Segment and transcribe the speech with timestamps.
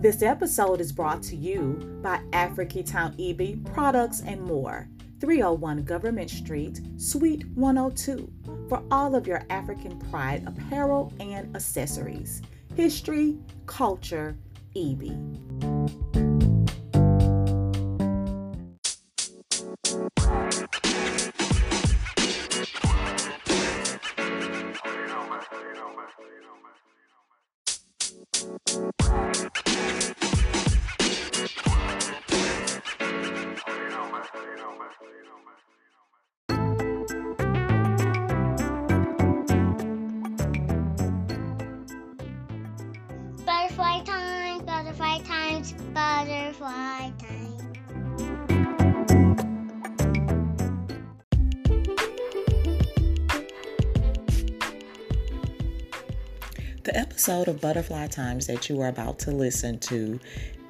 [0.00, 4.88] This episode is brought to you by African Town EB Products and More,
[5.20, 8.32] 301 Government Street, Suite 102,
[8.70, 12.40] for all of your African pride apparel and accessories.
[12.74, 13.36] History,
[13.66, 14.38] culture,
[14.74, 15.69] EB.
[57.30, 60.18] Episode of Butterfly Times that you are about to listen to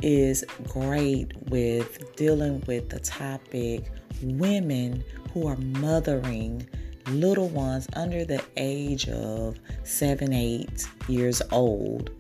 [0.03, 3.91] is great with dealing with the topic
[4.23, 6.69] women who are mothering
[7.09, 12.11] little ones under the age of seven, eight years old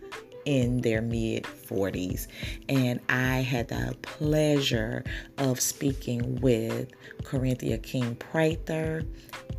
[0.46, 2.26] in their mid 40s.
[2.70, 5.04] And I had the pleasure
[5.36, 6.88] of speaking with
[7.24, 9.02] Corinthia King Prather,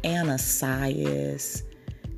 [0.04, 1.62] Anna Sias,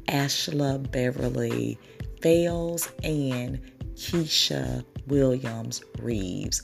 [0.08, 1.78] Ashla Beverly
[2.23, 3.59] Fales, and
[3.95, 6.63] Keisha Williams Reeves.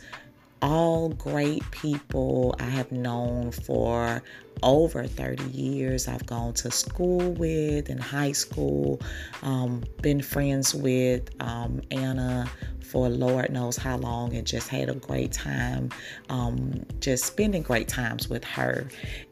[0.62, 4.24] All great people I have known for
[4.64, 6.08] over 30 years.
[6.08, 9.02] I've gone to school with in high school,
[9.44, 12.50] um, been friends with um, Anna
[12.90, 15.90] for Lord knows how long, and just had a great time,
[16.30, 18.88] um, just spending great times with her.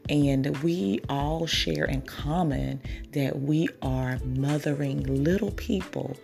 [0.08, 2.80] And we all share in common
[3.12, 6.16] that we are mothering little people.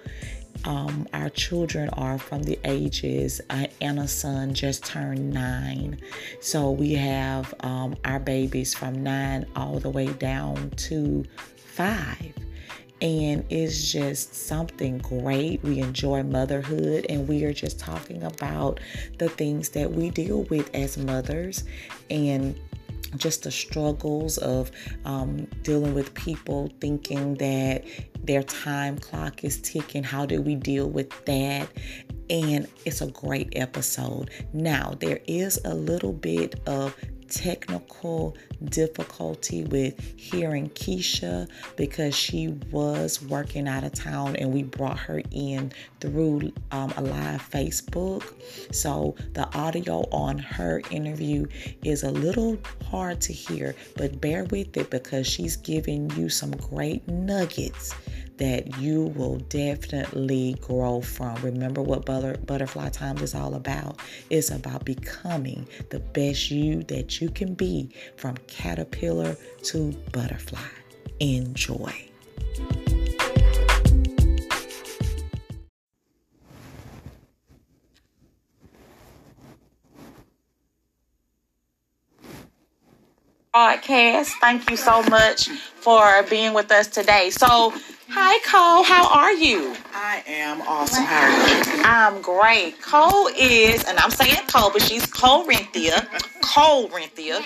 [0.65, 6.01] Um, our children are from the ages uh, Anna's son just turned nine.
[6.41, 11.25] So we have um, our babies from nine all the way down to
[11.57, 12.33] five
[13.05, 15.63] and it's just something great.
[15.63, 18.81] We enjoy motherhood, and we are just talking about
[19.19, 21.65] the things that we deal with as mothers
[22.09, 22.59] and
[23.19, 24.71] just the struggles of
[25.05, 27.85] um, dealing with people thinking that
[28.23, 30.03] their time clock is ticking.
[30.03, 31.69] How do we deal with that?
[32.31, 34.31] And it's a great episode.
[34.55, 36.97] Now, there is a little bit of
[37.35, 38.37] technical
[38.67, 45.21] difficulty with hearing Keisha because she was working out of town and we brought her
[45.33, 48.23] in through um, a live Facebook.
[48.73, 51.47] So the audio on her interview
[51.83, 52.57] is a little
[52.89, 57.95] hard to hear, but bear with it because she's giving you some great nuggets
[58.39, 61.35] that you will definitely grow from.
[61.43, 64.01] Remember what butter, Butterfly Times is all about?
[64.31, 70.61] It's about becoming the best you that you can be from caterpillar to butterfly.
[71.21, 72.09] Enjoy.
[83.53, 84.35] Broadcast.
[84.41, 87.31] Thank you so much for being with us today.
[87.31, 87.73] So,
[88.09, 89.75] hi Cole, how are you?
[89.95, 91.05] I am awesome.
[91.05, 91.83] How are you?
[91.85, 92.81] I'm great.
[92.81, 96.07] Cole is, and I'm saying Cole, but she's Corinthia.
[96.41, 97.43] Corinthia.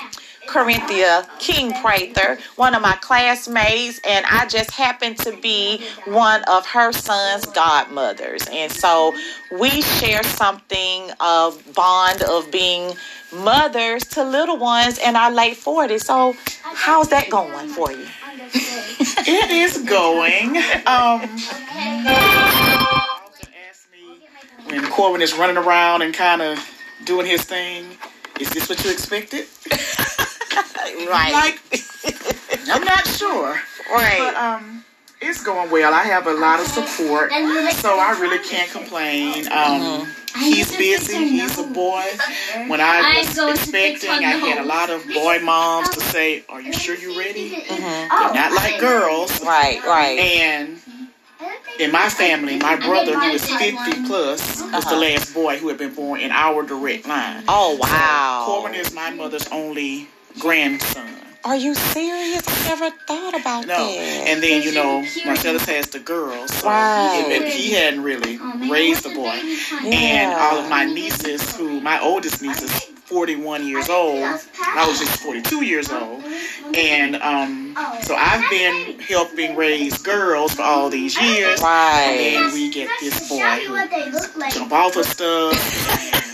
[0.48, 6.66] Corinthia King Prather, one of my classmates, and I just happened to be one of
[6.66, 8.48] her son's godmothers.
[8.50, 9.14] And so
[9.52, 12.94] we share something of bond of being
[13.32, 16.04] mothers to little ones in our late 40s.
[16.04, 18.06] So how's that going for you?
[19.30, 20.56] It is going.
[20.86, 21.20] Um,
[24.70, 26.58] when Corbin is running around and kind of
[27.04, 27.84] doing his thing.
[28.40, 29.46] Is this what you expected?
[31.08, 31.32] Right.
[31.32, 31.60] Like,
[32.68, 33.60] I'm not sure.
[33.88, 34.34] But right.
[34.36, 34.84] um,
[35.20, 35.94] it's going well.
[35.94, 39.46] I have a lot of support, so I really can't complain.
[39.50, 40.06] Um,
[40.36, 41.28] he's busy.
[41.28, 42.04] He's a boy.
[42.66, 46.72] When I was expecting, I had a lot of boy moms to say, "Are you
[46.72, 49.40] sure you're ready?" They're not like girls.
[49.42, 50.18] Right, right.
[50.18, 50.78] And
[51.78, 55.78] in my family, my brother, who is 50 plus, was the last boy who had
[55.78, 57.44] been born in our direct line.
[57.48, 58.44] Oh, wow.
[58.46, 61.06] Corbin is my mother's only grandson.
[61.44, 62.42] Are you serious?
[62.46, 64.26] I never thought about No, that.
[64.28, 67.40] and then you know Marcellus has the girls, so Right.
[67.44, 68.38] he, he hadn't really
[68.68, 69.40] raised the boy.
[69.86, 72.72] And all of my nieces, who my oldest niece is
[73.06, 74.22] 41 years old.
[74.22, 76.22] I was just 42 years old.
[76.74, 81.62] And um, so I've been helping raise girls for all these years.
[81.62, 82.34] Right.
[82.36, 86.24] And we get this boy who jump off of stuff.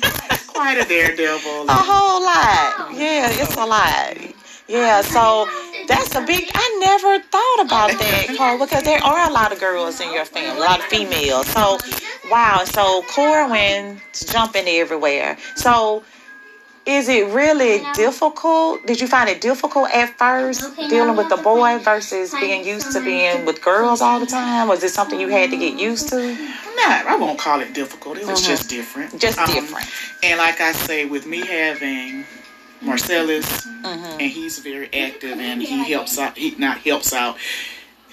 [0.54, 1.68] Quite a daredevil.
[1.68, 2.94] A whole lot.
[2.94, 3.66] Yeah, it's a oh.
[3.66, 4.16] lot.
[4.68, 5.46] Yeah, so
[5.88, 6.48] that's a big.
[6.54, 7.98] I never thought about oh.
[7.98, 10.84] that, Cole, because there are a lot of girls in your family, a lot of
[10.86, 11.48] females.
[11.48, 11.78] So,
[12.30, 12.62] wow.
[12.64, 14.00] So Corbin's
[14.32, 15.36] jumping everywhere.
[15.56, 16.04] So,
[16.86, 18.86] is it really difficult?
[18.86, 23.00] Did you find it difficult at first dealing with the boy versus being used to
[23.02, 24.68] being with girls all the time?
[24.68, 26.16] Was it something you had to get used to?
[26.76, 28.18] Not, I won't call it difficult.
[28.18, 28.46] It was Mhm.
[28.46, 29.18] just different.
[29.18, 29.86] Just Um, different.
[30.22, 32.26] And like I say, with me having
[32.82, 33.46] Marcellus,
[33.82, 34.12] Mhm.
[34.20, 36.36] and he's very active, and he helps out.
[36.36, 37.36] He not helps out.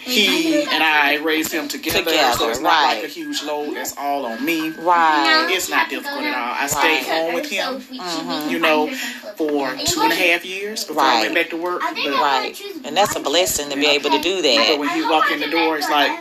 [0.03, 3.77] He and I raised him together, Together, so it's not like a huge load.
[3.77, 4.69] It's all on me.
[4.69, 5.47] Right.
[5.51, 6.55] It's not difficult at all.
[6.59, 7.03] I stayed Right.
[7.05, 8.49] home with him, Mhm.
[8.49, 8.87] you know,
[9.37, 11.81] for two and a half years before I went back to work.
[11.81, 12.59] But, Right.
[12.83, 14.55] And that's a blessing to be able to do that.
[14.57, 14.79] but that.
[14.79, 16.11] when he walked in the door, it's like,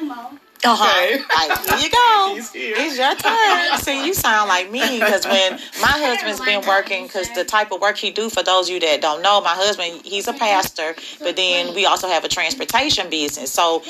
[0.62, 0.84] Uh-huh.
[0.84, 1.22] Okay.
[1.34, 2.32] Like, here you go.
[2.34, 2.74] He's here.
[2.78, 3.78] It's your turn.
[3.78, 7.80] See, you sound like me because when my husband's been working, because the type of
[7.80, 10.94] work he do, for those of you that don't know, my husband, he's a pastor,
[11.20, 13.50] but then we also have a transportation business.
[13.50, 13.82] So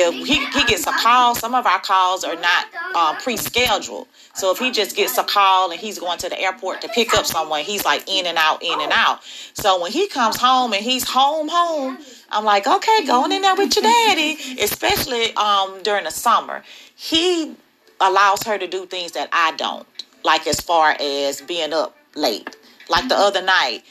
[0.00, 4.08] if he, he gets a call, some of our calls are not uh, pre-scheduled.
[4.34, 7.14] So if he just gets a call and he's going to the airport to pick
[7.14, 9.22] up someone, he's like in and out, in and out.
[9.54, 11.98] So when he comes home and he's home, home,
[12.30, 16.62] I'm like, okay, going in there with your daddy, especially um, during the summer.
[16.94, 17.54] He
[18.00, 19.86] allows her to do things that I don't,
[20.24, 22.56] like as far as being up late.
[22.88, 23.82] Like the other night,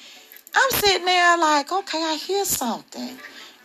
[0.55, 3.17] I'm sitting there like, okay, I hear something.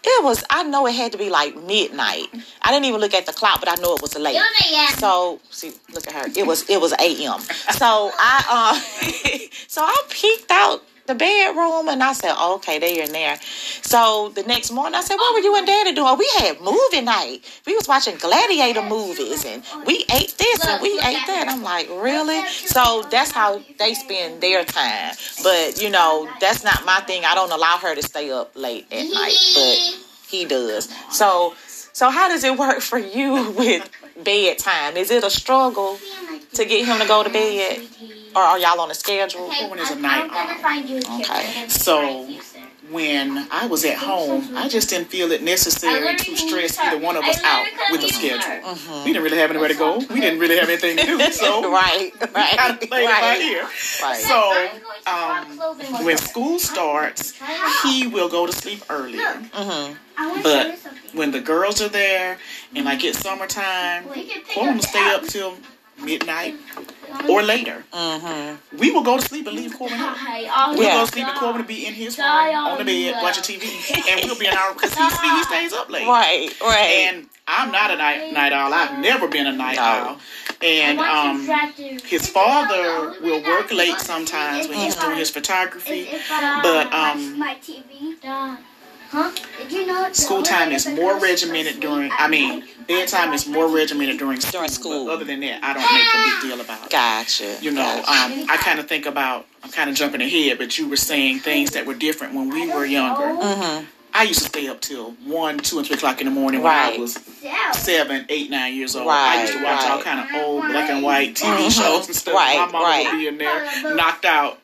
[0.08, 2.28] It was, I know it had to be like midnight.
[2.62, 4.34] I didn't even look at the clock, but I know it was late.
[4.98, 6.26] So see, look at her.
[6.36, 7.40] It was it was a.m.
[7.40, 13.02] So I uh, so I peeked out the bedroom and I said, oh, okay, they
[13.02, 13.38] in there.
[13.82, 16.18] So the next morning I said, what were you and Daddy doing?
[16.18, 17.40] We had movie night.
[17.66, 21.46] We was watching gladiator movies and we ate this and we ate that.
[21.48, 22.46] I'm like, really?
[22.48, 25.14] So that's how they spend their time.
[25.42, 27.24] But you know, that's not my thing.
[27.24, 29.78] I don't allow her to stay up late at night, but
[30.28, 30.88] he does.
[31.10, 31.54] So
[31.96, 33.88] so how does it work for you with
[34.22, 34.96] bedtime?
[34.96, 35.98] Is it a struggle
[36.52, 37.80] to get him to go to bed?
[38.36, 39.48] Or are y'all on a schedule?
[39.70, 41.20] When is a night off?
[41.20, 41.68] Okay.
[41.68, 42.28] So
[42.90, 47.16] when I was at home, I just didn't feel it necessary to stress either one
[47.16, 48.74] of us out with a schedule.
[49.04, 49.98] We didn't really have anywhere to go.
[49.98, 53.20] We didn't really have anything to do, so right, we right, kind of played it
[53.20, 53.62] by right, ear.
[54.02, 54.20] right.
[54.20, 57.32] So um, when school starts,
[57.82, 59.32] he will go to sleep earlier.
[59.52, 59.94] hmm
[60.42, 60.78] But
[61.14, 62.38] when the girls are there
[62.74, 64.04] and like it's summertime,
[64.54, 65.56] Corbin will stay up till
[66.02, 66.54] midnight
[67.28, 67.84] or later.
[67.92, 69.98] hmm We will go to sleep and leave Corbin.
[69.98, 70.94] We'll Yeah.
[70.94, 74.08] go to sleep and Corbin will be in his room on the bed watching TV,
[74.08, 75.04] and we'll be in our because he,
[75.36, 76.06] he stays up late.
[76.06, 77.08] Right, right.
[77.08, 78.72] And I'm not a night night owl.
[78.74, 79.82] I've never been a night No.
[79.82, 80.20] owl.
[80.62, 81.46] And um,
[82.06, 86.08] his father will work late sometimes when he's doing his photography.
[86.62, 88.16] But um, my TV.
[89.16, 89.30] Huh?
[89.56, 92.10] Did you know school time is more regimented during.
[92.12, 94.52] I mean, bedtime is more regimented during school.
[94.60, 95.06] During school.
[95.06, 96.90] But other than that, I don't make a big deal about it.
[96.90, 97.56] Gotcha.
[97.64, 98.10] You know, gotcha.
[98.42, 99.46] um, I kind of think about.
[99.62, 102.70] I'm kind of jumping ahead, but you were saying things that were different when we
[102.70, 103.22] were younger.
[103.42, 103.86] Mhm.
[104.12, 106.72] I used to stay up till one, two, and three o'clock in the morning when
[106.72, 107.18] I was
[107.72, 109.08] seven, eight, nine years old.
[109.08, 110.04] I used to Right, watch all right.
[110.04, 111.70] kind of old black and white TV Mhm.
[111.74, 112.34] shows and stuff.
[112.34, 113.06] Right, My mama right.
[113.12, 114.58] would be in there, knocked out.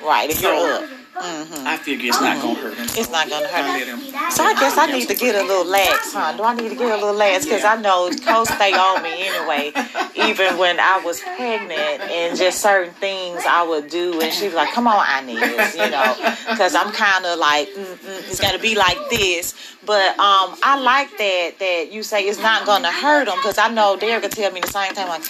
[0.00, 0.84] Right, if you're up.
[1.20, 2.84] Hmm I figure it's not gonna hurt him.
[2.96, 3.98] It's not gonna hurt him.
[4.30, 6.36] So I guess I need to get a little lax, huh?
[6.36, 7.44] Do I need to get a little lax?
[7.44, 9.72] Because I know Cole stay on me anyway.
[10.14, 14.54] Even when I was pregnant and just certain things I would do, and she'd be
[14.54, 16.16] like, "Come on, I need this," you know,
[16.50, 17.98] because I'm kind of like, Mm-mm,
[18.30, 19.54] "It's gonna be like this."
[19.84, 23.68] But um, I like that that you say it's not gonna hurt him because I
[23.68, 25.06] know Derek could tell me the same thing.
[25.06, 25.22] Like,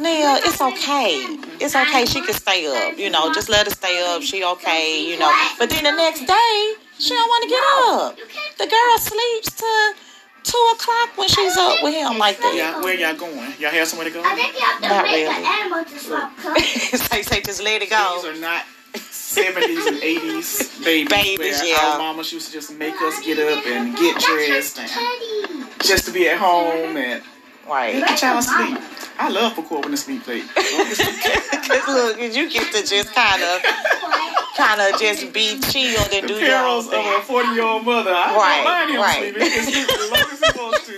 [0.00, 1.20] Neil, it's okay.
[1.60, 2.06] It's okay.
[2.06, 2.98] She can stay up.
[2.98, 4.22] You know, just let her stay up.
[4.22, 5.04] She okay.
[5.04, 5.30] You know.
[5.58, 8.16] But then the next day, she don't want to get up.
[8.58, 9.94] The girl sleeps to
[10.42, 12.54] two o'clock when she's up with him like that.
[12.54, 13.52] Yeah, where y'all going?
[13.58, 14.22] Y'all have somewhere to go?
[14.24, 15.36] I think y'all have to Not make really.
[15.36, 16.64] an animal to swap colors.
[17.10, 18.20] say, say, just let it go.
[18.22, 18.64] These are not
[18.94, 21.08] 70s and 80s babies.
[21.10, 21.92] Babies, where yeah.
[21.92, 26.10] Our mamas used to just make us get up and get dressed and just to
[26.10, 27.22] be at home and
[27.68, 27.96] Right.
[27.96, 28.78] let the child sleep.
[29.18, 30.44] I love for Corbin to sleep late.
[30.54, 33.62] Cause look, you get to just kind of,
[34.56, 37.14] kind of just be chill and the do your perils own of thing.
[37.18, 38.10] a 40 year old mother.
[38.12, 39.34] I Right, don't mind him right.
[39.34, 39.42] sleeping.
[39.42, 40.96] He can sleep as long as he wants to.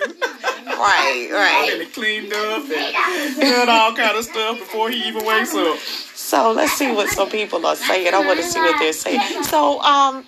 [0.67, 1.71] Right, right.
[1.73, 5.79] And it cleaned up and did all kind of stuff before he even wakes up.
[6.15, 8.15] So let's see what some people are saying.
[8.15, 9.43] I want to see what they're saying.
[9.45, 10.25] So, um,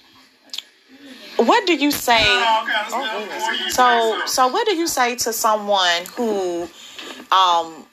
[1.36, 2.22] what do you say?
[2.22, 6.68] Oh, so, so what do you say to someone who,
[7.32, 7.84] um,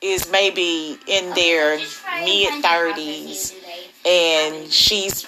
[0.00, 1.78] is maybe in their
[2.24, 3.54] mid thirties
[4.04, 5.26] and she's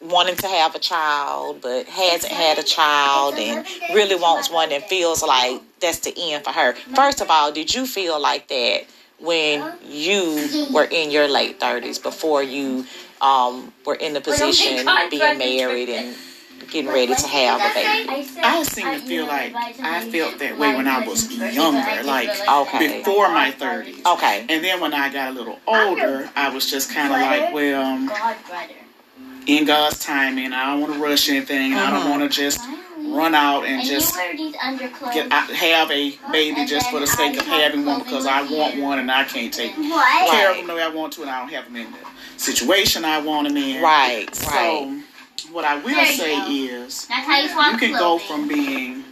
[0.00, 4.82] wanting to have a child but hasn't had a child and really wants one and
[4.84, 6.72] feels like that's the end for her.
[6.94, 8.84] First of all, did you feel like that
[9.20, 12.86] when you were in your late 30s before you
[13.20, 16.16] um, were in the position being married and
[16.70, 18.28] getting ready to have a baby?
[18.42, 22.98] I seem to feel like I felt that way when I was younger, like okay.
[22.98, 24.04] before my 30s.
[24.14, 24.46] Okay.
[24.48, 28.08] And then when I got a little older, I was just kind of like, well,
[29.46, 30.52] in God's timing.
[30.52, 31.72] I don't want to rush anything.
[31.72, 31.78] Mm-hmm.
[31.78, 32.10] I don't uh-huh.
[32.10, 32.60] want to just
[33.08, 34.14] run out and, and just
[35.12, 38.98] get have a baby just for the sake of having one because I want one
[38.98, 40.30] and I can't take what?
[40.30, 41.98] care of them the way I want to and I don't have them in the
[42.36, 43.82] situation I want them in.
[43.82, 44.34] Right.
[44.34, 45.03] So right.
[45.54, 49.04] What I will say is you can go from being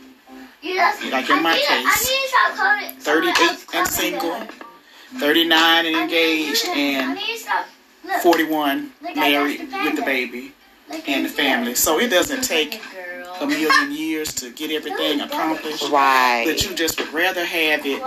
[1.12, 2.12] like in my case
[2.98, 4.40] 38 and single,
[5.18, 7.18] 39 and engaged, and
[8.22, 10.52] 41 married with the baby
[11.06, 11.76] and the family.
[11.76, 12.82] So it doesn't take
[13.42, 15.88] a million years to get everything accomplished.
[15.90, 16.44] Right.
[16.46, 18.02] But you just would rather have it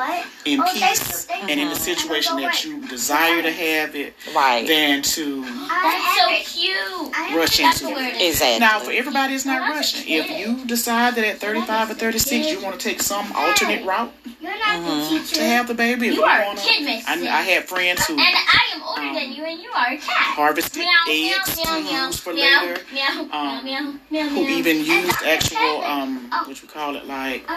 [0.46, 4.68] in oh, peace and in the situation that you desire to have it right.
[4.68, 7.36] than to That's so cute.
[7.36, 8.22] rush into it.
[8.22, 8.60] Exactly.
[8.60, 10.04] Now, for everybody, it's not rushing.
[10.08, 14.12] If you decide that at 35 or 36 you want to take some alternate route
[14.26, 15.26] mm-hmm.
[15.26, 18.76] to have the baby, you, are wanna, kid I, I had friends who and I
[18.76, 20.06] am older um, than you, and you are a cat.
[20.08, 22.82] Harvested meow, eggs meow, meow, to use for later.
[23.32, 27.48] Um, who even used actual um, what you call it, like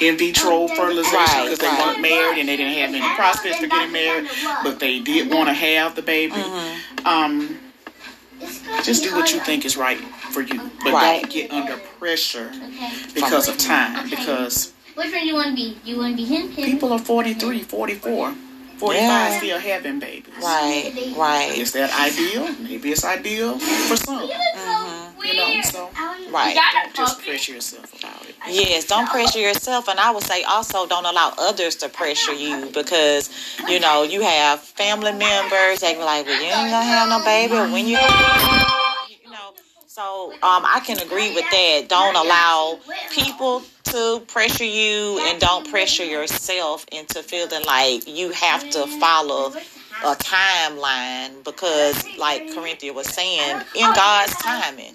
[0.00, 3.92] in vitro fertilization because they weren't married and they didn't have any prospects for getting
[3.92, 4.28] married,
[4.62, 6.34] but they did want to have the baby.
[6.34, 7.06] Mm-hmm.
[7.06, 7.58] Um,
[8.82, 11.22] just do what you think is right for you, but right.
[11.22, 12.52] don't get under pressure
[13.14, 14.10] because of time.
[14.10, 15.78] Because which one you want to be?
[15.84, 16.50] You want to be him?
[16.50, 16.64] him?
[16.64, 18.34] People are 43, 44.
[18.76, 19.38] 45 yeah.
[19.38, 20.34] still having babies.
[20.42, 21.56] Right, right.
[21.56, 22.54] Is that ideal?
[22.62, 24.28] Maybe it's ideal for some.
[24.28, 24.95] Mm-hmm.
[25.24, 25.90] You know, so
[26.30, 26.56] right.
[26.74, 28.34] Don't just pressure yourself about it.
[28.48, 32.70] Yes, don't pressure yourself, and I would say also don't allow others to pressure you
[32.72, 33.30] because
[33.68, 37.24] you know you have family members that be like, well, you ain't gonna have no
[37.24, 37.98] baby, when you.
[39.24, 39.54] You know,
[39.86, 41.86] so um, I can agree with that.
[41.88, 42.78] Don't allow
[43.10, 49.52] people to pressure you and don't pressure yourself into feeling like you have to follow
[50.04, 54.90] a timeline because, like Corinthia was saying, in God's timing,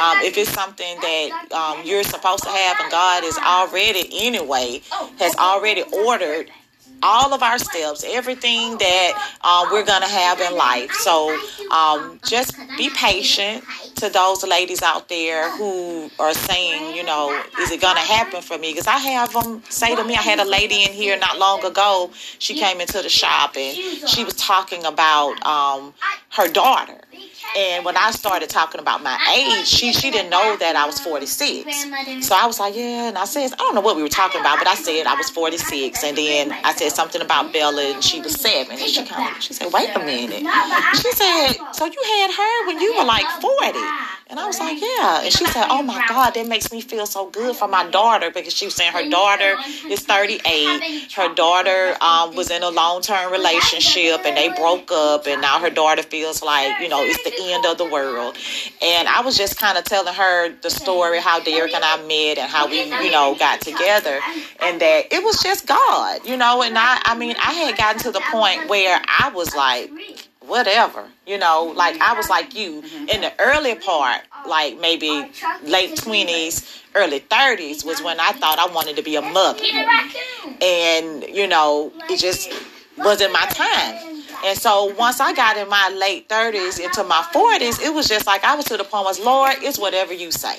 [0.00, 4.80] um, if it's something that um, you're supposed to have and God is already, anyway,
[5.18, 6.50] has already ordered
[7.02, 10.92] all of our steps, everything that um, we're going to have in life.
[10.92, 11.36] So
[11.70, 13.64] um, just be patient
[13.96, 18.42] to those ladies out there who are saying, you know, is it going to happen
[18.42, 18.72] for me?
[18.72, 21.64] Because I have them say to me, I had a lady in here not long
[21.64, 22.10] ago.
[22.38, 23.76] She came into the shop and
[24.08, 25.94] she was talking about um,
[26.30, 26.98] her daughter.
[27.56, 30.98] And when I started talking about my age, she she didn't know that I was
[31.00, 32.26] 46.
[32.26, 33.08] So I was like, yeah.
[33.08, 35.14] And I said, I don't know what we were talking about, but I said I
[35.14, 36.04] was 46.
[36.04, 38.78] And then I said something about Bella, and she was seven.
[38.78, 40.44] And she kind of she said, wait a minute.
[40.96, 43.78] She said, so you had her when you were like 40?
[44.28, 45.22] And I was like, yeah.
[45.22, 48.28] And she said, oh my God, that makes me feel so good for my daughter
[48.32, 49.54] because she was saying her daughter
[49.88, 51.12] is 38.
[51.12, 55.60] Her daughter um, was in a long term relationship and they broke up, and now
[55.60, 58.36] her daughter feels like, you know, it's the end of the world.
[58.82, 62.38] And I was just kind of telling her the story how Derek and I met
[62.38, 64.18] and how we, you know, got together,
[64.60, 66.62] and that it was just God, you know.
[66.62, 69.88] And I, I mean, I had gotten to the point where I was like,
[70.46, 75.30] whatever, you know, like I was like you in the early part, like maybe
[75.64, 79.62] late 20s, early 30s was when I thought I wanted to be a mother.
[80.62, 82.52] And, you know, it just
[82.98, 84.24] wasn't my time.
[84.44, 88.26] And so once I got in my late 30s into my 40s, it was just
[88.26, 90.58] like I was to the point was, Lord, it's whatever you say.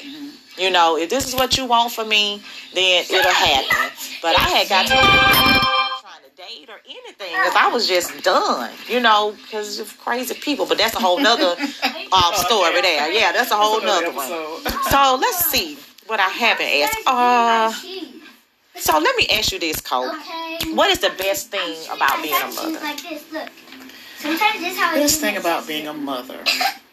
[0.58, 2.42] You know, if this is what you want for me,
[2.74, 3.92] then it'll happen.
[4.22, 5.77] But I had got to
[6.38, 10.68] date or anything because I was just done, you know, because of crazy people.
[10.68, 11.60] But that's a whole nother
[12.12, 13.12] um, story there.
[13.12, 14.28] Yeah, that's a whole nother one.
[14.92, 17.08] So let's see what I haven't asked.
[17.08, 17.72] Uh,
[18.76, 20.12] so let me ask you this, Cole.
[20.76, 22.80] What is the best thing about being a mother?
[24.22, 24.30] The
[24.94, 26.44] best thing about being a mother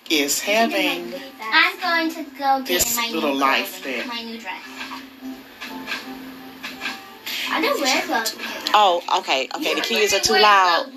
[0.08, 1.12] is having
[1.52, 4.62] I'm going to go get this my little life that my new dress.
[7.50, 8.36] I don't wear clothes.
[8.74, 9.74] Oh, okay, okay.
[9.74, 10.90] The kids are too loud.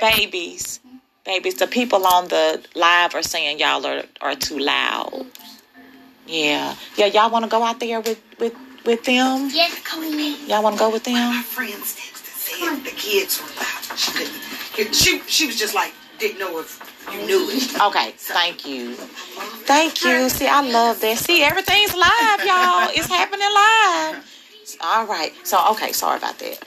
[0.00, 0.80] Babies,
[1.24, 5.26] Babies, the people on the live are saying y'all are, are too loud.
[6.26, 6.74] Yeah.
[6.96, 8.54] Yeah, y'all want to go out there with, with,
[8.86, 9.50] with them?
[9.52, 10.48] Yes, Queen.
[10.48, 11.14] Y'all want to go with them?
[11.14, 11.42] My them?
[11.42, 13.98] friends texted said the kids were loud.
[13.98, 14.94] She couldn't.
[14.94, 16.80] She she was just like didn't know if
[17.12, 17.80] you knew it.
[17.80, 18.94] Okay, thank you.
[18.94, 20.28] Thank you.
[20.28, 21.18] See, I love that.
[21.18, 22.90] See, everything's live, y'all.
[22.94, 24.37] It's happening live.
[24.80, 25.32] All right.
[25.44, 26.58] So, okay, sorry about that.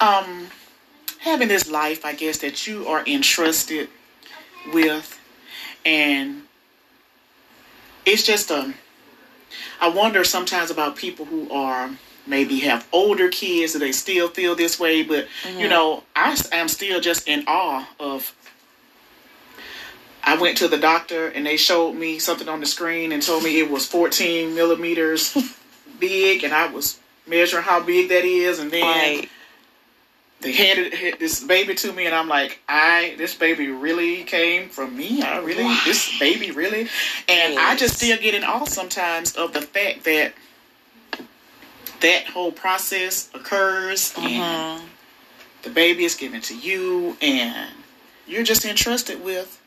[0.00, 0.46] um,
[1.20, 3.88] having this life, I guess, that you are entrusted
[4.72, 5.18] with,
[5.84, 6.42] and
[8.06, 8.74] it's just a.
[9.80, 11.90] I wonder sometimes about people who are
[12.26, 15.26] maybe have older kids and they still feel this way, but
[15.58, 18.34] you know, I am still just in awe of.
[20.22, 23.42] I went to the doctor and they showed me something on the screen and told
[23.42, 25.34] me it was 14 millimeters
[26.00, 29.30] big, and I was measuring how big that is, and then Right.
[30.40, 34.96] they handed this baby to me, and I'm like, I this baby really came from
[34.96, 35.22] me.
[35.22, 36.88] I really this baby really,
[37.28, 40.32] and I just still get in awe sometimes of the fact that
[42.00, 44.80] that whole process occurs, and Mhm.
[45.62, 47.68] the baby is given to you, and
[48.26, 49.58] you're just entrusted with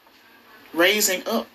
[0.74, 1.48] raising up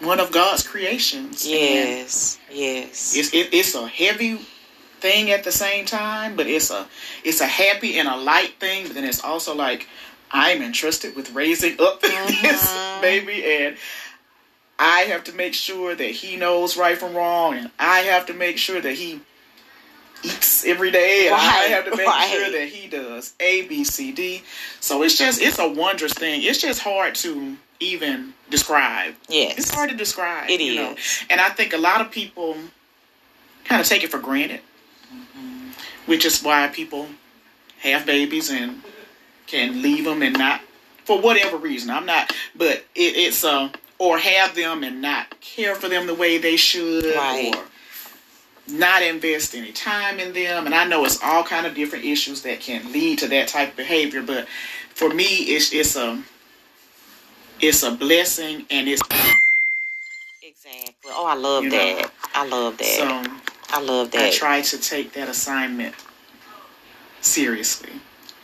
[0.00, 1.44] one of God's creations.
[1.44, 2.38] And Yes.
[2.50, 3.16] Yes.
[3.16, 4.38] it's it, it's a heavy
[5.00, 6.86] thing at the same time, but it's a
[7.24, 8.86] it's a happy and a light thing.
[8.86, 9.88] But then it's also like
[10.30, 12.12] I'm entrusted with raising up this
[12.64, 13.00] uh-huh.
[13.00, 13.76] baby, and
[14.78, 18.34] I have to make sure that he knows right from wrong, and I have to
[18.34, 19.20] make sure that he
[20.22, 22.30] eats every day, and I Right, have to make right.
[22.30, 24.42] sure that he does A, B, C, D.
[24.80, 26.42] So it's just it's a wondrous thing.
[26.42, 29.14] It's just hard to even describe.
[29.28, 29.58] Yes.
[29.58, 30.50] It's hard to describe.
[30.50, 30.96] It you know?
[31.30, 32.56] And I think a lot of people
[33.64, 34.60] kind of take it for granted,
[36.06, 37.06] which is why people
[37.80, 38.82] have babies and
[39.46, 40.60] can leave them and not,
[41.04, 41.90] for whatever reason.
[41.90, 46.14] I'm not, but it, it's uh, or have them and not care for them the
[46.14, 47.54] way they should, Right.
[47.54, 47.64] or
[48.68, 50.66] not invest any time in them.
[50.66, 53.70] And I know it's all kind of different issues that can lead to that type
[53.70, 54.48] of behavior, but
[54.94, 56.22] for me, it's it's a
[57.60, 59.02] it's a blessing and it's
[60.42, 61.12] Exactly.
[61.14, 61.76] Oh, I love You know.
[61.76, 62.10] that.
[62.34, 62.84] I love that.
[62.84, 63.42] so.
[63.70, 64.22] I love that.
[64.22, 65.94] I try to take that assignment
[67.20, 67.90] seriously.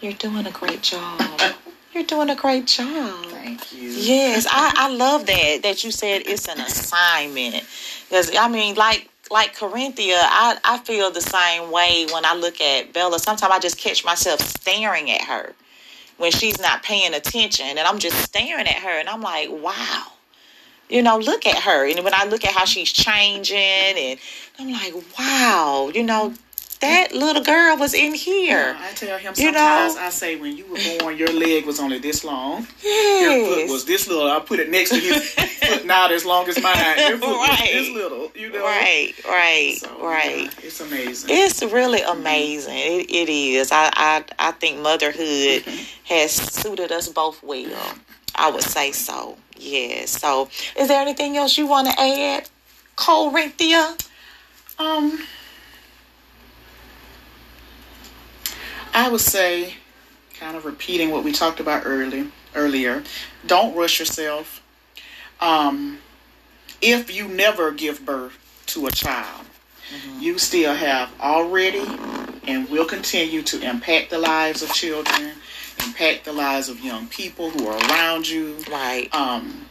[0.01, 1.21] You're doing a great job.
[1.95, 3.27] You're doing a great job.
[3.27, 3.91] Thank you.
[3.91, 7.63] Yes, I, I love that that you said it's an assignment.
[8.09, 12.61] Because I mean, like like Corinthia, I, I feel the same way when I look
[12.61, 13.19] at Bella.
[13.19, 15.55] Sometimes I just catch myself staring at her
[16.23, 20.05] when she's not paying attention, and I'm just staring at her, and I'm like, wow.
[20.89, 21.91] You know, look at her.
[21.91, 24.21] And when I look at how she's changing, and
[24.57, 26.33] I'm like, wow, you know,
[26.83, 28.77] that little girl was in here.
[28.79, 30.01] I tell him You sometimes know?
[30.03, 32.67] I say when you were born, your leg was only this long.
[32.85, 34.31] Your foot was this little.
[34.31, 36.77] I put it next to his foot not as long as mine.
[36.99, 38.31] Your foot was this little.
[38.35, 38.63] You know.
[38.63, 40.45] Right, right, So, right.
[40.45, 41.31] yeah, it's amazing.
[41.33, 42.77] It's really amazing.
[42.77, 43.71] It, it is.
[43.73, 45.65] I, I I think motherhood
[46.05, 47.95] has suited us both well.
[48.35, 49.37] I would say so.
[49.57, 50.21] Yes.
[50.21, 52.49] So, is there anything else you want to add,
[52.97, 53.97] Corinthia?
[54.79, 55.21] Um,
[58.95, 59.75] I would say,
[60.39, 63.03] kind of repeating what we talked about early earlier.
[63.47, 64.63] Don't rush yourself.
[65.41, 65.99] Um,
[66.81, 69.47] if you never give birth to a child,
[70.21, 71.85] you still have already
[72.47, 75.33] and will continue to impact the lives of children,
[75.85, 79.13] impact the lives of young people who are around you Right.
[79.15, 79.67] um,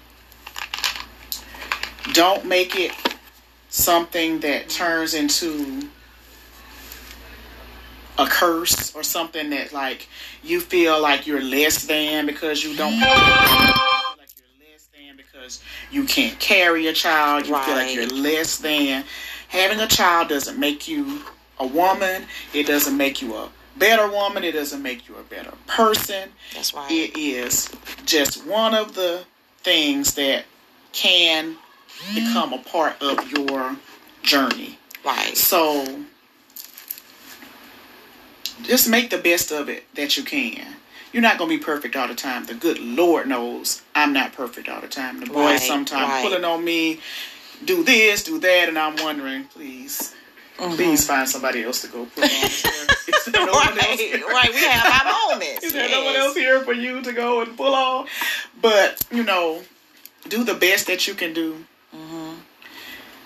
[2.13, 2.91] don't make it
[3.69, 5.89] something that turns into
[8.17, 10.07] a curse or something that like
[10.43, 16.03] you feel like you're less than because you don't like you're less than because you
[16.03, 19.03] can't carry a child you feel like you're less than
[19.47, 21.21] having a child doesn't make you
[21.59, 25.53] a woman it doesn't make you a better woman it doesn't make you a better
[25.67, 26.91] person That's right.
[26.91, 27.69] it is
[28.05, 29.23] just one of the
[29.59, 30.43] things that
[30.91, 31.55] can
[32.13, 33.75] become a part of your
[34.23, 34.77] journey.
[35.05, 35.37] right.
[35.37, 36.03] So
[38.63, 40.75] just make the best of it that you can.
[41.13, 42.45] You're not going to be perfect all the time.
[42.45, 45.19] The good Lord knows I'm not perfect all the time.
[45.19, 46.23] The boys Right, sometimes right.
[46.23, 46.99] pulling on me,
[47.65, 50.15] do this, do that, and I'm wondering, please,
[50.57, 50.75] Mm-hmm.
[50.75, 52.29] please find somebody else to go put on.
[52.29, 54.49] Is there no right, right.
[54.53, 55.63] We have our moments.
[55.63, 58.05] Is there no one else here for you to go and pull on?
[58.61, 59.63] But you know,
[60.29, 61.65] do the best that you can do.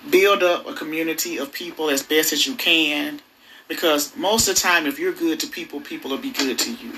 [0.10, 3.20] Build up a community of people as best as you can,
[3.68, 6.72] because most of the time, if you're good to people, people will be good to
[6.72, 6.94] you.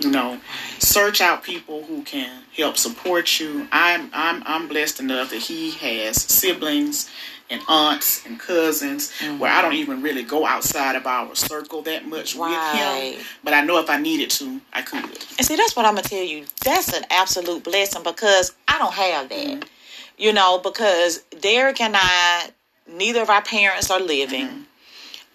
[0.00, 0.40] You know,
[0.80, 3.68] search out people who can help support you.
[3.70, 7.08] I'm I'm I'm blessed enough that he has siblings
[7.50, 9.38] and aunts and cousins mm-hmm.
[9.38, 13.12] where I don't even really go outside of our circle that much right.
[13.12, 13.26] with him.
[13.44, 15.04] But I know if I needed to, I could.
[15.04, 16.44] And see, that's what I'm gonna tell you.
[16.64, 19.46] That's an absolute blessing because I don't have that.
[19.46, 19.68] Mm-hmm.
[20.16, 22.50] You know, because Derek and I,
[22.88, 24.46] neither of our parents are living.
[24.46, 24.62] Mm-hmm.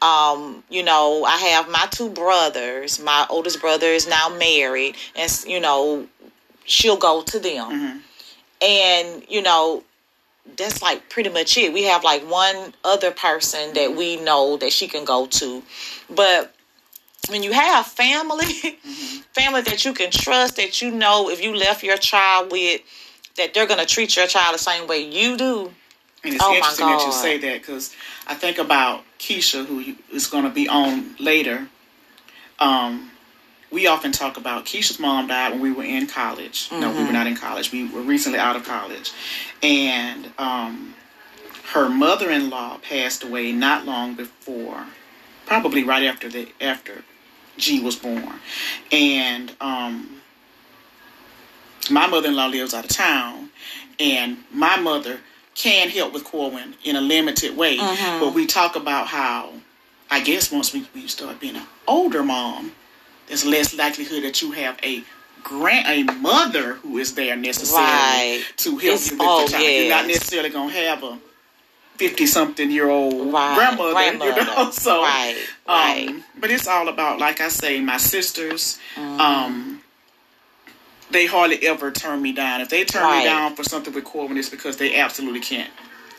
[0.01, 2.99] Um, you know, I have my two brothers.
[3.01, 6.07] My oldest brother is now married, and you know,
[6.65, 7.71] she'll go to them.
[7.71, 7.97] Mm-hmm.
[8.61, 9.83] And you know,
[10.57, 11.73] that's like pretty much it.
[11.73, 15.63] We have like one other person that we know that she can go to.
[16.09, 16.53] But
[17.29, 19.19] when you have family, mm-hmm.
[19.33, 22.81] family that you can trust, that you know if you left your child with,
[23.37, 25.73] that they're going to treat your child the same way you do.
[26.23, 27.95] And it's oh interesting that you say that because
[28.27, 31.67] I think about Keisha, who is going to be on later.
[32.59, 33.11] Um,
[33.71, 36.69] we often talk about Keisha's mom died when we were in college.
[36.69, 36.81] Mm-hmm.
[36.81, 37.13] No, we were mm-hmm.
[37.13, 37.71] not in college.
[37.71, 39.11] We were recently out of college,
[39.61, 40.95] and um,
[41.73, 44.87] her mother-in-law passed away not long before,
[45.45, 47.03] probably right after the after
[47.57, 48.39] G was born,
[48.91, 50.21] and um,
[51.89, 53.49] my mother-in-law lives out of town,
[53.99, 55.19] and my mother
[55.55, 58.19] can help with Corbin in a limited way, mm-hmm.
[58.19, 59.53] but we talk about how.
[60.11, 62.71] I guess once we, we start being an older mom,
[63.27, 65.03] there's less likelihood that you have a
[65.43, 68.43] grand a mother who is there necessarily right.
[68.57, 69.63] to help it's, you with oh, the child.
[69.63, 69.81] Yes.
[69.81, 71.19] You're not necessarily gonna have a
[71.95, 73.55] fifty something year old right.
[73.55, 74.71] grandmother, grandmother, you know.
[74.71, 75.35] So right.
[75.67, 76.23] Um, right.
[76.39, 79.19] but it's all about like I say, my sisters, mm.
[79.19, 79.78] um
[81.11, 82.61] they hardly ever turn me down.
[82.61, 83.19] If they turn right.
[83.19, 85.69] me down for something with Corbin, it's because they absolutely can't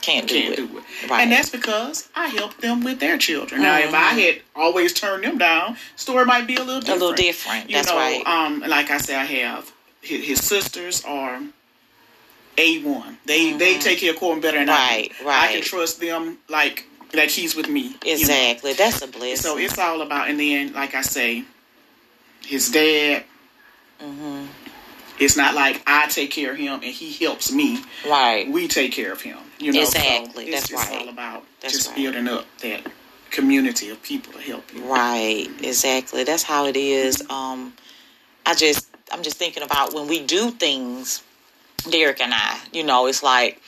[0.00, 0.56] can't do can't it.
[0.56, 1.10] Do it.
[1.10, 1.22] Right.
[1.22, 3.60] And that's because I helped them with their children.
[3.60, 3.70] Mm-hmm.
[3.70, 4.18] Now, if I mm-hmm.
[4.18, 7.02] had always turned them down, story might be a little different.
[7.02, 7.68] A little different.
[7.68, 8.26] You that's know, right.
[8.26, 11.40] Um, like I said, I have his, his sisters are
[12.58, 13.18] a one.
[13.26, 13.58] They mm-hmm.
[13.58, 15.24] they take care of Corbin better than right, I.
[15.24, 15.50] Right.
[15.50, 17.96] I can trust them like like he's with me.
[18.04, 18.70] Exactly.
[18.70, 18.84] You know?
[18.84, 19.36] That's a blessing.
[19.36, 21.44] So it's all about, and then like I say,
[22.44, 23.24] his dad.
[24.00, 24.46] Mm-hmm.
[25.20, 27.82] It's not like I take care of him and he helps me.
[28.08, 28.50] Right.
[28.50, 29.36] We take care of him.
[29.58, 30.50] You know, exactly.
[30.50, 31.02] So it's, That's it's right.
[31.02, 31.96] all about That's just right.
[31.96, 32.90] building up that
[33.30, 34.82] community of people to help you.
[34.90, 35.46] Right.
[35.62, 36.24] Exactly.
[36.24, 37.22] That's how it is.
[37.28, 37.74] Um,
[38.46, 41.22] I just I'm just thinking about when we do things,
[41.90, 42.58] Derek and I.
[42.72, 43.60] You know, it's like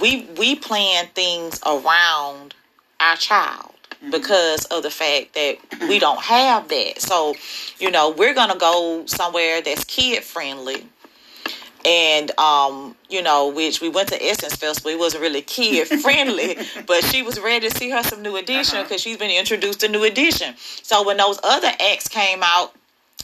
[0.00, 2.54] we we plan things around
[2.98, 3.69] our child
[4.00, 4.10] mm-hmm.
[4.10, 5.56] because of the fact that
[5.88, 7.00] we don't have that.
[7.00, 7.34] So,
[7.78, 10.86] you know, we're gonna go somewhere that's kid friendly
[11.84, 14.90] and um, you know, which we went to Essence Festival.
[14.90, 18.82] It wasn't really kid friendly, but she was ready to see her some New Edition
[18.82, 18.98] because uh-huh.
[18.98, 20.54] she's been introduced to New Edition.
[20.82, 22.72] So when those other acts came out,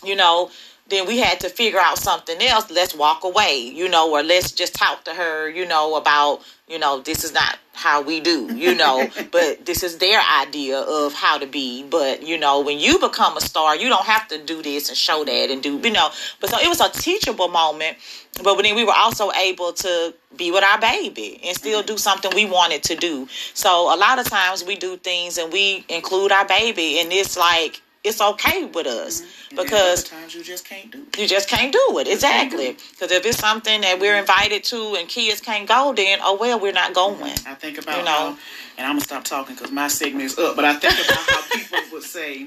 [0.05, 0.51] you know,
[0.89, 2.71] then we had to figure out something else.
[2.71, 6.79] Let's walk away, you know, or let's just talk to her, you know, about, you
[6.79, 11.13] know, this is not how we do, you know, but this is their idea of
[11.13, 11.83] how to be.
[11.83, 14.97] But, you know, when you become a star, you don't have to do this and
[14.97, 16.11] show that and do, you know.
[16.41, 17.99] But so it was a teachable moment.
[18.43, 21.87] But then we were also able to be with our baby and still mm-hmm.
[21.87, 23.27] do something we wanted to do.
[23.55, 27.37] So a lot of times we do things and we include our baby, and it's
[27.37, 29.57] like, it's okay with us mm-hmm.
[29.57, 31.19] because times you just can't do it.
[31.19, 32.07] You just can't do it.
[32.07, 32.77] Exactly.
[32.91, 36.61] Because if it's something that we're invited to and kids can't go, then oh well,
[36.61, 37.23] we're not going.
[37.47, 38.39] I think about you know, how,
[38.79, 40.57] and I'm gonna stop talking because my segment is up.
[40.57, 42.47] But I think about how people would say,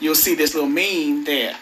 [0.00, 1.56] you'll see this little meme that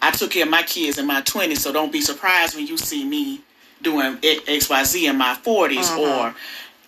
[0.00, 2.78] I took care of my kids in my 20s, so don't be surprised when you
[2.78, 3.40] see me
[3.82, 6.00] doing X Y Z in my 40s mm-hmm.
[6.00, 6.34] or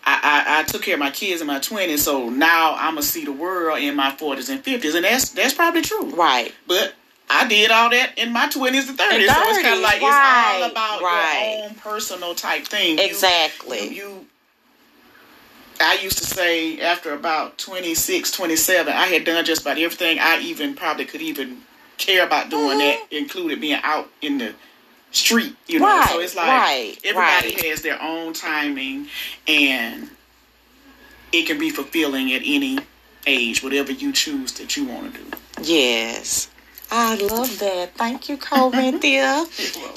[0.05, 3.03] I, I, I, took care of my kids in my twenties, so now I'm gonna
[3.03, 6.11] see the world in my forties and fifties, and that's that's probably true.
[6.15, 6.53] Right.
[6.67, 6.95] But
[7.31, 10.55] I did all that in my twenties and thirties, so it's kind of like right.
[10.57, 11.57] it's all about right.
[11.59, 12.99] your own personal type thing.
[12.99, 13.88] Exactly.
[13.88, 14.27] You, you, you,
[15.81, 20.38] I used to say after about 26, 27, I had done just about everything I
[20.41, 21.62] even probably could even
[21.99, 22.79] care about doing mm-hmm.
[22.79, 24.55] that, included being out in the
[25.12, 25.87] street, you know.
[25.87, 27.66] Right, so it's like right, everybody right.
[27.66, 29.09] has their own timing
[29.46, 30.11] and
[31.33, 32.79] it can be fulfilling at any
[33.27, 35.31] age, whatever you choose that you want to do.
[35.62, 36.48] Yes.
[36.94, 37.94] I love that.
[37.94, 39.46] Thank you, Corinthia.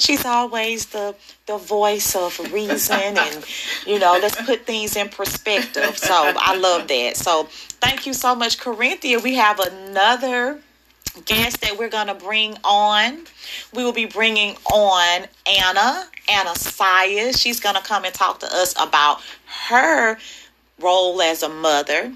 [0.00, 3.44] She's always the the voice of reason and
[3.86, 5.98] you know, let's put things in perspective.
[5.98, 7.18] So I love that.
[7.18, 7.48] So
[7.82, 9.22] thank you so much, Corinthia.
[9.22, 10.62] We have another
[11.24, 13.24] guest that we're going to bring on.
[13.74, 17.38] We will be bringing on Anna, Anna Sias.
[17.40, 19.20] She's going to come and talk to us about
[19.68, 20.18] her
[20.80, 22.14] role as a mother.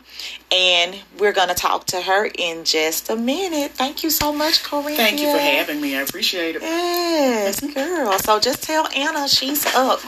[0.53, 3.71] And we're going to talk to her in just a minute.
[3.73, 4.97] Thank you so much, Corinne.
[4.97, 5.97] Thank you for having me.
[5.97, 6.63] I appreciate it.
[6.63, 8.19] Yes, girl.
[8.19, 10.01] So just tell Anna she's up.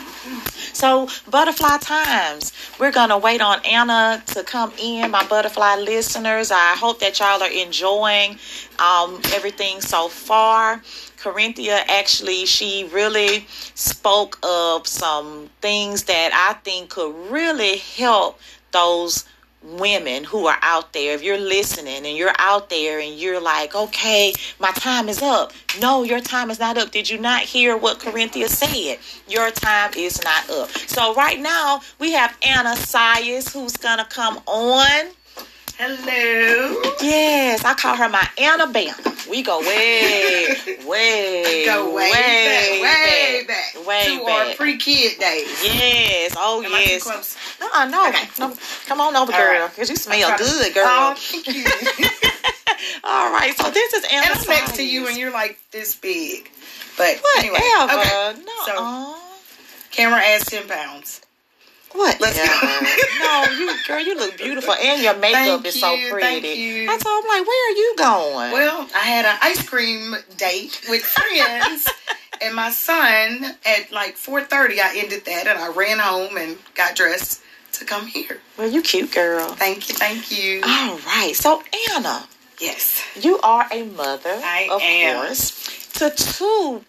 [0.73, 2.53] So, butterfly times.
[2.79, 6.51] We're going to wait on Anna to come in, my butterfly listeners.
[6.51, 8.39] I hope that y'all are enjoying
[8.79, 10.83] um, everything so far.
[11.19, 18.41] Corinthia actually, she really spoke of some things that I think could really help
[18.73, 19.25] those
[19.63, 23.75] women who are out there, if you're listening and you're out there and you're like,
[23.75, 25.53] okay, my time is up.
[25.81, 26.91] No, your time is not up.
[26.91, 28.99] Did you not hear what Corinthia said?
[29.29, 30.71] Your time is not up.
[30.71, 35.13] So right now we have Anna Sias who's gonna come on.
[35.85, 36.81] Hello.
[37.01, 38.95] Yes, I call her my Annabelle.
[39.29, 40.55] We go way,
[40.87, 44.49] way, Go way, back, way back, way to back.
[44.51, 45.49] our pre-kid days.
[45.65, 47.03] Yes, oh Am I yes.
[47.03, 47.37] close?
[47.61, 48.29] Uh-uh, no, Okay.
[48.39, 48.55] no,
[48.87, 49.71] come on over, All girl, right.
[49.71, 50.85] because you smell good, girl.
[50.87, 51.65] Oh, thank you.
[53.05, 55.97] All right, so this is Anna and I'm next to you, and you're like this
[55.97, 56.49] big.
[56.97, 58.01] But anyway, Whatever.
[58.01, 58.41] okay.
[58.45, 58.67] No.
[58.67, 59.17] So
[59.91, 61.23] camera adds ten pounds.
[61.93, 62.21] What?
[62.21, 63.21] let's go.
[63.25, 66.27] no, you girl, you look beautiful, and your makeup Thank is so you, pretty.
[66.43, 66.91] thank you.
[66.91, 68.53] I told him like, where are you going?
[68.53, 71.89] Well, I had an ice cream date with friends.
[72.45, 76.97] And my son, at like 4.30, I ended that and I ran home and got
[76.97, 77.41] dressed
[77.75, 78.41] to come here.
[78.59, 79.47] well, you cute girl.
[79.51, 80.61] Thank you, thank you.
[80.65, 81.63] All right, so
[81.95, 82.27] Anna,
[82.59, 83.01] Yes.
[83.21, 85.25] you are a mother, I of am.
[85.27, 86.85] course, to two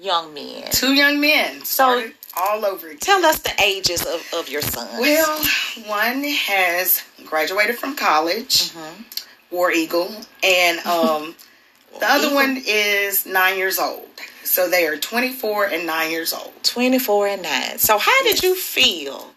[0.00, 0.70] young men.
[0.70, 1.62] Two young men.
[1.64, 2.98] Started all over again.
[2.98, 4.98] Tell us the ages of, of your sons.
[4.98, 5.44] Well,
[5.86, 8.72] one has graduated from college,
[9.50, 10.10] War Eagle,
[10.42, 11.34] and um,
[12.00, 12.34] the other Eagle.
[12.36, 14.08] one is nine years old.
[14.42, 16.52] So they are 24 and nine years old.
[16.62, 17.78] 24 and 9.
[17.78, 19.30] So, how did you feel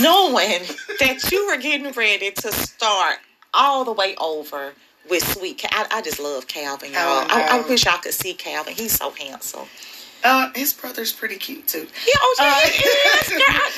[0.00, 0.62] knowing
[1.00, 3.18] that you were getting ready to start
[3.54, 4.74] all the way over
[5.08, 7.00] with Sweet I, I just love Calvin, y'all.
[7.02, 8.74] Oh, I, I wish y'all could see Calvin.
[8.74, 9.66] He's so handsome.
[10.26, 11.86] Uh, his brother's pretty cute too.
[12.06, 13.28] Yeah, oh, yeah, Uh, is,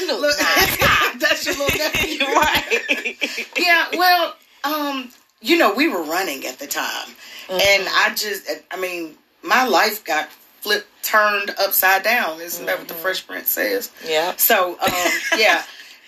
[0.07, 0.21] girl.
[0.21, 0.39] Look, Look,
[1.19, 2.19] that's your little nephew.
[2.27, 3.49] right.
[3.59, 4.35] yeah, well,
[4.65, 7.09] um, you know, we were running at the time,
[7.51, 8.11] and Mm-hmm.
[8.11, 10.29] I just, I mean, my life got
[10.61, 12.41] flipped, turned upside down.
[12.41, 12.81] Isn't that Mm-hmm.
[12.81, 13.91] what the Fresh Prince says?
[14.07, 14.35] Yeah.
[14.37, 15.63] So, um, yeah.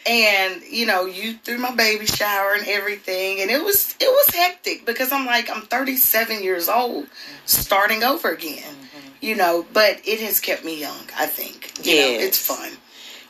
[0.07, 4.35] And you know, you threw my baby shower and everything, and it was it was
[4.35, 7.07] hectic because I'm like I'm 37 years old,
[7.44, 8.74] starting over again,
[9.20, 9.66] you know.
[9.72, 11.04] But it has kept me young.
[11.18, 11.72] I think.
[11.87, 12.72] You know, it's fun.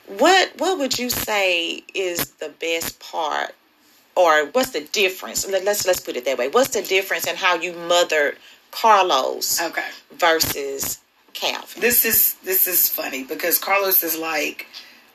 [0.07, 3.55] What What would you say is the best part,
[4.17, 5.47] or what's the difference?
[5.49, 6.49] Let- Let's let's put it that way.
[6.49, 8.39] What's the difference in how you mothered
[8.73, 9.85] Carlos Okay.
[10.13, 10.99] versus
[11.33, 11.81] Calvin?
[11.81, 14.67] This is this is funny because Carlos is like,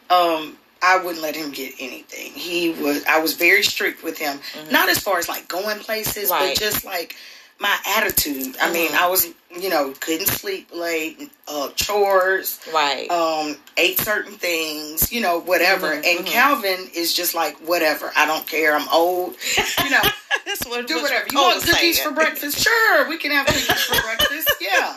[0.10, 2.32] um, I wouldn't let him get anything.
[2.34, 4.40] He was I was very strict with him.
[4.72, 6.50] Not as far as like going places, Right.
[6.56, 7.16] but just like
[7.60, 8.56] my attitude.
[8.62, 13.10] I mean, I was you know couldn't sleep late, uh, chores, Right.
[13.10, 15.92] um, ate certain things, you know, whatever.
[15.94, 18.12] and Calvin is just like whatever.
[18.16, 18.76] I don't care.
[18.76, 19.36] I'm old,
[19.84, 20.02] you know.
[20.46, 21.26] That's what Do whatever.
[21.32, 22.08] You want cookies saying.
[22.10, 22.60] for breakfast?
[22.60, 24.52] Sure, we can have cookies for breakfast.
[24.62, 24.96] Yeah.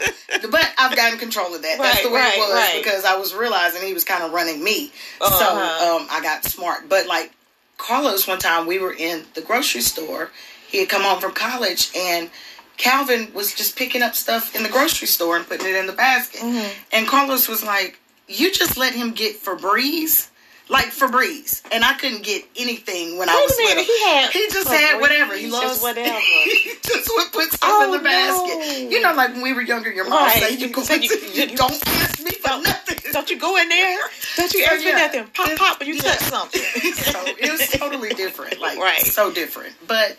[0.51, 1.79] But I've gotten control of that.
[1.79, 2.83] That's the way right, it was right.
[2.83, 4.91] because I was realizing he was kind of running me.
[5.21, 5.39] Uh-huh.
[5.39, 6.89] So um, I got smart.
[6.89, 7.33] But like
[7.77, 10.31] Carlos, one time we were in the grocery store.
[10.69, 12.31] He had come home from college and
[12.77, 15.93] Calvin was just picking up stuff in the grocery store and putting it in the
[15.93, 16.41] basket.
[16.41, 16.69] Mm-hmm.
[16.93, 20.29] And Carlos was like, You just let him get Febreze?
[20.71, 21.63] Like Febreze.
[21.73, 23.85] And I couldn't get anything when I Wait a was minute, little.
[23.85, 25.35] he had He just had whatever.
[25.35, 26.19] He just loves whatever.
[26.45, 28.83] he just would put stuff Oh, in the basket.
[28.85, 28.91] no.
[28.91, 30.43] You know, like when we were younger, your mom Right.
[30.43, 33.57] said, "You, go So you- you- you don't ask me for nothing." Don't you go
[33.57, 33.99] in there?
[34.37, 35.27] Don't you So, ask me nothing?
[35.29, 36.03] Pop, It- pop when you yeah.
[36.03, 36.61] touch something.
[36.95, 39.01] so it was totally different, like Right.
[39.01, 39.75] so different.
[39.87, 40.19] But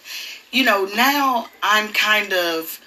[0.51, 2.79] you know, now I'm kind of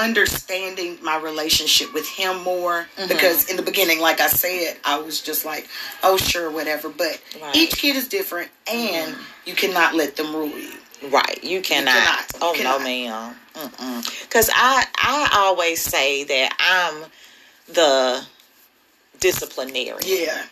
[0.00, 3.08] understanding my relationship with him more Mm-hmm.
[3.08, 5.68] because in the beginning, like I said, I was just like,
[6.02, 7.54] "Oh, sure, whatever." But Right.
[7.56, 10.72] each kid is different, and you cannot let them rule you.
[11.08, 11.92] Right, you cannot.
[11.94, 12.32] cannot.
[12.34, 12.78] You Oh cannot.
[12.80, 14.02] no, ma'am.
[14.22, 17.10] Because I I always say that I'm
[17.74, 18.24] the
[19.20, 20.42] disciplinarian, Yeah,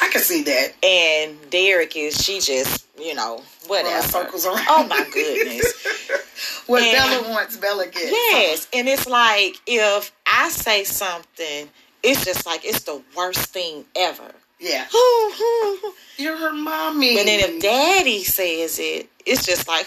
[0.00, 0.74] I can see that.
[0.82, 4.06] and Derek is she just you know whatever.
[4.06, 4.64] Circles around.
[4.68, 6.64] Oh my goodness.
[6.66, 8.10] What And- Bella wants, Bella gets.
[8.10, 11.68] yes, and it's like if I say something,
[12.02, 14.30] it's just like it's the worst thing ever.
[14.60, 14.86] Yeah.
[16.16, 17.18] You're her mommy.
[17.20, 19.86] And then if Daddy says it, it's just like.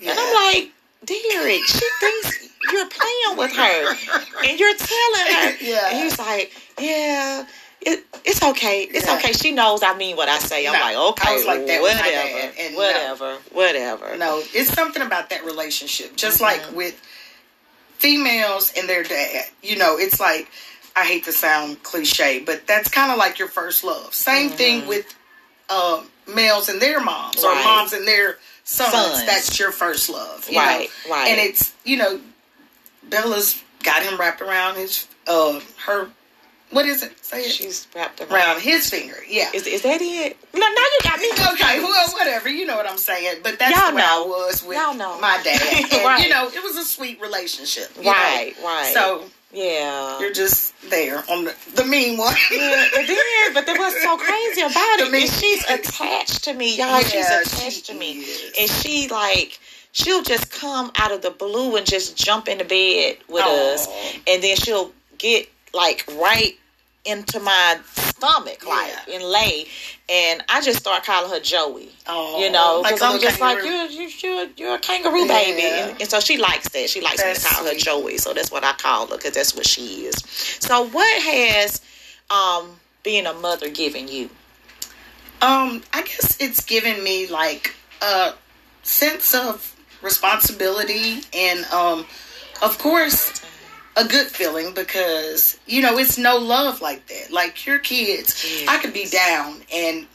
[0.00, 0.10] Yeah.
[0.12, 0.72] And I'm like,
[1.04, 3.94] Derek, she thinks you're playing with her.
[4.48, 5.56] And you're telling her.
[5.60, 5.88] Yeah.
[5.90, 7.44] And he's like, yeah,
[7.82, 8.82] it, it's okay.
[8.82, 9.16] It's Yeah.
[9.16, 9.32] okay.
[9.32, 10.66] She knows I mean what I say.
[10.66, 12.80] I'm No, like, okay, I was like that whatever, dad, and no.
[12.80, 14.16] whatever, whatever.
[14.16, 16.16] No, it's something about that relationship.
[16.16, 16.66] Just Mm-hmm.
[16.66, 17.00] like with
[17.98, 19.44] females and their dad.
[19.62, 20.48] You know, it's like
[20.96, 24.12] I hate to sound cliche, but that's kind of like your first love.
[24.14, 25.06] Same thing with
[25.68, 26.02] uh,
[26.34, 27.64] males and their moms or Mm-hmm.
[27.64, 28.92] Moms and their sons.
[28.92, 29.26] Sons.
[29.26, 30.48] That's your first love.
[30.50, 31.12] you Right, know?
[31.14, 31.28] right.
[31.30, 32.20] And it's you know,
[33.08, 36.08] Bella's got him wrapped around his uh her.
[36.70, 37.12] What is it?
[37.24, 37.50] Say it.
[37.50, 38.30] She's wrapped around.
[38.32, 39.16] around his finger.
[39.28, 39.50] Yeah.
[39.52, 40.36] Is, is that it?
[40.54, 41.28] No, now you got me.
[41.54, 42.48] Okay, well, whatever.
[42.48, 43.40] You know what I'm saying.
[43.42, 44.24] But that's Y'all the way know.
[44.24, 45.20] I was with Y'all know.
[45.20, 45.60] my dad.
[45.92, 46.22] And, Right.
[46.22, 47.88] you know, it was a sweet relationship.
[47.96, 48.12] you know.
[48.12, 48.92] Right, right.
[48.94, 50.20] So Yeah.
[50.20, 52.34] you're just there on the, the mean one.
[52.52, 56.54] Yeah, but then, but then what's so crazy about it me- is she's attached to
[56.54, 57.00] me, y'all.
[57.00, 58.52] she's attached she to me, is.
[58.58, 59.58] and she like
[59.92, 63.72] she'll just come out of the blue and just jump in the bed with Aw.
[63.74, 63.88] us,
[64.28, 66.56] and then she'll get like right
[67.06, 69.14] into my stomach, like Yeah.
[69.14, 69.66] and lay,
[70.08, 71.90] and I just start calling her Joey.
[72.06, 75.26] Aw, you know, like because a I'm just like you're you, you're you're a kangaroo
[75.26, 75.88] baby, Yeah.
[75.88, 76.90] and, and so she likes that.
[76.90, 77.74] She likes me That's to call her.
[77.74, 80.16] Joey, so that's what I call her because that's what she is.
[80.60, 81.80] So what has
[82.30, 82.68] um
[83.02, 84.28] being a mother given you?
[85.42, 88.34] Um, I guess it's given me like a
[88.82, 92.06] sense of responsibility and um
[92.62, 93.40] of course
[93.96, 97.32] a good feeling because you know it's no love like that.
[97.32, 100.06] Like your kids, I could be down and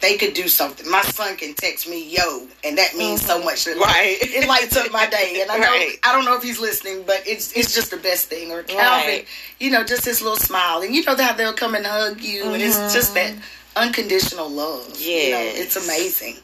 [0.00, 0.90] they could do something.
[0.90, 3.66] My son can text me "yo," and that means so much.
[3.66, 3.80] It, Mm-hmm.
[3.82, 4.16] Right.
[4.20, 5.40] it lights up my day.
[5.42, 5.98] And I know Right.
[6.04, 8.50] I don't know if he's listening, but it's it's just the best thing.
[8.50, 9.26] Or Calvin, Right.
[9.58, 12.44] you know, just his little smile, and you know how they'll come and hug you,
[12.52, 13.34] and it's just that
[13.76, 14.98] unconditional love.
[15.00, 15.62] you know, Mm-hmm.
[15.62, 16.36] It's amazing.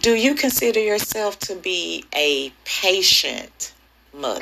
[0.00, 3.72] Do you consider yourself to be a patient
[4.12, 4.40] mother?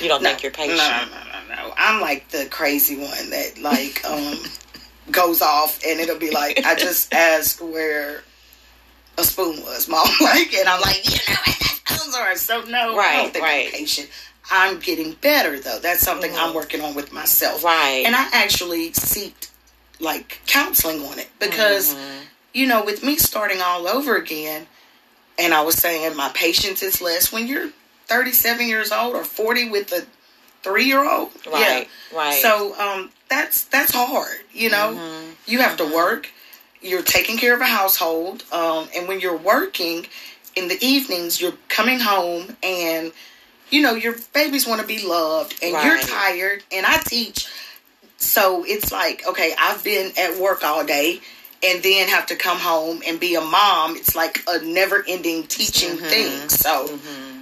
[0.00, 0.78] You don't think you're patient?
[0.78, 1.74] No, no, no, no.
[1.76, 4.38] I'm like the crazy one that like um
[5.10, 8.22] goes off and it'll be like I just asked where
[9.18, 10.06] a spoon was, mom.
[10.20, 12.36] Like, and I'm like, you know, where that spoons are.
[12.36, 13.66] So no, I Right, don't think right.
[13.66, 14.08] I'm patient.
[14.50, 15.78] I'm getting better though.
[15.80, 17.58] That's something I'm working on with myself.
[17.58, 17.66] Mm-hmm.
[17.66, 18.02] Right.
[18.06, 19.50] And I actually seeked
[20.00, 22.22] like counseling on it because Mm-hmm.
[22.54, 24.66] you know, with me starting all over again,
[25.38, 27.70] and I was saying my patience is less when you're
[28.10, 30.04] 37 years old or 40 with a
[30.62, 31.30] three year old.
[31.50, 32.32] Right, right.
[32.32, 34.38] So um, that's that's hard.
[34.52, 35.30] You know, Mm-hmm.
[35.46, 36.28] you have to work.
[36.82, 40.06] You're taking care of a household, um, and when you're working
[40.56, 43.12] in the evenings, you're coming home and.
[43.72, 47.46] You know, your babies want to be loved and you're tired and I teach.
[48.16, 51.20] So it's like, okay, I've been at work all day
[51.62, 53.94] and then have to come home and be a mom.
[53.94, 56.08] It's like a never ending teaching Mm-hmm.
[56.08, 56.48] thing.
[56.48, 56.98] So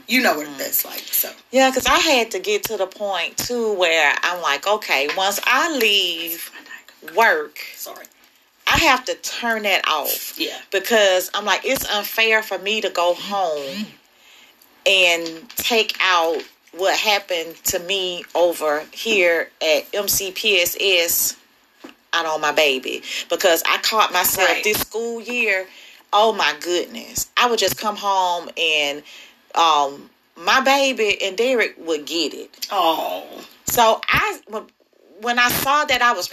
[0.09, 0.89] you know what that's mm-hmm.
[0.89, 1.01] like.
[1.01, 5.09] So Yeah, because I had to get to the point too where I'm like, okay,
[5.17, 6.51] once I leave
[7.15, 8.07] work, sorry.
[8.67, 10.39] I have to turn that off.
[10.39, 10.59] Yeah.
[10.71, 13.87] Because I'm like, it's unfair for me to go home
[14.87, 16.43] and take out
[16.73, 21.37] what happened to me over here at MCPSS
[22.13, 23.03] out on my baby.
[23.31, 24.65] Because I caught myself Right.
[24.65, 25.67] this school year.
[26.13, 27.31] Oh my goodness.
[27.37, 29.03] I would just come home and
[29.55, 32.69] um my baby and Derek would get it.
[32.71, 33.45] Oh.
[33.67, 34.41] So I
[35.21, 36.31] when I saw that I was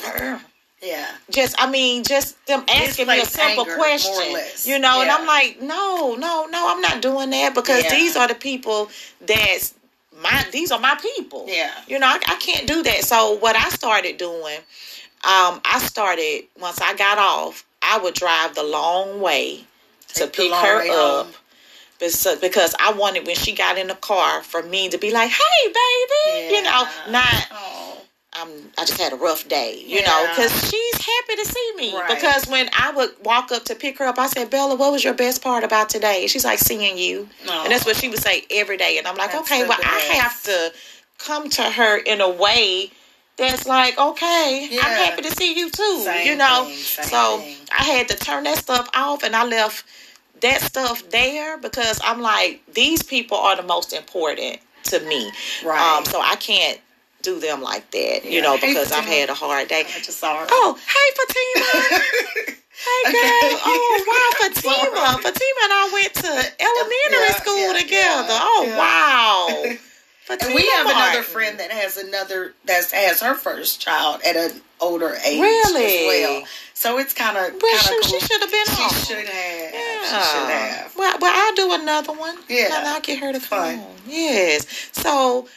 [0.82, 1.12] Yeah.
[1.32, 5.26] just I mean, just them asking me a simple anger, question, you know, and I'm
[5.26, 7.90] like, no, no, no, I'm not doing that because Yeah.
[7.90, 8.90] these are the people
[9.22, 9.74] that's
[10.22, 11.46] my these are my people.
[11.48, 11.72] Yeah.
[11.88, 13.04] you know, I, I can't do that.
[13.04, 14.58] So what I started doing,
[15.24, 19.66] um, I started once I got off, I would drive the long way
[20.10, 21.26] to Take the pick her up.
[21.26, 21.34] home.
[22.00, 25.32] Because because I wanted when she got in the car for me to be like,
[25.32, 27.98] "Hey, baby," you know, not Oh.
[28.42, 31.96] um, I just had a rough day, you know, because she's happy to see me.
[31.96, 32.10] Right.
[32.10, 35.06] Because when I would walk up to pick her up, I said, Bella, what was
[35.06, 36.28] your best part about today?
[36.28, 37.30] She's like, seeing you.
[37.48, 37.64] Aw.
[37.64, 38.98] And that's what she would say every day.
[38.98, 40.74] And I'm like, That's okay, well, I have to
[41.18, 42.92] come to her in a way
[43.38, 44.82] that's like, okay, Yeah.
[44.84, 46.66] I'm happy to see you too, Same you know?
[46.66, 47.56] thing, so thing.
[47.78, 49.86] I had to turn that stuff off and I left
[50.42, 55.32] that stuff there because I'm like, these people are the most important to me.
[55.66, 55.98] Right.
[55.98, 56.80] Um, so I can't
[57.22, 58.42] do them like that, you Yeah.
[58.42, 59.84] know, Hey, because I've had a hard day.
[59.96, 60.46] I just saw her.
[60.50, 62.56] Oh, hey Fatima.
[62.78, 63.22] Hey girl.
[63.22, 63.62] Okay.
[63.66, 65.20] Oh wow, Fatima.
[65.24, 68.34] Fatima and I went to elementary Yeah, school yeah, together.
[68.34, 69.76] yeah, oh wow.
[70.26, 74.36] Fatima And we have another friend that has another that has her first child at
[74.36, 75.86] an older age Really?
[75.86, 76.44] as well.
[76.74, 79.74] So it's kind of Well, kind she, of she should have been She should have.
[79.74, 80.04] Yeah.
[80.04, 80.96] She should have.
[80.98, 82.38] Well, well, I'll do another one.
[82.50, 82.66] Yeah.
[82.76, 83.86] And I'll get her to come on.
[84.08, 84.90] Yes.
[84.92, 85.48] So,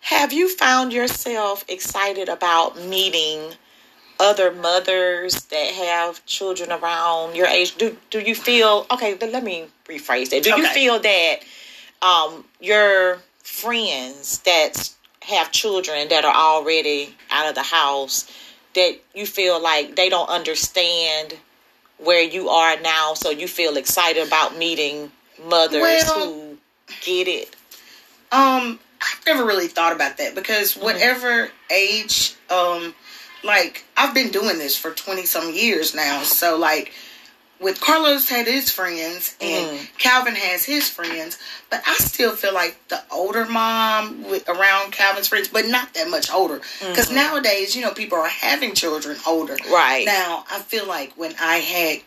[0.00, 3.54] have you found yourself excited about meeting
[4.20, 7.76] other mothers that have children around your age?
[7.76, 9.16] Do do you feel okay?
[9.20, 10.42] Let me rephrase that.
[10.42, 11.36] Do you feel that
[12.02, 13.18] um, your
[13.48, 14.90] friends that
[15.22, 18.30] have children that are already out of the house
[18.74, 21.34] that you feel like they don't understand
[21.98, 25.10] where you are now, so you feel excited about meeting
[25.48, 26.58] mothers Well- who
[27.00, 27.56] get it?
[28.30, 30.84] Um, I've never really thought about that because Mm-hmm.
[30.84, 32.94] whatever age, um,
[33.42, 36.22] like I've been doing this for twenty some years now.
[36.22, 36.92] So like
[37.60, 39.84] with Carlos had his friends and Mm-hmm.
[39.98, 41.38] Calvin has his friends,
[41.70, 46.08] but I still feel like the older mom with around Calvin's friends, but not that
[46.08, 46.60] much older.
[46.80, 49.54] Because nowadays, you know, people are having children older.
[49.56, 49.72] Mm-hmm.
[49.72, 50.06] Right.
[50.06, 52.02] Now, I feel like when I had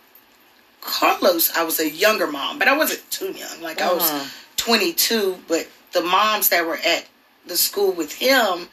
[0.82, 3.62] Carlos, I was a younger mom, but I wasn't too young.
[3.62, 4.26] Like I was Uh-huh.
[4.58, 7.06] 22, but the moms that were at
[7.46, 8.70] the school with him,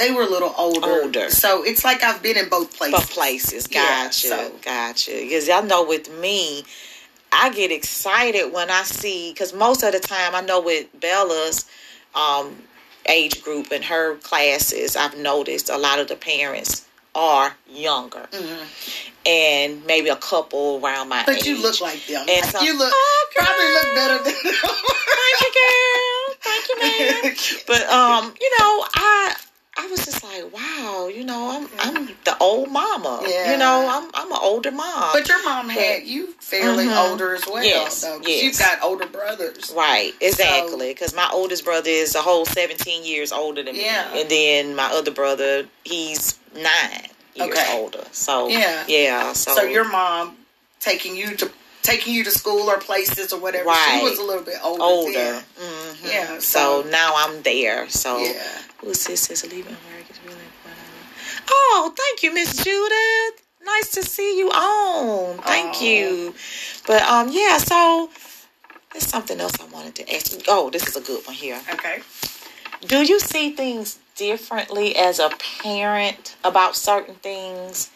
[0.00, 1.02] they were a little older.
[1.02, 1.30] Older.
[1.30, 2.98] So it's like I've been in both places.
[2.98, 3.68] Both places.
[3.70, 4.28] Yeah, Gotcha.
[4.28, 5.12] so- Gotcha.
[5.12, 6.64] Because y'all know with me,
[7.32, 11.66] I get excited when I see, because most of the time I know with Bella's
[12.14, 12.56] um,
[13.06, 18.26] age group and her classes, I've noticed a lot of the parents are younger.
[19.26, 21.32] And maybe a couple around my Mm-hmm.
[21.32, 22.26] But you look like them.
[22.28, 24.54] And so- you look Oh, probably look better than them.
[24.54, 26.36] Thank you, girl.
[26.40, 27.36] Thank you, man.
[27.66, 29.36] But um, you know, I
[29.80, 33.24] I was just like, wow, you know, I'm I'm the old mama.
[33.26, 33.52] Yeah.
[33.52, 35.10] You know, I'm I'm an older mom.
[35.12, 36.98] But your mom had you fairly Mhm.
[37.10, 37.64] older as well.
[37.64, 38.42] Yes, though, yes.
[38.42, 39.72] You've got older brothers.
[39.74, 40.88] Right, exactly.
[40.88, 44.12] Because my oldest brother is a whole 17 years older than Yeah.
[44.12, 44.20] me.
[44.20, 47.66] And then my other brother, he's nine years Okay.
[47.78, 48.04] older.
[48.12, 48.84] So, Yeah.
[48.86, 49.32] Yeah.
[49.32, 50.36] So, So your mom
[50.80, 51.50] taking you to
[51.82, 53.68] taking you to school or places or whatever.
[53.68, 53.98] Right.
[53.98, 54.82] She was a little bit older.
[54.82, 55.42] older.
[55.60, 56.10] Mhm.
[56.12, 56.38] Yeah.
[56.38, 57.88] So So, now I'm there.
[57.88, 58.42] So, yeah.
[58.78, 61.50] Who says leaving work is really important.
[61.50, 63.42] Oh, thank you, Miss Judith.
[63.64, 65.38] Nice to see you on.
[65.42, 66.34] Thank you.
[66.86, 67.58] But um, yeah.
[67.58, 68.10] So
[68.92, 70.40] there's something else I wanted to ask you.
[70.48, 71.60] Oh, this is a good one here.
[71.72, 72.00] Okay.
[72.86, 75.30] Do you see things differently as a
[75.62, 77.90] parent about certain things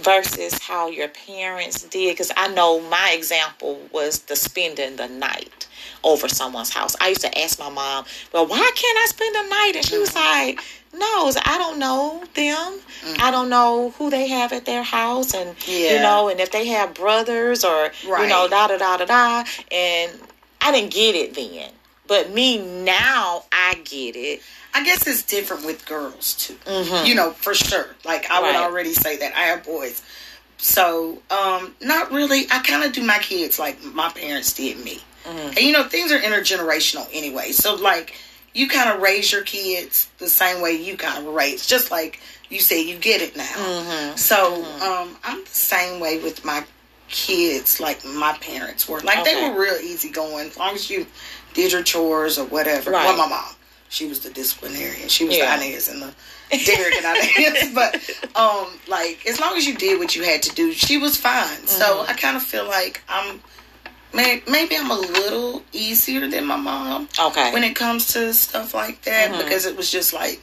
[0.00, 2.12] versus how your parents did?
[2.12, 5.68] Because I know my example was the spending the night
[6.04, 6.96] over someone's house.
[7.00, 9.98] I used to ask my mom, "Well, why can't I spend the night?" And she
[9.98, 10.46] was mm-hmm.
[10.46, 10.60] like,
[10.94, 12.80] "No, I don't know them.
[13.18, 13.30] I mm.
[13.30, 16.94] don't know who they have at their house, and you know, and if they have
[16.94, 20.12] brothers or you know, da da da da da." And
[20.60, 21.70] I didn't get it then.
[22.12, 24.42] But me now, I get it.
[24.74, 26.56] I guess it's different with girls too.
[26.66, 27.06] Mhm.
[27.06, 27.88] You know, for sure.
[28.04, 30.02] Like I would already say that I have boys.
[30.58, 32.46] So, um, not really.
[32.50, 35.00] I kind of do my kids like my parents did me.
[35.24, 35.48] Mm-hmm.
[35.48, 37.52] And you know, things are intergenerational anyway.
[37.52, 38.14] So, like,
[38.52, 41.64] you kind of raise your kids the same way you kind of raise.
[41.66, 43.44] Just like you say, you get it now.
[43.44, 44.16] Mm-hmm.
[44.16, 46.62] So, um, I'm the same way with my
[47.08, 49.00] kids, like my parents were.
[49.00, 49.34] Like, Okay.
[49.34, 50.48] they were real easygoing.
[50.48, 51.06] As long as you
[51.54, 52.90] did your chores or whatever.
[52.90, 53.04] Right.
[53.06, 53.54] Well, my mom,
[53.88, 55.08] she was the disciplinarian.
[55.08, 55.56] She was Yeah.
[55.56, 56.12] the Inez and the
[56.64, 57.70] Derek and Inez.
[57.74, 61.16] but, um, like, as long as you did what you had to do, she was
[61.16, 61.66] fine.
[61.66, 62.10] So, Mm-hmm.
[62.10, 63.40] I kind of feel like I'm,
[64.14, 67.52] maybe I'm a little easier than my mom Okay.
[67.52, 69.38] when it comes to stuff like that Mhm.
[69.44, 70.40] because it was just like,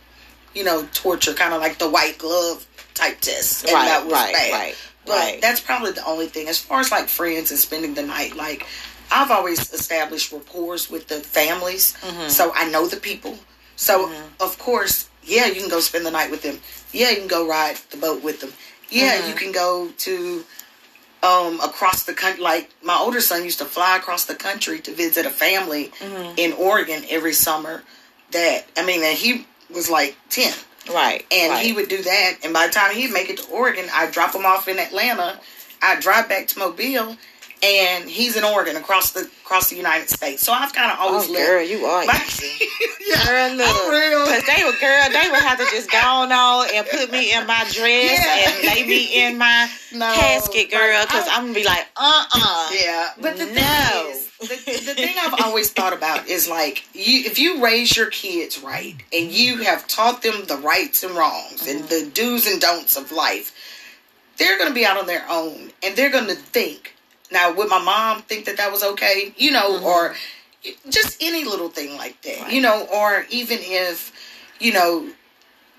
[0.56, 3.66] you know, torture, kind of like the white glove type test.
[3.66, 4.52] And right, that was right, bad.
[4.52, 5.42] right, But right.
[5.42, 6.48] that's probably the only thing.
[6.50, 8.66] As far as like friends and spending the night, like
[9.12, 12.30] I've always established rapport with the families, Mm-hmm.
[12.30, 13.38] so I know the people.
[13.76, 16.60] So of course, yeah, you can go spend the night with them.
[16.92, 18.52] Yeah, you can go ride the boat with them.
[18.90, 19.30] Yeah, Mm-hmm.
[19.30, 20.44] you can go to
[21.24, 22.42] um across the country.
[22.44, 26.34] Like my older son used to fly across the country to visit a family Mm-hmm.
[26.38, 27.84] in Oregon every summer.
[28.32, 30.54] That I mean, and he was like ten.
[30.94, 31.26] right.
[31.32, 31.66] And right.
[31.66, 32.34] he would do that.
[32.44, 35.40] And by the time he'd make it to Oregon, I'd drop him off in Atlanta.
[35.82, 37.16] I'd drive back to Mobile.
[37.62, 40.44] And he's in Oregon across the across the United States.
[40.44, 41.46] So I've kind of always Oh, lived.
[41.46, 42.14] girl, you are my-
[43.08, 43.92] yeah, Girl, look.
[43.92, 44.26] real.
[44.26, 47.46] Because they were, girl, they would have to just go on and put me in
[47.48, 48.52] my dress Yeah.
[48.52, 51.02] and lay me in my No, casket, girl.
[51.02, 52.70] Because I'm going to be like, uh-uh.
[52.80, 53.52] Yeah, but the No.
[53.54, 57.98] thing is, the, the thing I've always thought about is like, you, if you raise
[57.98, 62.06] your kids right and you have taught them the rights and wrongs and Mm-hmm.
[62.06, 63.52] the do's and don'ts of life,
[64.38, 66.96] they're going to be out on their own and they're going to think.
[67.32, 69.34] Now, would my mom think that that was okay?
[69.38, 70.16] You know, or
[70.90, 72.44] just any little thing like that, Mm-hmm.
[72.44, 72.54] Right.
[72.54, 74.12] you know, or even if,
[74.60, 75.08] you know,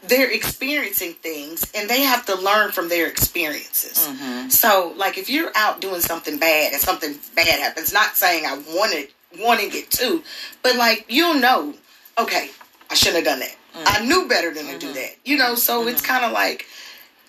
[0.03, 4.09] they're experiencing things and they have to learn from their experiences.
[4.09, 4.49] Mm-hmm.
[4.49, 8.55] So, like, if you're out doing something bad and something bad happens, not saying I
[8.75, 10.23] wanted wanting it to,
[10.63, 11.75] but like you'll know,
[12.19, 12.51] okay,
[12.91, 13.57] I shouldn't have done that.
[13.87, 15.17] I knew better than to do that.
[15.25, 16.67] You know, so it's kind of like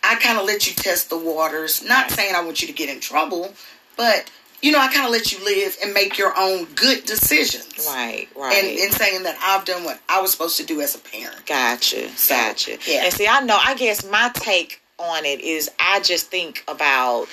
[0.03, 1.83] I kind of let you test the waters.
[1.83, 3.53] Not saying I want you to get in trouble,
[3.97, 4.29] but
[4.61, 7.87] you know, I kind of let you live and make your own good decisions.
[7.89, 8.53] Right, right.
[8.63, 11.47] And, and saying that I've done what I was supposed to do as a parent.
[11.47, 12.77] Gotcha, So, gotcha.
[12.87, 13.05] yeah.
[13.05, 13.57] And see, I know.
[13.59, 17.27] I guess my take on it is, I just think about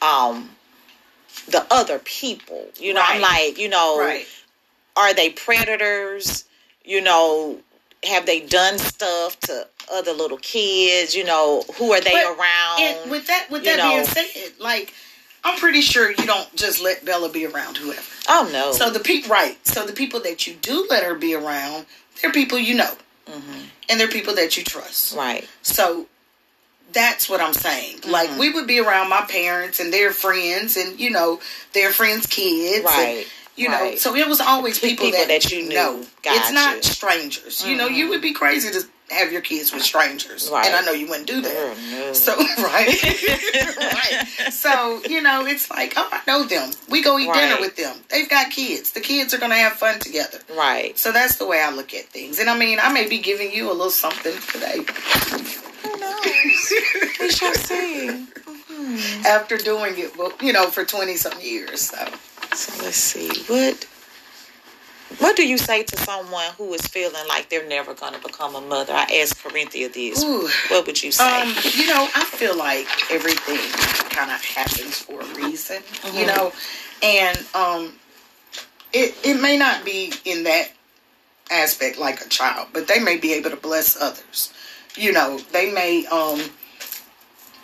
[0.00, 0.50] um
[1.48, 2.68] the other people.
[2.78, 4.26] You know, I'm like, you know, Right.
[4.96, 6.44] are they predators?
[6.84, 7.58] You know,
[8.04, 11.14] have they done stuff to other little kids?
[11.16, 12.80] You know, who are they But around?
[12.80, 14.94] And with that, with that being said, like
[15.44, 18.02] I'm pretty sure you don't just let Bella be around whoever.
[18.28, 18.72] oh no.
[18.72, 19.56] So the people, right?
[19.66, 21.86] So the people that you do let her be around,
[22.20, 22.94] they're people you know,
[23.88, 25.10] and they're people that you trust.
[25.10, 25.18] Mm-hmm.
[25.18, 25.48] right.
[25.62, 26.06] So
[26.92, 27.98] that's what I'm saying.
[27.98, 28.10] Mm-hmm.
[28.10, 31.40] Like we would be around my parents and their friends, and you know
[31.72, 33.26] their friends' kids, Right, And,
[33.56, 35.74] you know, so it was always people, people that, that you knew.
[35.74, 36.04] know.
[36.24, 37.66] It's not strangers.
[37.66, 38.82] You know, you would be crazy to
[39.12, 40.66] have your kids with strangers, Right.
[40.66, 41.52] and I know you wouldn't do that.
[41.54, 42.12] Oh, no.
[42.12, 42.88] So right,
[43.78, 44.52] right.
[44.52, 46.70] So you know, it's like, oh, I know them.
[46.88, 47.96] We go eat dinner with them.
[48.08, 48.92] They've got kids.
[48.92, 50.38] The kids are gonna have fun together.
[50.56, 50.96] right.
[50.98, 52.38] So that's the way I look at things.
[52.38, 54.78] And I mean, I may be giving you a little something today
[55.82, 56.72] Who knows?
[57.20, 58.26] we shall see.
[58.72, 59.26] Mm-hmm.
[59.26, 61.80] after doing it, well, you know, for twenty some years.
[61.82, 61.96] So
[62.54, 63.28] So let's see.
[63.52, 63.86] What
[65.18, 68.54] what do you say to someone who is feeling like they're never going to become
[68.54, 68.92] a mother?
[68.92, 70.22] I asked Corinthia this.
[70.22, 70.48] Ooh.
[70.68, 71.42] What would you say?
[71.42, 73.58] Um, you know, I feel like everything
[74.10, 75.82] kind of happens for a reason,
[76.14, 76.52] you know,
[77.02, 77.92] and um,
[78.92, 80.70] it it may not be in that
[81.50, 84.52] aspect like a child, but they may be able to bless others.
[84.96, 86.40] You know, they may um,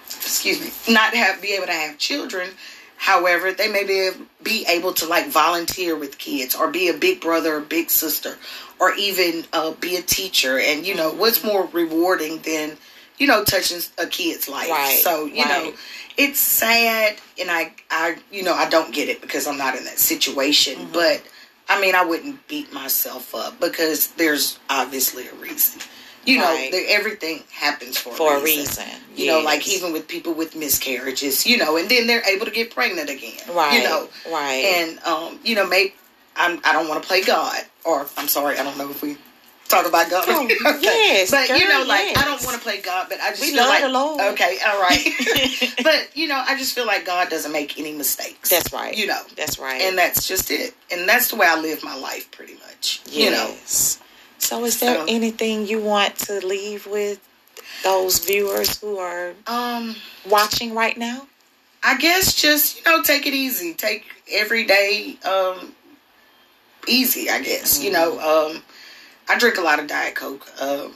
[0.07, 2.51] excuse me, not have be able to have children.
[2.99, 4.11] However, they may be
[4.43, 8.37] be able to like volunteer with kids, or be a big brother or big sister,
[8.79, 10.59] or even uh, be a teacher.
[10.59, 12.77] And you know, what's more rewarding than
[13.19, 14.69] you know touching a kid's life?
[14.69, 15.73] Right, So you know,
[16.17, 19.85] it's sad, and I I you know I don't get it because I'm not in
[19.85, 20.93] that situation, Mm-hmm.
[20.93, 21.23] but.
[21.71, 25.83] I mean, I wouldn't beat myself up because there's obviously a reason.
[26.29, 26.71] You know, Right.
[26.71, 28.65] there, everything happens for, For a reason.
[28.67, 32.45] reason, You know, like even with people with miscarriages, you know, and then they're able
[32.45, 33.33] to get pregnant again.
[33.51, 34.63] Right, You know, right.
[34.77, 35.95] And um, you know, maybe
[36.37, 36.61] I'm.
[36.65, 39.17] I don't want to play God, or I'm sorry, I don't know if we
[39.69, 40.25] talk about God.
[40.29, 40.47] Oh,
[40.83, 43.53] yes, but you know, like I don't want to play God, but I just We
[43.53, 44.21] feel like the Lord.
[44.35, 45.75] okay, all right.
[45.83, 48.51] but you know, I just feel like God doesn't make any mistakes.
[48.51, 48.95] That's right.
[48.97, 49.81] You know, That's right.
[49.81, 50.75] and that's just it.
[50.93, 53.01] And that's the way I live my life, pretty much.
[53.11, 53.55] You know.
[54.39, 57.19] So is there So- anything you want to leave with
[57.83, 61.27] those viewers who are Um, watching right now?
[61.83, 63.73] I guess just you know take it easy.
[63.75, 65.75] Take every day um
[66.87, 67.31] easy.
[67.31, 68.13] I guess you know.
[68.17, 68.57] Mm-hmm.
[68.57, 68.63] Um,
[69.29, 70.47] I drink a lot of Diet Coke.
[70.61, 70.93] Um,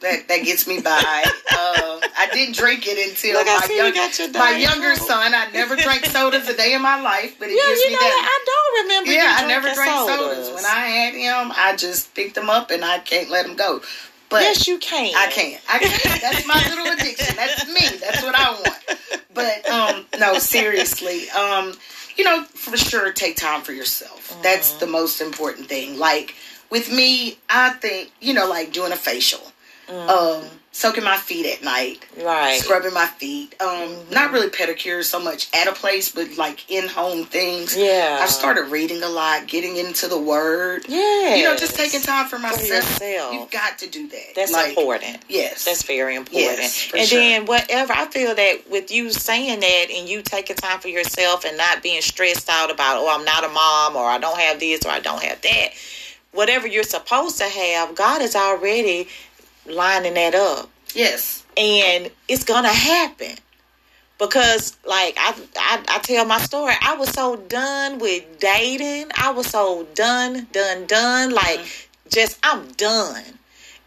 [0.00, 1.24] that that gets me by.
[1.52, 5.08] Uh, I didn't drink it until Look, my you young, your my younger Coke.
[5.08, 5.34] son.
[5.34, 7.92] I never drank sodas a day in my life, but it Yeah, gives you me
[7.94, 8.28] know that.
[8.30, 9.12] I don't remember.
[9.12, 10.54] yeah, you I never drank sodas.
[10.54, 13.82] When I had him, I just picked them up and I can't let them go.
[14.30, 15.12] But yes, you can.
[15.16, 15.60] I can't.
[15.68, 16.20] I can't.
[16.22, 17.36] That's my little addiction.
[17.36, 17.98] That's me.
[17.98, 19.00] That's what I want.
[19.34, 21.28] But um, no, seriously.
[21.30, 21.74] Um,
[22.16, 24.36] you know, for sure, take time for yourself.
[24.42, 25.98] That's the most important thing.
[25.98, 26.34] Like
[26.70, 29.40] with me, I think you know, like doing a facial,
[29.88, 30.42] um,
[30.72, 32.60] soaking my feet at night, Right.
[32.60, 33.60] scrubbing my feet.
[33.60, 37.76] Um, not really pedicure so much at a place, but like in home things.
[37.76, 38.20] Yeah.
[38.22, 40.84] I started reading a lot, getting into the word.
[40.88, 41.34] Yeah.
[41.34, 43.00] You know, just taking time for myself.
[43.32, 44.34] You've got to do that.
[44.36, 45.18] That's Like, important.
[45.28, 45.64] Yes.
[45.64, 46.58] That's very important.
[46.60, 47.18] Yes, and sure.
[47.18, 51.44] then whatever I feel that with you saying that and you taking time for yourself
[51.44, 54.60] and not being stressed out about oh I'm not a mom or I don't have
[54.60, 55.70] this or I don't have that.
[56.32, 59.08] Whatever you're supposed to have, God is already
[59.66, 60.70] lining that up.
[60.94, 61.44] Yes.
[61.56, 63.36] and it's gonna happen
[64.18, 69.30] because like I, I i tell my story i was so done with dating i
[69.30, 71.36] was so done done done mm-hmm.
[71.36, 73.24] like just i'm done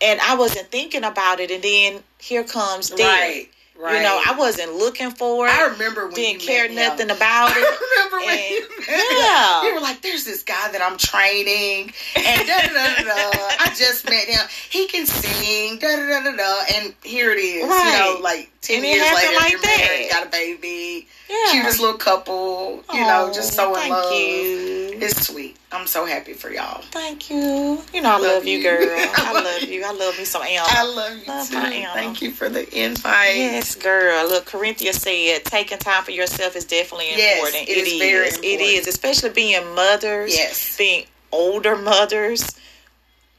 [0.01, 3.01] and i wasn't thinking about it and then here comes Derek.
[3.01, 3.49] Right.
[3.75, 3.97] Right.
[3.97, 7.51] you know i wasn't looking for it I remember when didn't care met nothing about
[7.51, 9.63] it I remember when And- you met yeah.
[9.63, 13.31] You were like, "There's this guy that I'm training, and da da da da.
[13.59, 14.41] I just met him.
[14.69, 17.67] He can sing, da da da da da." And here it is.
[17.67, 18.07] Right.
[18.07, 19.87] You know, like ten years later, like you're that.
[19.89, 21.51] married, got a baby, Yeah.
[21.51, 22.83] cutest little couple.
[22.93, 24.11] You know, just so in love.
[24.13, 25.55] you It's sweet.
[25.71, 26.83] I'm so happy for y'all.
[26.91, 28.63] thank you you know i love, you you.
[28.63, 28.77] girl
[29.15, 30.67] I love love you i love me some Elma.
[30.69, 31.55] I love you Love too.
[31.95, 33.35] Thank you for the invite.
[33.37, 34.27] Yes, girl.
[34.27, 37.69] Look, Corinthia said taking time for yourself is definitely Yes, important.
[37.69, 38.61] it is very important.
[38.61, 40.35] is, especially being mothers.
[40.35, 40.77] Yes.
[40.77, 42.45] Being older mothers.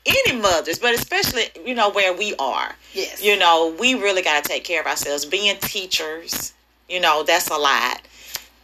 [0.07, 2.75] any mothers, but especially, you know, where we are.
[2.93, 3.23] Yes.
[3.23, 5.25] You know, we really got to take care of ourselves.
[5.25, 6.53] Being teachers,
[6.91, 8.03] you know, that's a lot.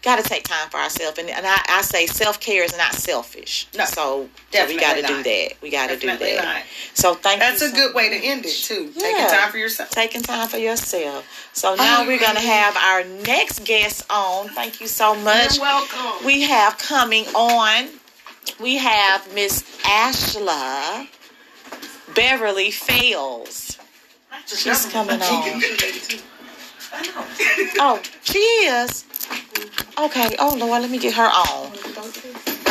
[0.02, 1.18] Got to take time for ourselves.
[1.18, 3.68] And, and I, I say self care is not selfish.
[3.76, 5.48] No, so, so we got to do that.
[5.60, 6.42] We got to do that.
[6.42, 6.62] not.
[6.94, 7.46] So thank you.
[7.48, 8.90] That's a so good way to end it too.
[8.94, 9.02] Yeah.
[9.02, 9.90] Taking time for yourself.
[9.90, 11.50] Taking time for yourself.
[11.52, 14.48] So now we're going to have our next guest on.
[14.48, 15.56] Thank you so much.
[15.56, 16.24] You're welcome.
[16.24, 17.88] We have coming on,
[18.58, 21.08] we have Miss Ashla
[22.14, 23.76] Beverly Fails.
[24.46, 25.60] She's coming on.
[27.78, 29.04] Oh, she is.
[29.98, 30.36] Okay.
[30.38, 31.72] Oh Lord, let me get her on.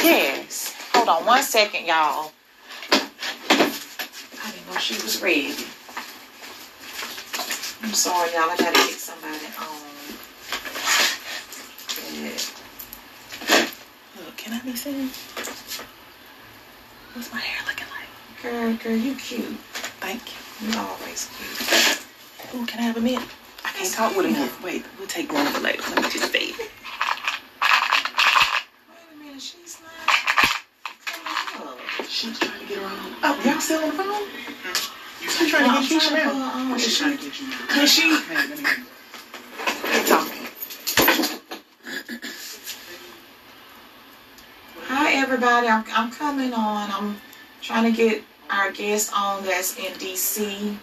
[0.04, 0.76] Yes.
[0.94, 2.32] Hold on one second, y'all.
[2.92, 5.54] I didn't know she was ready.
[7.84, 8.50] I'm sorry, y'all.
[8.50, 9.90] I gotta get somebody on.
[14.18, 15.10] Look, can I be seen?
[17.14, 18.10] What's my hair looking like?
[18.42, 19.58] Girl, girl, you cute.
[20.02, 20.68] Thank you.
[20.68, 22.56] You always cute.
[22.56, 23.28] Ooh, can I have a minute?
[23.66, 24.52] I can't talk with a minute.
[24.64, 25.82] Wait, we'll take one of the later.
[25.82, 26.52] Let me just stay.
[26.52, 26.70] Wait
[29.14, 29.92] a minute, she's not
[31.06, 31.80] coming up.
[32.08, 33.16] She's trying to get her on.
[33.24, 34.28] Oh, y'all still on the phone?
[35.22, 36.78] You She's trying to get Keisha now.
[36.78, 37.56] She's trying to get you now.
[37.56, 38.10] Uh, Cause she.
[38.10, 38.60] Man, let
[44.88, 45.68] Hi, everybody.
[45.68, 46.90] I'm, I'm coming on.
[46.92, 47.18] I'm
[47.62, 50.78] trying to get our guest on that's in DC.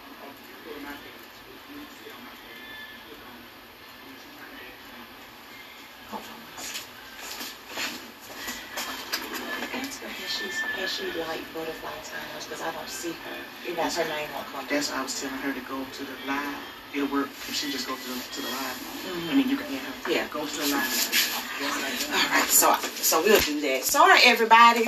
[11.56, 13.36] Butterfly times because I don't see her.
[13.64, 14.66] You know, her name won't come.
[14.68, 16.60] That's why I was telling her to go to the live.
[16.94, 18.76] It'll work if she just go to the, to the live.
[18.76, 19.30] Mm-hmm.
[19.30, 20.28] I mean, you can, yeah, Yeah.
[20.28, 20.92] go to the live.
[21.60, 23.84] Yes, All right, so so we'll do that.
[23.84, 24.84] Sorry, everybody.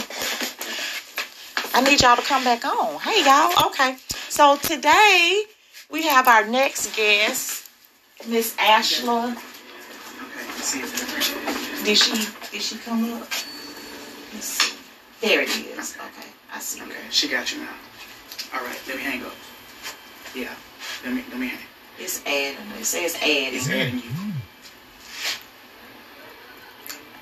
[1.75, 3.01] I need y'all to come back on.
[3.01, 3.69] Hey, y'all.
[3.69, 3.97] Okay.
[4.29, 5.45] So today
[5.91, 7.69] we have our next guest,
[8.29, 9.33] Miss Ashla.
[9.33, 9.39] Okay,
[10.53, 12.13] let's see if Did she
[12.53, 13.21] did she come up?
[14.33, 14.77] Let's see.
[15.21, 15.97] There it is.
[15.97, 16.29] Okay,
[16.59, 16.83] I see.
[16.83, 17.69] Okay, she got you now.
[18.53, 19.33] All right, let me hang up.
[20.35, 20.53] Yeah,
[21.05, 21.61] let me let me hang.
[22.01, 22.59] It's adding.
[22.81, 23.55] It says It's adding.
[23.55, 24.11] It's adding you.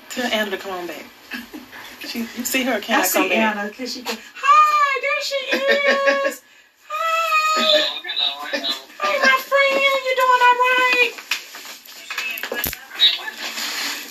[0.09, 1.05] Tell Anna to come on back.
[1.99, 2.79] She, you see her?
[2.79, 3.57] Can I I, come see back?
[3.57, 4.17] Anna because she can.
[4.33, 5.35] Hi, there she
[6.29, 6.41] is.
[6.89, 7.61] Hi.
[9.03, 11.11] Hey, my friend, you doing all right?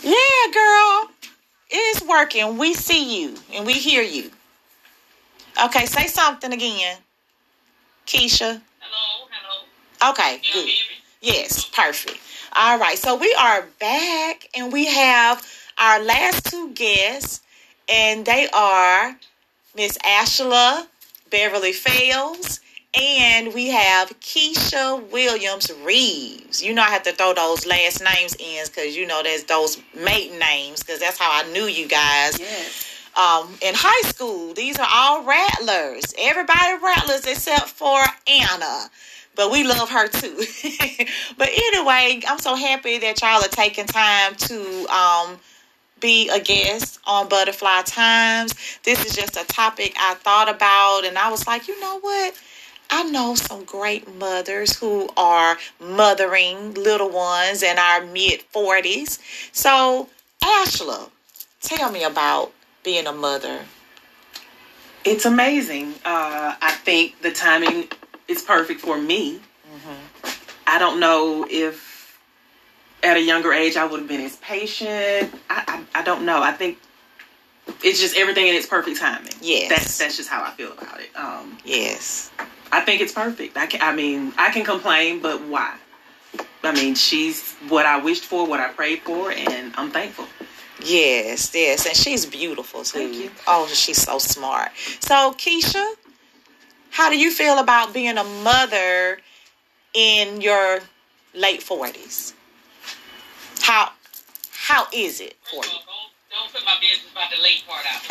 [0.05, 1.11] Yeah, girl.
[1.69, 2.59] It's working.
[2.59, 4.31] We see you and we hear you.
[5.65, 6.99] Okay, say something again.
[8.07, 8.61] Keisha.
[8.81, 10.11] Hello, hello.
[10.13, 10.71] Okay, you good.
[11.21, 12.19] Yes, perfect.
[12.55, 15.47] All right, so we are back and we have
[15.79, 17.41] our last two guests,
[17.89, 19.17] and they are
[19.75, 20.87] Miss Ashla
[21.31, 22.61] Beverly Fails
[22.99, 26.63] and we have Keisha Williams Reeves.
[26.63, 29.79] You know, I have to throw those last names in because you know there's those
[29.95, 32.96] maiden names because that's how I knew you guys Yes.
[33.17, 34.53] Um, in high school.
[34.55, 36.15] These are all rattlers.
[36.19, 38.91] Everybody rattlers except for Anna.
[39.35, 40.37] But we love her too.
[41.39, 45.39] but anyway, I'm so happy that y'all are taking time to um,
[46.01, 48.55] be a guest on Butterfly Times.
[48.83, 52.35] This is just a topic I thought about, and I was like, you know what?
[52.91, 59.19] I know some great mothers who are mothering little ones in our mid 40s.
[59.53, 60.09] So,
[60.43, 61.11] Ashla,
[61.61, 62.53] tell me about
[62.87, 63.59] being a mother.
[65.05, 65.93] It's amazing.
[66.05, 67.89] Uh, I think the timing
[68.29, 69.41] is perfect for me.
[70.69, 72.19] I don't know if
[73.03, 75.35] at a younger age I would have been as patient.
[75.51, 76.43] I, I, I don't know.
[76.43, 76.79] I think
[77.83, 79.33] it's just everything in its perfect timing.
[79.41, 79.69] Yes.
[79.69, 81.11] That's that's just how I feel about it.
[81.17, 82.31] Um, Yes.
[82.73, 83.57] I think it's perfect.
[83.57, 83.81] I can.
[83.81, 85.77] I mean, I can complain, but why?
[86.63, 90.27] I mean, she's what I wished for, what I prayed for, and I'm thankful.
[90.83, 92.99] Yes, yes, and she's beautiful too.
[92.99, 93.31] Thank you.
[93.47, 94.71] Oh, she's so smart.
[95.01, 95.95] So, Keisha,
[96.91, 99.19] how do you feel about being a mother
[99.95, 100.81] in your
[101.35, 102.35] late forties?
[103.61, 103.93] How
[104.53, 105.63] how is it for you?
[105.63, 105.85] don't,
[106.31, 108.03] don't put my business about the late part out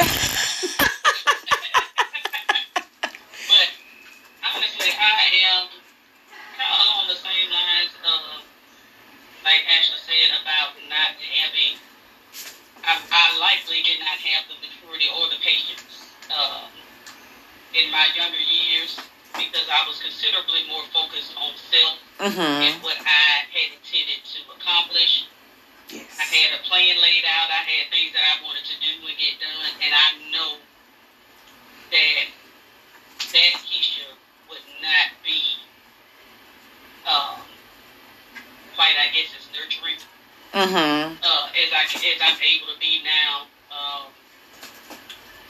[3.50, 3.68] but
[4.56, 5.68] honestly, I am
[6.58, 8.44] kind of along the same lines of,
[9.44, 11.78] like Ashley said, about not having,
[12.86, 16.70] I, I likely did not have the maturity or the patience uh,
[17.74, 19.02] in my younger years
[19.34, 22.40] because I was considerably more focused on self mm-hmm.
[22.40, 25.28] and what I had intended to accomplish.
[25.90, 26.08] Yes.
[26.18, 27.52] I had a plan laid out.
[27.52, 30.52] I had things that I wanted to do and get done, and I know
[31.92, 32.26] that
[33.22, 34.08] that Keisha
[34.50, 35.62] would not be
[37.06, 37.38] um,
[38.74, 40.02] quite, I guess, as nurturing
[40.56, 41.20] Mm-hmm.
[41.20, 43.44] uh, as I as I'm able to be now.
[43.76, 44.08] Um,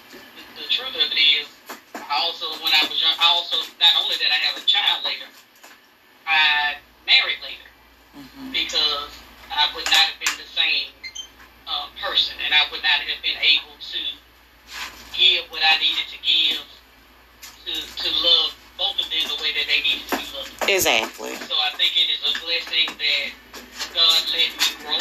[0.09, 0.17] the,
[0.57, 1.45] the truth of it is,
[1.93, 5.05] I also when I was young, I also not only did I have a child
[5.05, 5.29] later,
[6.25, 7.69] I married later
[8.49, 9.13] because
[9.53, 10.89] I would not have been the same
[11.69, 14.01] uh, person, and I would not have been able to
[15.13, 16.65] give what I needed to give
[17.61, 20.51] to to love both of them the way that they needed to be loved.
[20.69, 21.36] Exactly.
[21.36, 23.28] So I think it is a blessing that
[23.93, 24.99] God let me grow.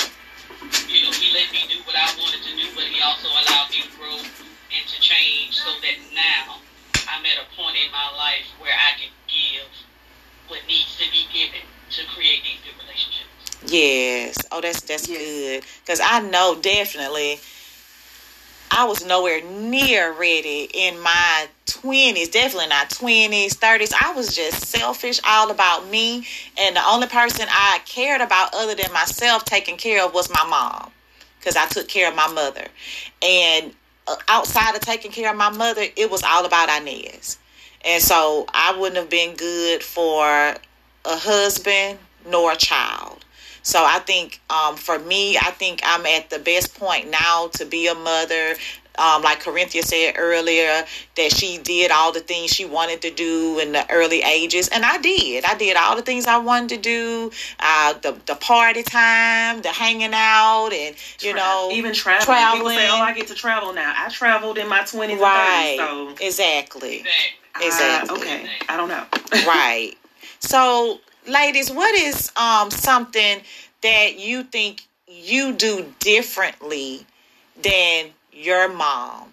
[0.91, 3.71] You know, He let me do what I wanted to do, but He also allowed
[3.71, 6.59] me to grow and to change so that now
[7.11, 9.69] I'm at a point in my life where I can give
[10.49, 13.31] what needs to be given to create these good relationships.
[13.67, 14.37] Yes.
[14.53, 15.19] Oh, that's that's Yes.
[15.19, 15.65] good.
[15.87, 17.41] Cause I know definitely,
[18.77, 22.29] I was nowhere near ready in my twenties.
[22.29, 23.93] Definitely not twenties, thirties.
[23.93, 26.27] I was just selfish, all about me,
[26.59, 30.45] and the only person I cared about other than myself taking care of was my
[30.49, 30.91] mom,
[31.41, 32.67] cause I took care of my mother,
[33.23, 33.73] and
[34.09, 37.39] uh, outside of taking care of my mother, it was all about Inez.
[37.85, 40.57] And so I wouldn't have been good for a
[41.05, 43.24] husband nor a child.
[43.65, 47.65] So I think um, for me, I think I'm at the best point now to
[47.65, 48.55] be a mother.
[48.97, 50.85] Um, like Corinthia said earlier,
[51.17, 54.85] that she did all the things she wanted to do in the early ages, and
[54.85, 55.45] I did.
[55.45, 57.33] I did all the things I wanted to do.
[57.59, 62.39] Uh, the the party time, the hanging out, and you Tra- know, even traveling.
[62.53, 66.17] People say, "Oh, I get to travel now." I traveled in my twenties right, and
[66.17, 67.67] thirties, exactly, Exactly.
[67.67, 68.17] exactly.
[68.17, 69.05] uh, okay, I don't know.
[69.45, 69.97] right.
[70.39, 73.41] So, ladies, what is um something
[73.83, 77.07] that you think you do differently
[77.63, 79.33] than your mom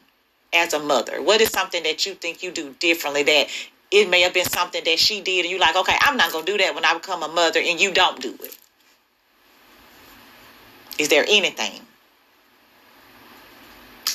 [0.54, 1.22] as a mother?
[1.22, 3.48] What is something that you think you do differently that
[3.92, 6.46] it may have been something that she did and you like, okay, I'm not gonna
[6.46, 8.58] do that when I become a mother and you don't do it.
[10.98, 11.82] Is there anything?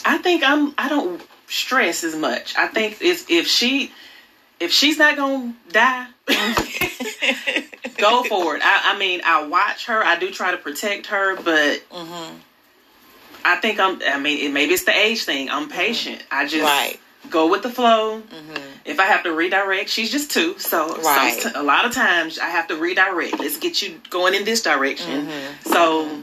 [0.05, 0.73] I think I'm.
[0.79, 2.57] I don't stress as much.
[2.57, 3.93] I think if if she
[4.61, 6.07] if she's not gonna die,
[8.11, 8.63] go for it.
[8.65, 10.03] I, I mean, I watch her.
[10.05, 12.37] I do try to protect her, but Mm-hmm.
[13.45, 14.01] I think I'm.
[14.03, 15.49] I mean, it, maybe it's the age thing.
[15.51, 16.21] I'm patient.
[16.33, 16.99] I just Right.
[17.31, 18.21] go with the flow.
[18.23, 18.63] Mm-hmm.
[18.85, 21.39] If I have to redirect, she's just two, so Right.
[21.41, 23.39] some, a lot of times I have to redirect.
[23.39, 25.27] Let's get you going in this direction.
[25.29, 25.73] Mm-hmm.
[25.73, 26.23] So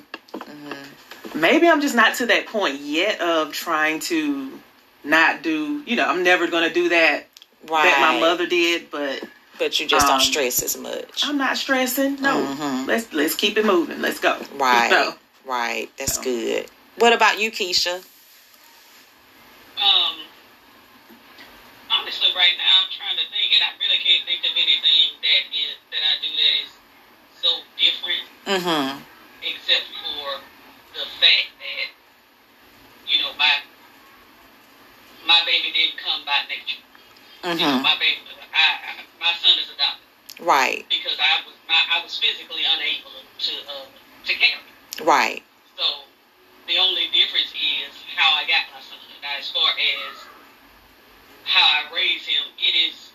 [1.35, 4.59] maybe I'm just not to that point yet of trying to
[5.03, 5.81] not do.
[5.85, 7.25] You know, I'm never going to do that
[7.69, 7.83] Right.
[7.85, 9.23] that my mother did, but
[9.59, 11.23] But you just um, don't stress as much.
[11.25, 12.21] I'm not stressing.
[12.21, 12.87] No, Mhm.
[12.87, 14.01] let's let's keep it moving.
[14.01, 14.37] Let's go.
[14.55, 14.89] Right.
[14.89, 15.89] So, Right.
[15.97, 16.21] That's So.
[16.23, 16.69] good.
[16.97, 18.03] What about you, Keisha?
[19.77, 20.15] Um,
[21.91, 25.43] honestly, right now I'm trying to think, and I really can't think of anything that
[25.53, 26.71] is that I do that is
[27.41, 28.99] so different, Mm-hmm.
[29.43, 30.41] except for
[30.97, 31.87] the fact that
[33.07, 33.53] you know my
[35.27, 36.81] my baby didn't come by nature.
[37.43, 37.83] You know, Mm-hmm.
[37.83, 38.19] my baby,
[38.53, 40.07] I, I my son is adopted
[40.41, 40.85] Right.
[40.89, 43.87] because I was my, I was physically unable to uh,
[44.25, 44.61] to carry.
[45.03, 45.43] Right.
[45.77, 46.05] So
[46.67, 48.97] the only difference is how I got my son.
[49.21, 50.15] Now, as far as
[51.45, 53.11] how I raised him, it is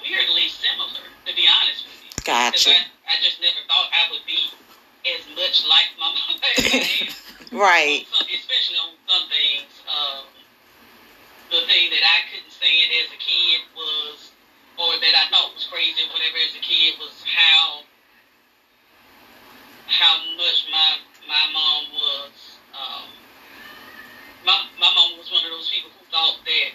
[0.00, 2.12] weirdly similar, to be honest with you.
[2.24, 2.72] Gotcha.
[2.72, 4.48] I, I just never thought I would be
[5.12, 7.58] as much like my mom as I am.
[7.58, 8.04] Right.
[8.16, 9.72] On some, especially on some things.
[9.86, 10.24] Um,
[11.50, 14.25] the thing that I couldn't stand as a kid was,
[14.76, 17.82] or that I thought was crazy, or whatever, as a kid, was how
[19.88, 20.98] how much my
[21.28, 22.36] my mom was.
[22.76, 23.08] Um,
[24.44, 26.70] my my mom was one of those people who thought that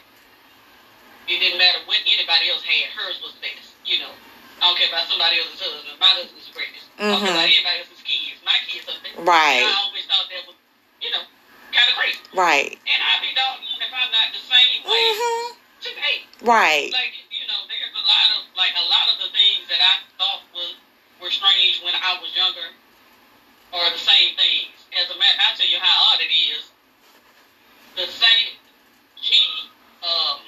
[1.29, 3.77] it didn't matter what anybody else had, hers was the best.
[3.85, 4.13] You know,
[4.59, 5.95] I don't care about somebody else's husband.
[6.01, 6.89] My husband's the greatest.
[6.97, 8.41] I don't care about anybody else's kids.
[8.43, 9.21] My kids are the best.
[9.23, 9.61] Right.
[9.63, 10.57] I always thought that was,
[10.99, 11.23] you know,
[11.71, 12.21] kind of crazy.
[12.33, 12.75] Right.
[12.89, 15.47] And I'd be doggone if I'm not the same way Mm-hmm.
[15.81, 16.17] today.
[16.43, 16.89] Right.
[16.91, 17.13] Like,
[17.51, 20.79] know, there's a lot of like a lot of the things that I thought was
[21.19, 22.71] were strange when I was younger
[23.75, 24.87] are the same things.
[24.95, 26.71] As a matter I'll tell you how odd it is.
[27.99, 28.55] The same
[29.19, 29.39] she
[29.99, 30.39] um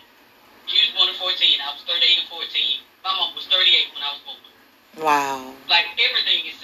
[0.65, 2.79] she was born in fourteen, I was thirty eight and fourteen.
[3.03, 4.39] My mom was thirty eight when I was born.
[5.03, 5.53] Wow.
[5.67, 6.55] Like everything is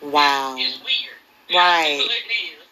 [0.00, 0.56] Wow.
[0.56, 1.20] is weird.
[1.52, 2.00] Right.
[2.00, 2.64] It is.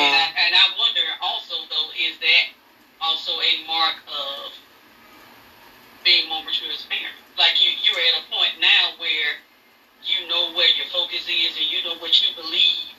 [0.00, 2.44] And I, and I wonder also though, is that
[3.00, 4.52] also a mark of
[6.04, 7.16] being more mature as a parent.
[7.36, 9.40] Like you, you're at a point now where
[10.04, 12.96] you know where your focus is, and you know what you believe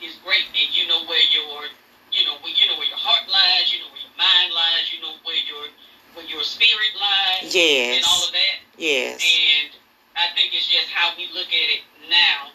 [0.00, 1.68] is great, and you know where your,
[2.12, 4.88] you know, where, you know where your heart lies, you know where your mind lies,
[4.88, 5.68] you know where your
[6.16, 8.00] where your spirit lies, yes.
[8.00, 8.56] and all of that.
[8.76, 9.22] Yes.
[9.22, 9.70] And
[10.16, 12.50] I think it's just how we look at it now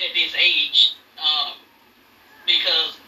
[0.00, 1.58] at this age, um,
[2.46, 2.98] because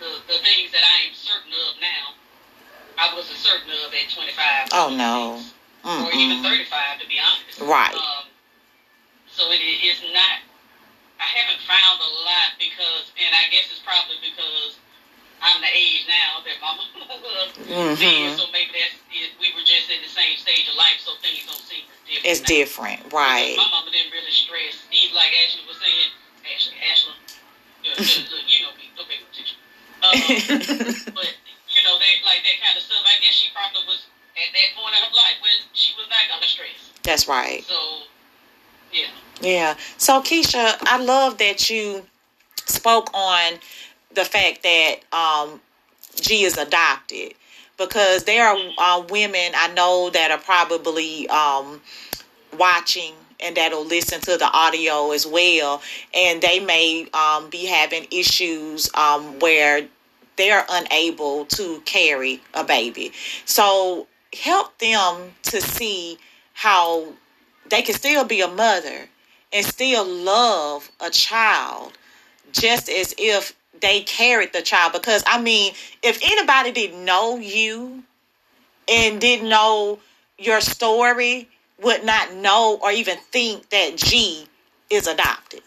[0.00, 1.95] the the things that I am certain of now
[3.14, 4.68] wasn't certain of at 25.
[4.72, 5.40] Oh no.
[5.86, 7.60] Or even 35, to be honest.
[7.62, 7.94] Right.
[7.94, 8.26] Um,
[9.30, 10.40] so it is not.
[11.20, 14.76] I haven't found a lot because, and I guess it's probably because
[15.40, 16.88] I'm the age now that my mom
[17.22, 17.96] was Mhm.
[18.00, 21.16] then, so maybe that's it, we were just in the same stage of life, so
[21.22, 22.26] things don't seem different.
[22.26, 22.46] It's now.
[22.52, 23.56] different, right?
[23.56, 24.82] My mama didn't really stress.
[24.92, 26.10] Even like Ashley was saying,
[26.44, 27.14] Ashley, Ashley,
[27.84, 29.56] look, look, you know me, don't pay no attention.
[29.96, 31.32] Um, but
[32.24, 33.02] like that kind of stuff.
[33.04, 36.18] I guess she probably was at that point in her life when she was not
[36.28, 36.92] gonna stress.
[37.02, 37.64] That's right.
[37.64, 38.02] So,
[38.92, 39.06] yeah.
[39.40, 39.76] Yeah.
[39.98, 42.04] So Keisha, I love that you
[42.66, 43.54] spoke on
[44.14, 45.60] the fact that um,
[46.20, 47.34] G is adopted
[47.76, 51.80] because there are uh, women I know that are probably um,
[52.58, 55.82] watching and that'll listen to the audio as well,
[56.14, 59.86] and they may um, be having issues um, where
[60.36, 63.12] they're unable to carry a baby.
[63.44, 66.18] So help them to see
[66.52, 67.06] how
[67.70, 69.08] they can still be a mother
[69.52, 71.92] and still love a child
[72.52, 74.92] just as if they carried the child.
[74.92, 75.72] Because i mean
[76.02, 78.02] if anybody didn't know you
[78.88, 79.98] and didn't know
[80.38, 81.48] your story
[81.82, 84.46] would not know or even think that g
[84.90, 85.62] is adopted.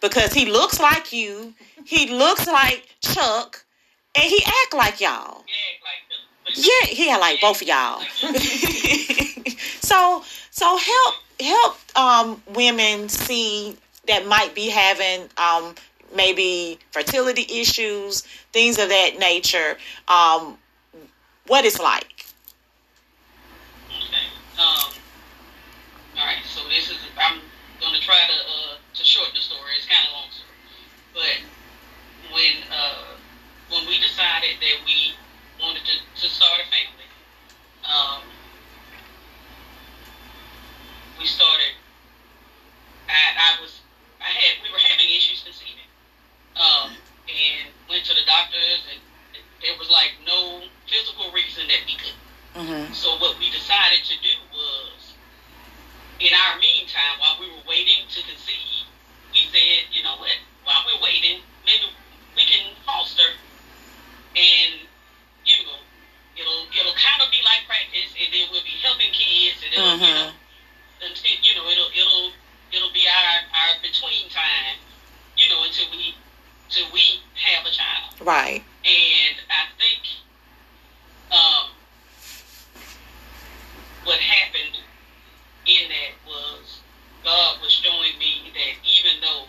[0.00, 1.54] Because he looks like you.
[1.84, 3.63] He looks like chuck
[4.16, 7.68] and he act like y'all Yeah, like the, but yeah, he had like both of
[7.68, 8.00] y'all.
[9.80, 15.74] so so help help um women see that might be having um
[16.14, 19.76] maybe fertility issues, things of that nature.
[20.08, 20.58] Um
[21.46, 22.26] what it's like.
[23.88, 24.26] Okay.
[24.58, 24.92] Um.
[26.16, 26.44] All right.
[26.44, 26.98] So this is.
[27.18, 27.40] I'm
[27.80, 29.72] gonna try to uh to shorten the story.
[29.76, 30.56] It's kind of long story,
[31.12, 33.16] but when uh
[33.74, 35.18] when we decided that we
[35.58, 37.10] wanted to to start a family,
[37.82, 38.22] um,
[41.18, 41.74] we started.
[43.10, 43.82] I I was
[44.22, 45.90] I had we were having issues conceiving,
[46.54, 46.94] um,
[47.26, 49.02] and went to the doctors and
[49.64, 52.18] there was like no physical reason that we could.
[52.54, 52.92] Mm-hmm.
[52.92, 55.16] So what we decided to do was,
[56.20, 58.86] in our meantime, while we were waiting to conceive,
[59.32, 60.36] we said, you know what?
[60.62, 61.90] While we're waiting, maybe
[62.36, 63.34] we can foster,
[64.36, 64.72] and
[65.44, 65.78] you know,
[66.36, 69.96] it'll it'll kind of be like practice, and then we'll be helping kids, and it'll,
[69.96, 70.30] you mm-hmm.
[70.30, 72.30] know, until you know, it'll it'll
[72.72, 74.78] it'll be our our between time,
[75.36, 76.14] you know, until we
[76.70, 78.14] till we have a child.
[78.20, 78.62] Right.
[78.84, 80.02] And I think
[81.30, 81.66] um,
[84.04, 84.76] what happened
[85.66, 86.80] in that was
[87.24, 89.44] God was showing me that even though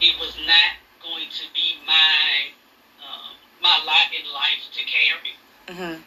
[0.00, 2.52] it was not going to be my
[3.00, 5.34] um, my lot in life to carry,
[5.70, 6.02] Mm-hmm.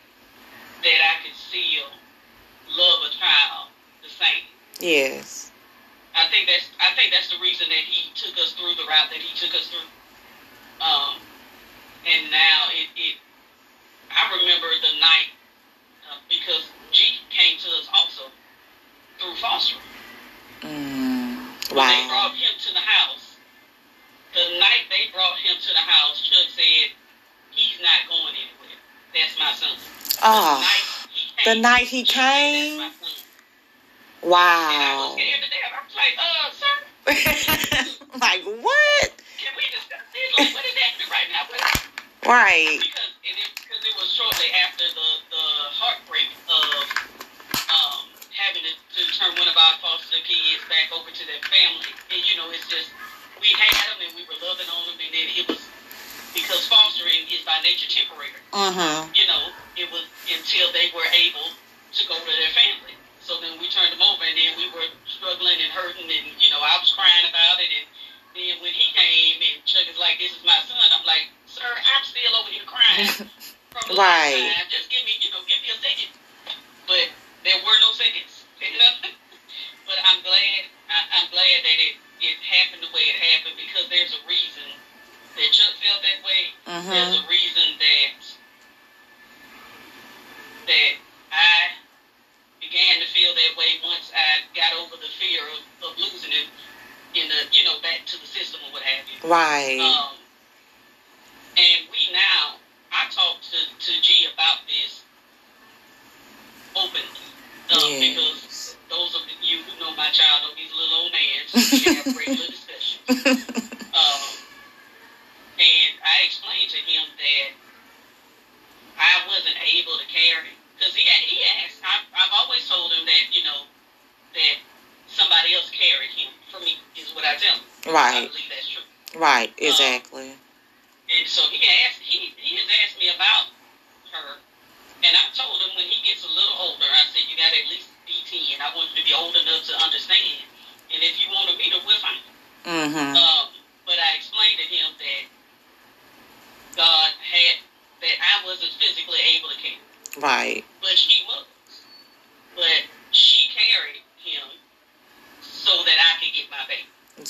[0.83, 1.87] that I could still
[2.75, 3.69] love a child
[4.03, 4.43] the same.
[4.81, 5.51] Yes.
[6.15, 9.09] I think that's I think that's the reason that he took us through the route
[9.09, 9.87] that he took us through.
[10.83, 11.17] Um,
[12.05, 13.15] and now it, it
[14.11, 15.31] I remember the night
[16.11, 18.29] uh, because G came to us also
[19.17, 19.81] through fostering.
[20.61, 21.49] Mm.
[21.71, 22.07] When they Wow.
[22.09, 23.37] brought him to the house,
[24.35, 26.91] the night they brought him to the house, Chuck said,
[27.51, 28.77] "He's not going anywhere.
[29.15, 29.77] That's my son."
[30.21, 30.61] Oh,
[31.43, 32.82] the the night night he came,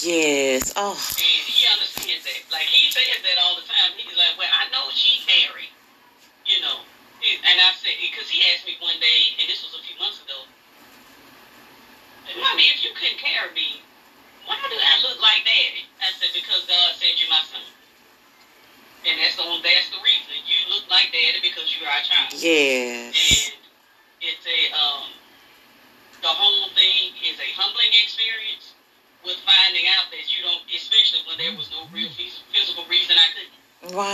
[0.01, 0.73] Yes.
[0.75, 0.95] Oh.
[0.95, 2.39] And he understands that.
[2.51, 3.93] Like he says that all the time.
[3.97, 5.71] He's like, "Well, I know she's married,
[6.45, 6.81] you know."
[7.23, 10.19] And I said, because he asked me one day, and this was a few months
[10.19, 10.43] ago.
[12.35, 13.79] Mommy, if you couldn't carry me,
[14.43, 15.87] why do I look like daddy?
[16.03, 17.63] I said, because God sent you my son.
[19.07, 20.35] And that's the only, that's the reason.
[20.43, 22.35] You look like daddy because you are a child.
[22.35, 23.15] Yes.
[23.47, 23.63] And
[24.19, 25.11] it's a um
[26.23, 28.72] the whole thing is a humbling experience
[29.24, 32.09] with finding out that you don't especially when there was no real
[32.51, 33.55] physical reason I couldn't.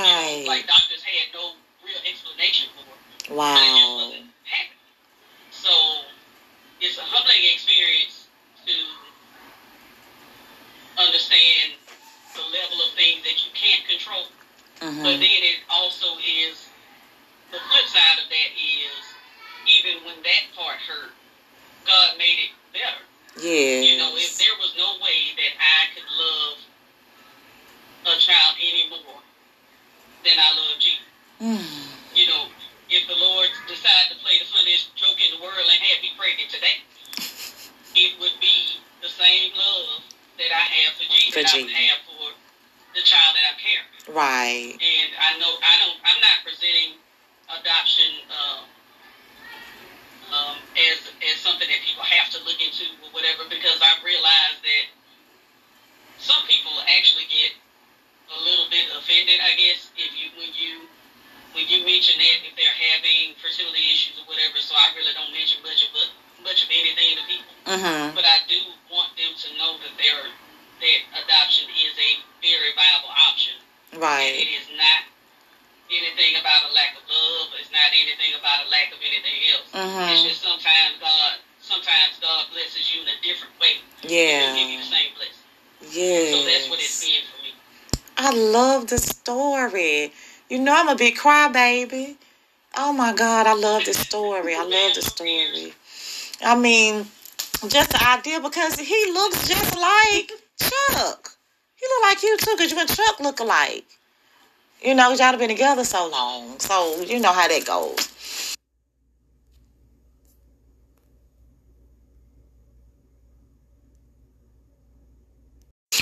[0.04, 0.46] You know, Right.
[0.48, 1.54] like doctors had no
[1.84, 3.02] real explanation for it.
[3.54, 3.96] But it just Wow.
[3.96, 4.78] wasn't happening.
[5.52, 5.72] So
[6.80, 8.28] it's a humbling experience
[8.66, 8.74] to
[10.98, 11.74] understand
[12.36, 14.28] the level of things that you can't control.
[15.02, 15.20] But Mm-hmm.
[15.20, 16.70] then it also is
[17.52, 19.16] the flip side of that is
[19.66, 21.12] even when that part hurt,
[21.86, 23.04] God made it better.
[23.38, 23.86] Yes.
[23.86, 26.58] You know, if there was no way that I could love
[28.10, 29.22] a child anymore
[30.24, 31.06] than I love Jesus.
[31.40, 31.62] Mm.
[32.16, 32.50] You know,
[32.90, 36.12] if the Lord decided to play the funniest joke in the world and had me
[36.18, 36.82] pregnant today,
[37.96, 40.04] it would be the same love
[40.40, 42.26] that I have for Jesus For that I would have for
[42.96, 44.00] the child that I'm carrying.
[44.10, 44.74] Right.
[44.74, 45.98] And I know I don't.
[46.02, 46.98] I'm not presenting
[47.48, 48.66] adoption uh,
[50.30, 54.58] um, as as something that people have to look into or whatever because I realize
[54.62, 54.86] that
[56.20, 57.56] some people actually get
[58.30, 59.42] a little bit offended.
[59.42, 60.86] I guess if you when you
[61.58, 64.62] when you mention that if they're having fertility issues or whatever.
[64.62, 65.92] So I really don't mention much of
[66.46, 67.54] much of anything to people.
[67.66, 68.16] Mm-hmm.
[68.16, 68.60] But I do
[68.94, 73.58] want them to know that they're that adoption is a very viable option.
[73.98, 74.38] Right.
[74.38, 75.10] it is not
[75.92, 77.50] anything about a lack of love.
[77.60, 79.68] It's not anything about a lack of anything else.
[79.70, 80.28] It's Mm-hmm.
[80.30, 83.82] just sometimes God, sometimes God blesses you in a different way.
[84.02, 84.84] Doesn't give you Yeah.
[84.86, 85.48] the same blessing.
[85.92, 86.32] Yes.
[86.32, 87.54] So that's what it's been for me.
[88.18, 90.14] I love the story.
[90.50, 92.16] You know I'm a big crybaby.
[92.78, 94.56] Oh my God, I love the story.
[94.56, 95.74] I love the story.
[96.44, 97.06] I mean,
[97.68, 101.32] just the idea because he looks just like Chuck.
[101.76, 103.86] He look like you too, because you and Chuck look alike.
[104.82, 106.60] You know, y'all have been together so long.
[106.60, 108.10] So you know how that goes.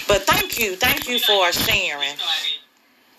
[0.07, 0.75] But thank you.
[0.75, 2.15] Thank you for sharing.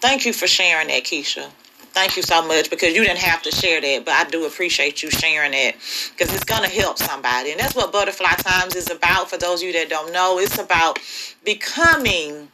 [0.00, 1.50] Thank you for sharing that, Keisha.
[1.92, 5.02] Thank you so much because you didn't have to share that, but I do appreciate
[5.02, 5.74] you sharing it
[6.16, 7.50] because it's going to help somebody.
[7.50, 9.30] And that's what Butterfly Times is about.
[9.30, 11.00] For those of you that don't know, it's about
[11.44, 12.48] becoming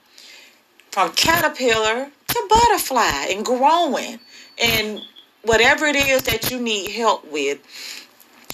[0.95, 4.21] from caterpillar to butterfly and growing.
[4.63, 5.01] And
[5.43, 7.59] whatever it is that you need help with,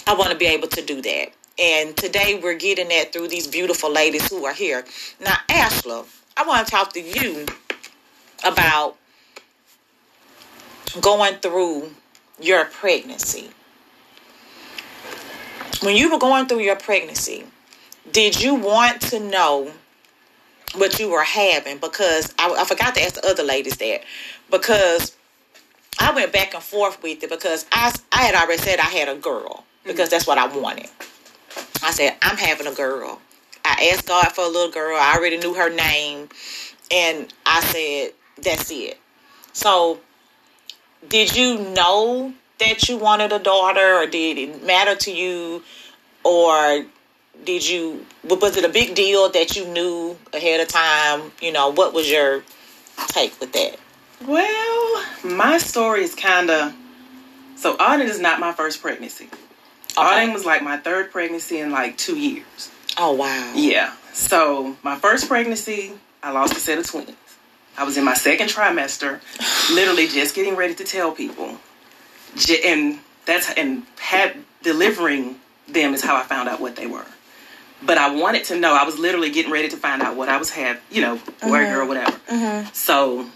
[0.07, 1.32] I want to be able to do that.
[1.59, 4.86] And today we're getting that through these beautiful ladies who are here.
[5.22, 7.45] Now, Ashla, I want to talk to you
[8.43, 8.97] about
[10.99, 11.91] going through
[12.41, 13.51] your pregnancy.
[15.82, 17.45] When you were going through your pregnancy,
[18.11, 19.72] did you want to know
[20.75, 21.79] what you were having?
[21.79, 24.03] Because I, I forgot to ask the other ladies that.
[24.51, 25.16] Because
[25.99, 29.09] I went back and forth with it because I, I had already said I had
[29.09, 30.89] a girl because that's what I wanted.
[31.83, 33.21] I said, I'm having a girl.
[33.64, 34.97] I asked God for a little girl.
[34.99, 36.29] I already knew her name.
[36.91, 38.12] And I said,
[38.43, 38.99] that's it.
[39.53, 40.01] So,
[41.09, 45.62] did you know that you wanted a daughter, or did it matter to you,
[46.25, 46.85] or
[47.45, 48.05] did you?
[48.24, 51.32] Was it a big deal that you knew ahead of time?
[51.41, 52.43] You know, what was your
[53.09, 53.76] take with that?
[54.26, 56.74] Well, my story is kind of
[57.57, 57.76] so.
[57.76, 59.28] Auden is not my first pregnancy.
[59.93, 60.03] Okay.
[60.03, 62.70] Auden was like my third pregnancy in like two years.
[62.99, 63.53] Oh wow.
[63.55, 63.95] Yeah.
[64.12, 67.12] So my first pregnancy, I lost a set of twins.
[67.78, 69.20] I was in my second trimester,
[69.74, 71.57] literally just getting ready to tell people,
[72.64, 75.36] and that's and had delivering
[75.66, 77.07] them is how I found out what they were.
[77.83, 78.74] But I wanted to know.
[78.74, 81.64] I was literally getting ready to find out what I was have, you know, boy,
[81.64, 82.18] girl, whatever.
[82.72, 83.26] So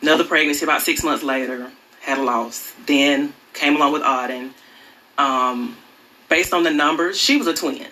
[0.00, 1.70] another pregnancy about six months later,
[2.00, 2.72] had a loss.
[2.86, 4.52] Then came along with Auden.
[5.18, 5.76] Um,
[6.28, 7.86] based on the numbers, she was a twin.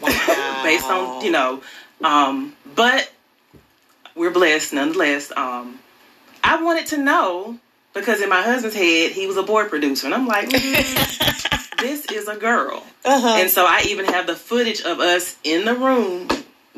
[0.00, 0.60] Wow.
[0.64, 1.62] based on you know,
[2.02, 3.12] um, but
[4.14, 5.32] we're blessed nonetheless.
[5.36, 5.78] Um,
[6.42, 7.58] I wanted to know
[7.94, 11.43] because in my husband's head he was a boy producer, and I'm like, mm,
[11.84, 12.82] this is a girl.
[13.04, 13.36] Uh-huh.
[13.40, 16.28] And so I even have the footage of us in the room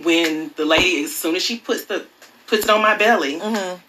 [0.02, 2.04] when the lady, as soon as she puts the
[2.46, 3.80] puts it on my belly, Mhm.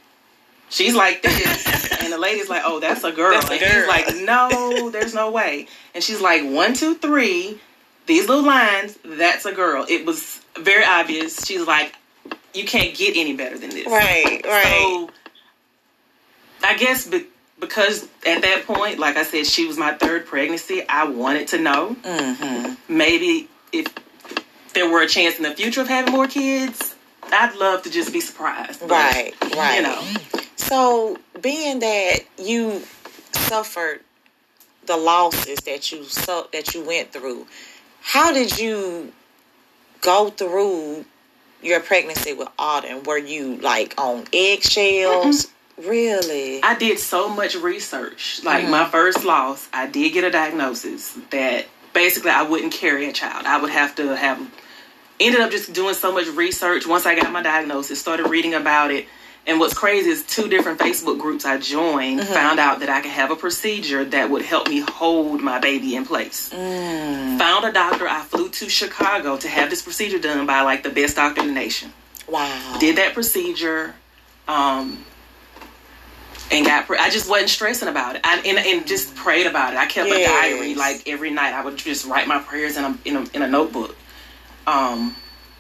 [0.70, 1.65] she's like this,
[2.01, 3.70] and the lady's like, "Oh, that's a girl." That's a and girl.
[3.72, 7.59] he's like, "No, there's no way." And she's like, "One, two, three,
[8.05, 11.45] these little lines, that's a girl." It was very obvious.
[11.45, 11.93] She's like,
[12.53, 14.65] "You can't get any better than this." Right, right.
[14.65, 15.09] So
[16.63, 17.28] I guess be-
[17.59, 20.83] because at that point, like I said, she was my third pregnancy.
[20.87, 23.87] I wanted to know hmm maybe if
[24.73, 28.13] there were a chance in the future of having more kids, I'd love to just
[28.13, 28.81] be surprised.
[28.81, 29.75] But, Right, right.
[29.77, 30.03] You know,
[30.55, 32.83] So, being that you
[33.33, 34.01] suffered
[34.85, 37.47] the losses that you so that you went through,
[38.01, 39.11] how did you
[40.01, 41.05] go through
[41.61, 43.05] your pregnancy with Auden?
[43.05, 45.47] Were you like on eggshells?
[45.78, 46.61] Really?
[46.63, 48.41] I did so much research.
[48.43, 48.71] Like Mm-hmm.
[48.71, 53.45] my first loss, I did get a diagnosis that basically I wouldn't carry a child.
[53.45, 54.39] I would have to have.
[55.19, 58.91] Ended up just doing so much research once I got my diagnosis, started reading about
[58.91, 59.07] it.
[59.47, 62.34] And what's crazy is two different Facebook groups I joined Mm-hmm.
[62.34, 65.95] found out that I could have a procedure that would help me hold my baby
[65.95, 66.49] in place.
[66.53, 68.07] Mm, Found a doctor.
[68.07, 71.47] I flew to Chicago to have this procedure done by like the best doctor in
[71.47, 71.91] the nation.
[72.28, 72.78] wow.
[72.80, 73.95] Did that procedure,
[74.47, 75.03] um,
[76.51, 76.85] and got.
[76.87, 78.21] Pre- I just wasn't stressing about it.
[78.23, 79.77] I and, and just prayed about it.
[79.77, 80.75] I kept a diary.
[80.75, 83.47] Like every night, I would just write my prayers in a in a, in a
[83.47, 83.95] notebook.
[84.65, 85.15] Um,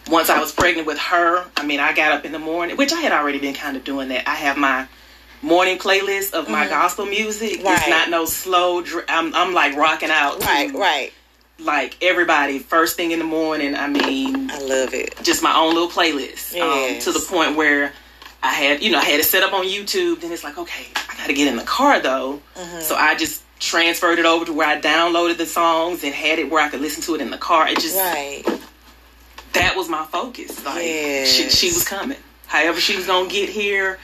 [0.09, 2.93] once I was pregnant with her, I mean, I got up in the morning, which
[2.93, 4.27] I had already been kind of doing that.
[4.27, 4.87] I have my
[5.41, 7.59] morning playlist of my gospel music.
[7.59, 7.89] It's Mm-hmm.
[7.89, 8.81] Not no slow.
[8.81, 10.43] Dr- I'm I'm like rocking out.
[10.43, 11.13] Right, right.
[11.59, 13.75] Like everybody, first thing in the morning.
[13.75, 15.15] I mean, I love it.
[15.23, 16.53] just my own little playlist.
[16.53, 17.07] Yes.
[17.07, 17.93] Um, to the point where
[18.47, 20.21] I had, you know, I had it set up on YouTube.
[20.21, 22.41] Then it's like, okay, I got to get in the car though.
[22.55, 22.79] Mm-hmm.
[22.81, 26.49] So I just transferred it over to where I downloaded the songs and had it
[26.49, 27.67] where I could listen to it in the car.
[27.67, 28.43] It just Right.
[29.53, 30.63] that was my focus.
[30.63, 31.27] Like Yes.
[31.29, 32.17] she, she was coming.
[32.45, 33.99] However, she was gonna get here.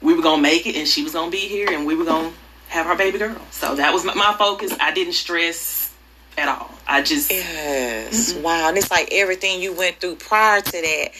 [0.00, 2.32] We were gonna make it, and she was gonna be here, and we were gonna
[2.68, 3.36] have our baby girl.
[3.50, 4.74] So that was my, my focus.
[4.80, 5.92] I didn't stress
[6.38, 6.70] at all.
[6.86, 8.32] I just Yes.
[8.34, 8.68] Wow.
[8.68, 11.10] And it's like everything you went through prior to that,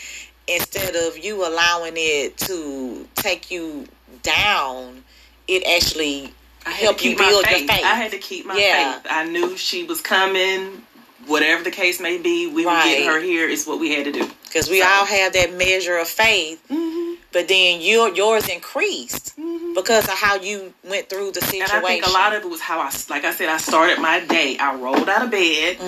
[0.49, 3.87] instead of you allowing it to take you
[4.23, 5.05] down,
[5.49, 6.33] it actually
[6.67, 7.71] I had help to you build my your faith.
[7.71, 7.85] faith.
[7.85, 8.95] I had to keep my Yeah.
[9.01, 9.07] faith.
[9.11, 10.83] I knew she was coming.
[11.27, 12.99] Whatever the case may be, we would Right.
[12.99, 13.49] get her here.
[13.49, 14.31] Is what we had to do.
[14.45, 17.15] because we So- all have that measure of faith, Mm-hmm.
[17.33, 19.33] but then your yours increased
[19.75, 21.75] because of how you went through the situation.
[21.75, 23.99] And I think a lot of it was how I, like I said, I started
[23.99, 24.59] my day.
[24.59, 25.79] I rolled out of bed,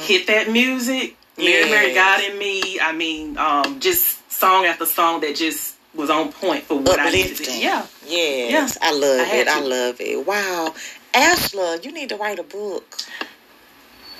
[0.00, 1.94] hit that music, Mary, Mary, Mm-hmm.
[1.94, 2.80] God in me.
[2.80, 7.10] I mean, um, just song after song that just was on point for what I
[7.10, 7.42] needed to.
[7.44, 7.62] Uplifting.
[7.62, 8.88] Yeah, Yes, Yeah.
[8.88, 9.48] I love I it.
[9.48, 10.26] I love it.
[10.26, 10.74] Wow,
[11.14, 12.96] Ashla, you need to write a book.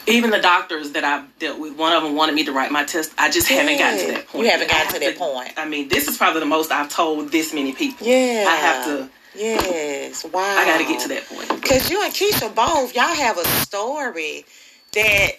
[0.06, 2.84] even the doctors that I've dealt with, one of them wanted me to write my
[2.84, 3.12] test.
[3.18, 4.44] I just haven't gotten to that point.
[4.44, 5.52] You haven't gotten to that point.
[5.56, 8.06] I mean, this is probably the most I've told this many people.
[8.06, 9.10] Yeah, I have to.
[9.34, 10.40] Yes, wow.
[10.42, 11.48] I got to get to that point.
[11.60, 14.44] Because you and Keisha both, y'all have a story
[14.92, 15.30] that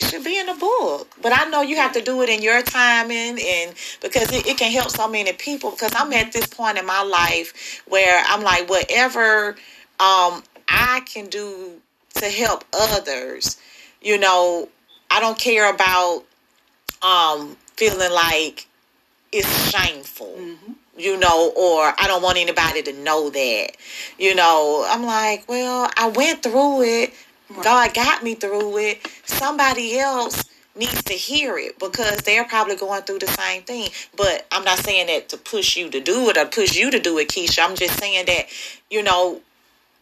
[0.00, 1.08] should be in a book.
[1.22, 4.58] But I know you have to do it in your timing and because it, it
[4.58, 5.70] can help so many people.
[5.70, 9.50] Because I'm at this point in my life where I'm like, whatever
[9.98, 11.80] um, I can do
[12.14, 13.58] to help others,
[14.00, 14.68] you know,
[15.10, 16.24] I don't care about
[17.02, 18.66] um, feeling like
[19.32, 20.38] it's shameful
[20.96, 23.68] you know, or I don't want anybody to know that.
[24.18, 27.14] You know, I'm like, well, I went through it.
[27.62, 29.06] God got me through it.
[29.24, 30.44] Somebody else
[30.74, 33.90] needs to hear it because they're probably going through the same thing.
[34.16, 36.98] But I'm not saying that to push you to do it or push you to
[36.98, 37.64] do it, Keisha.
[37.64, 38.46] I'm just saying that,
[38.90, 39.40] you know,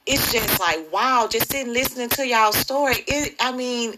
[0.06, 3.04] it's just like, wow, just sitting listening to y'all story.
[3.06, 3.94] It, I mean,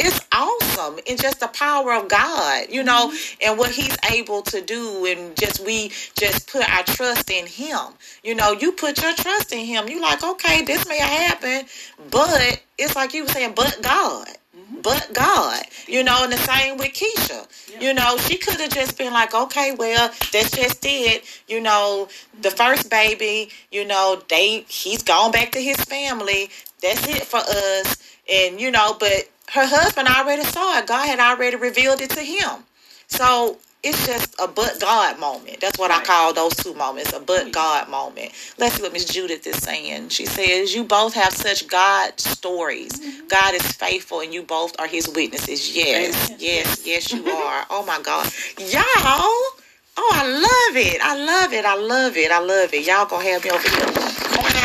[0.00, 3.48] it's awesome and just the power of God, you know, mm-hmm.
[3.48, 7.94] and what He's able to do, and just we just put our trust in Him.
[8.24, 9.88] You know, you put your trust in Him.
[9.88, 11.66] You like, okay, this may happen,
[12.10, 14.28] but it's like you were saying, but God.
[14.56, 14.80] Mm-hmm.
[14.80, 17.46] But God, you know, and the same with Keisha.
[17.80, 21.24] You know, she could have just been like, okay, well, that's just it.
[21.46, 22.40] You know, mm-hmm.
[22.40, 26.50] the first baby, you know, they he's gone back to his family.
[26.82, 27.96] That's it for us.
[28.32, 30.86] And you know, but her husband already saw it.
[30.86, 32.64] God had already revealed it to him.
[33.08, 35.60] So it's just a but God moment.
[35.60, 36.00] That's what right.
[36.00, 38.32] I call those two moments, a but God moment.
[38.58, 40.10] Let's see what Miss Judith is saying.
[40.10, 42.92] She says, You both have such God stories.
[42.92, 43.26] Mm-hmm.
[43.28, 45.74] God is faithful and you both are his witnesses.
[45.74, 47.66] Yes, yes, yes, you are.
[47.70, 48.30] Oh my God.
[48.58, 49.56] Y'all.
[50.02, 51.00] Oh, I love it.
[51.02, 51.64] I love it.
[51.64, 52.30] I love it.
[52.30, 52.86] I love it.
[52.86, 54.20] Y'all gonna have me over here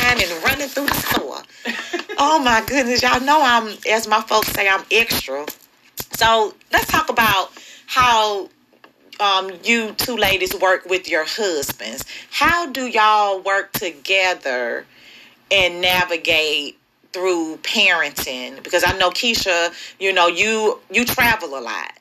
[0.06, 1.42] crying and running through the store.
[2.18, 3.02] oh my goodness.
[3.02, 5.46] Y'all know I'm, as my folks say, I'm extra.
[6.14, 7.52] So let's talk about
[7.88, 8.50] how
[9.20, 12.04] um, you two ladies work with your husbands.
[12.32, 14.86] How do y'all work together
[15.52, 16.78] and navigate
[17.14, 18.62] through parenting?
[18.64, 21.92] Because I know Keisha, you know, you you travel a lot.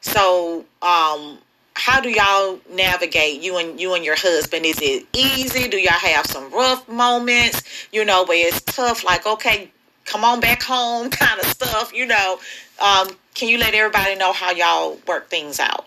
[0.00, 1.38] So, um,
[1.76, 4.64] how do y'all navigate you and you and your husband?
[4.64, 5.68] Is it easy?
[5.68, 7.62] Do y'all have some rough moments?
[7.92, 9.70] You know, where it's tough, like okay,
[10.04, 11.92] come on back home, kind of stuff.
[11.92, 12.38] You know,
[12.80, 15.86] um, can you let everybody know how y'all work things out?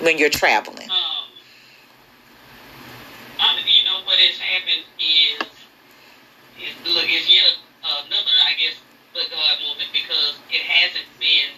[0.00, 0.90] when you're traveling?
[0.90, 1.28] Um,
[3.66, 5.46] you know what has happened is,
[6.58, 8.74] is look, it's yet another, I guess,
[9.12, 11.54] but God moment because it hasn't been,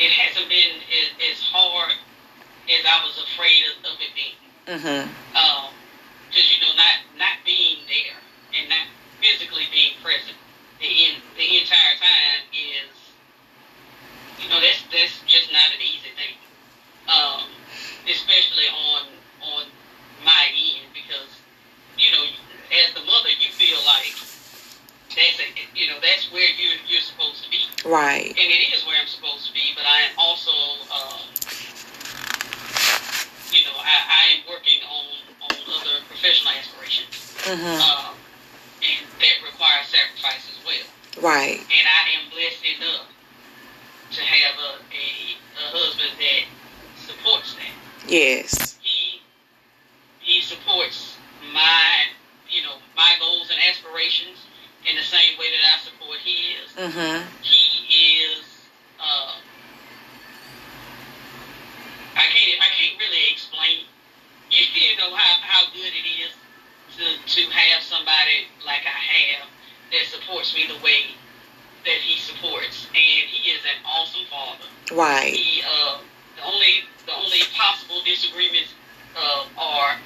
[0.00, 4.38] it hasn't been as, as hard as I was afraid of, of it being.
[4.66, 5.04] Mm-hmm.
[5.36, 5.70] Um,
[6.28, 8.18] because you know, not not being there
[8.56, 8.86] and not
[9.20, 10.36] physically being present
[10.80, 12.90] the in, the entire time is,
[14.40, 16.40] you know, that's that's just not an easy thing
[17.10, 17.48] um,
[18.06, 19.02] especially on
[19.42, 19.64] on
[20.24, 21.30] my end because
[21.98, 22.24] you know
[22.70, 24.14] as the mother you feel like
[25.14, 28.86] that's a, you know that's where you you're supposed to be right and it is
[28.86, 30.54] where I'm supposed to be but I am also
[30.90, 31.22] um,
[33.50, 35.04] you know I, I am working on
[35.50, 37.80] on other professional aspirations mm-hmm.
[37.82, 38.14] um,
[38.80, 40.86] and that requires sacrifice as well
[41.22, 43.10] right and I am blessed enough
[44.12, 45.06] to have a, a,
[45.38, 46.42] a husband that
[46.96, 48.10] supports that.
[48.10, 48.78] Yes.
[48.82, 49.22] He
[50.20, 51.16] he supports
[51.54, 52.10] my
[52.50, 54.38] you know my goals and aspirations
[54.88, 56.72] in the same way that I support his.
[56.76, 57.26] Mm-hmm.
[57.42, 58.44] He is.
[58.98, 59.36] Uh,
[62.16, 62.60] I can't.
[62.60, 63.84] I can't really explain.
[64.50, 66.34] You, know how, how good it is
[66.98, 69.48] to to have somebody like I have
[69.92, 71.14] that supports me the way
[71.84, 74.68] that he supports, and he is an awesome father.
[74.92, 75.34] Right.
[75.34, 75.98] He uh,
[76.36, 78.74] the only the only possible disagreements
[79.16, 79.96] uh, are,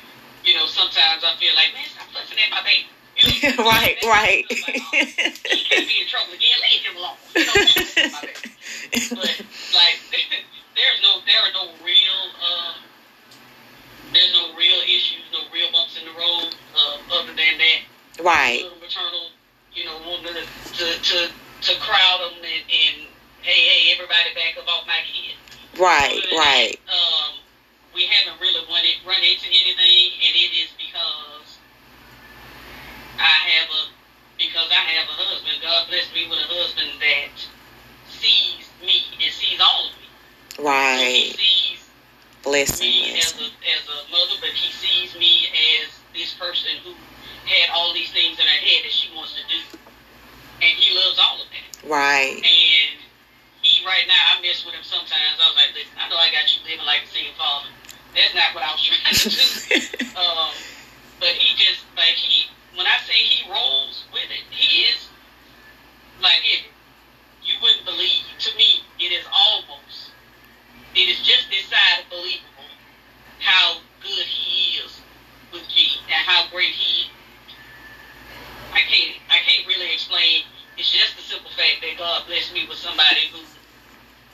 [0.44, 2.88] you know, sometimes I feel like, man, stop fussing at my baby.
[3.16, 4.44] You know, right, right.
[4.50, 6.58] Oh, he can't be in trouble again.
[6.70, 7.16] Leave him alone.
[9.10, 9.42] But
[9.74, 9.98] like,
[10.74, 12.74] there's no, there are no real, uh,
[14.12, 17.80] there's no real issues, no real bumps in the road, uh, other than that.
[18.22, 18.62] Right.
[18.62, 19.30] Little maternal,
[19.72, 23.06] you know, wanting to to to, to crowd them and, and
[23.42, 25.34] hey, hey, everybody back up off my kid.
[25.78, 26.78] Right, right.
[26.86, 27.34] Um,
[27.94, 31.58] we haven't really run, it, run into anything, and it is because
[33.18, 33.82] I have a
[34.38, 35.62] because I have a husband.
[35.62, 37.34] God bless me with a husband that
[38.10, 40.08] sees me and sees all of me.
[40.58, 40.98] Right.
[40.98, 41.90] So he sees
[42.42, 45.46] bless me as a as a mother, but he sees me
[45.82, 46.94] as this person who
[47.46, 49.60] had all these things in her head that she wants to do,
[50.62, 51.70] and he loves all of that.
[51.86, 52.42] Right.
[52.42, 52.98] And
[53.62, 55.40] he right now, I mess with him sometimes.
[55.40, 57.72] I was like, listen, I know I got you living like a single father.
[58.14, 59.74] That's not what I was trying to do.
[60.20, 60.52] um,
[61.18, 65.08] but he just like he when I say he rolls with it, he is
[66.20, 66.68] like it.
[67.42, 68.24] You wouldn't believe.
[68.38, 70.12] To me, it is almost.
[70.94, 72.70] It is just this side of believable
[73.40, 75.00] how good he is
[75.52, 77.10] with G and how great he.
[78.72, 79.16] I can't.
[79.30, 80.44] I can't really explain.
[80.76, 83.38] It's just the simple fact that God blessed me with somebody who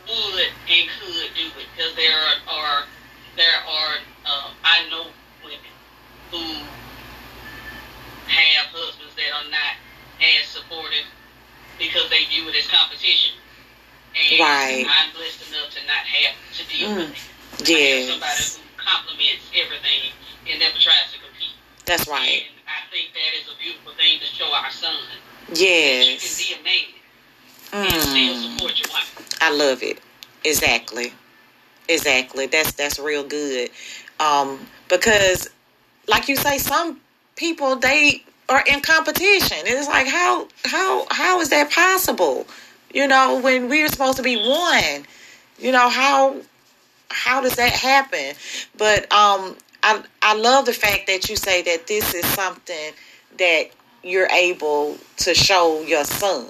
[0.09, 2.84] would and could do it because there are, are
[3.36, 3.94] there are
[4.26, 5.06] uh, I know
[5.44, 5.74] women
[6.30, 6.40] who
[8.30, 9.74] have husbands that are not
[10.22, 11.06] as supportive
[11.78, 13.34] because they view it as competition.
[14.14, 14.86] And right.
[14.86, 16.97] I'm blessed enough to not have to deal mm.
[17.09, 17.68] with it.
[17.68, 18.10] Yes.
[18.10, 20.14] somebody who complements everything
[20.51, 21.55] and never tries to compete.
[21.86, 22.47] That's right.
[22.47, 24.94] And I think that is a beautiful thing to show our son.
[25.55, 26.22] Yes.
[26.22, 27.01] That you can be a man
[27.70, 27.94] mm.
[27.94, 29.38] and still support your wife.
[29.40, 30.01] I love it.
[30.44, 31.12] Exactly.
[31.88, 32.47] Exactly.
[32.81, 33.70] That's real good.
[34.19, 34.59] Um,
[34.89, 35.51] because
[36.09, 37.01] like you say, some
[37.36, 39.59] people they are in competition.
[39.65, 42.47] It's like how how how is that possible?
[42.93, 45.07] You know, when we're supposed to be one.
[45.59, 46.36] You know, how
[47.11, 48.35] how does that happen?
[48.78, 52.93] But um I I love the fact that you say that this is something
[53.39, 53.65] that
[54.02, 56.47] you're able to show your son.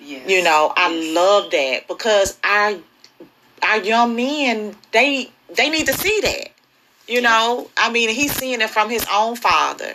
[0.00, 0.28] Yes.
[0.28, 2.80] You know, I love that because I
[3.62, 6.48] our young men they they need to see that.
[7.06, 9.94] You know, I mean, he's seeing it from his own father,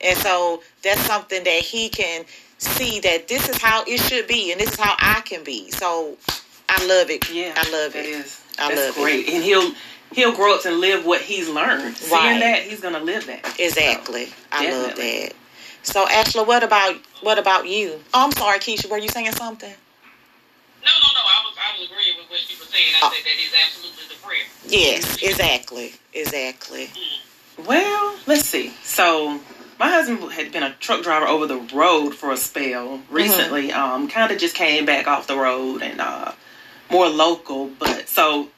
[0.00, 2.24] and so that's something that he can
[2.58, 5.70] see that this is how it should be, and this is how I can be.
[5.72, 6.16] So
[6.68, 7.28] I love it.
[7.32, 8.10] Yeah, I love that it.
[8.10, 9.72] is I that's love great, and he'll
[10.12, 11.96] he'll grow up and live what he's learned.
[11.96, 13.56] Seeing that, he's gonna live that.
[13.58, 14.28] Exactly.
[14.52, 15.32] I love that.
[15.82, 18.00] So Ashla, what about what about you?
[18.14, 18.88] Oh, I'm sorry, Keisha.
[18.88, 19.72] Were you saying something?
[20.84, 21.20] No, no, no.
[21.20, 22.94] I was, I was agreeing with what she was saying.
[23.02, 24.46] I said that is absolutely the prayer.
[24.66, 26.90] Yes, exactly, exactly.
[27.66, 28.70] Well, let's see.
[28.82, 29.40] So
[29.78, 33.72] my husband had been a truck driver over the road for a spell recently.
[33.72, 36.32] Um, kind of just came back off the road and uh,
[36.90, 37.68] more local.
[37.78, 38.48] But so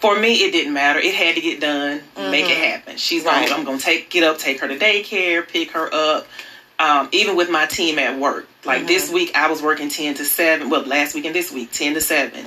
[0.00, 0.98] for me, it didn't matter.
[0.98, 2.00] It had to get done.
[2.16, 2.96] Make it happen.
[2.96, 3.50] She's Right.
[3.52, 6.26] I'm going to take get up, take her to daycare, pick her up.
[6.80, 10.24] Um, even with my team at work, like this week, I was working ten to
[10.24, 10.70] seven.
[10.70, 12.44] Well, last week and this week, ten to 7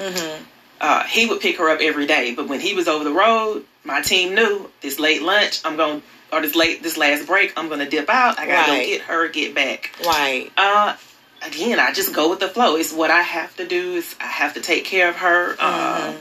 [0.82, 2.34] uh, he would pick her up every day.
[2.36, 6.02] But when he was over the road, my team knew this late lunch, I'm going,
[6.32, 8.38] or this late, this last break, I'm going to dip out.
[8.38, 8.82] I got to Right.
[8.82, 9.92] go get her, get back.
[10.06, 10.52] Right.
[10.58, 10.98] Uh,
[11.46, 12.76] again, I just go with the flow.
[12.76, 13.94] It's what I have to do.
[13.96, 15.56] Is I have to take care of her.
[15.58, 16.14] Uh,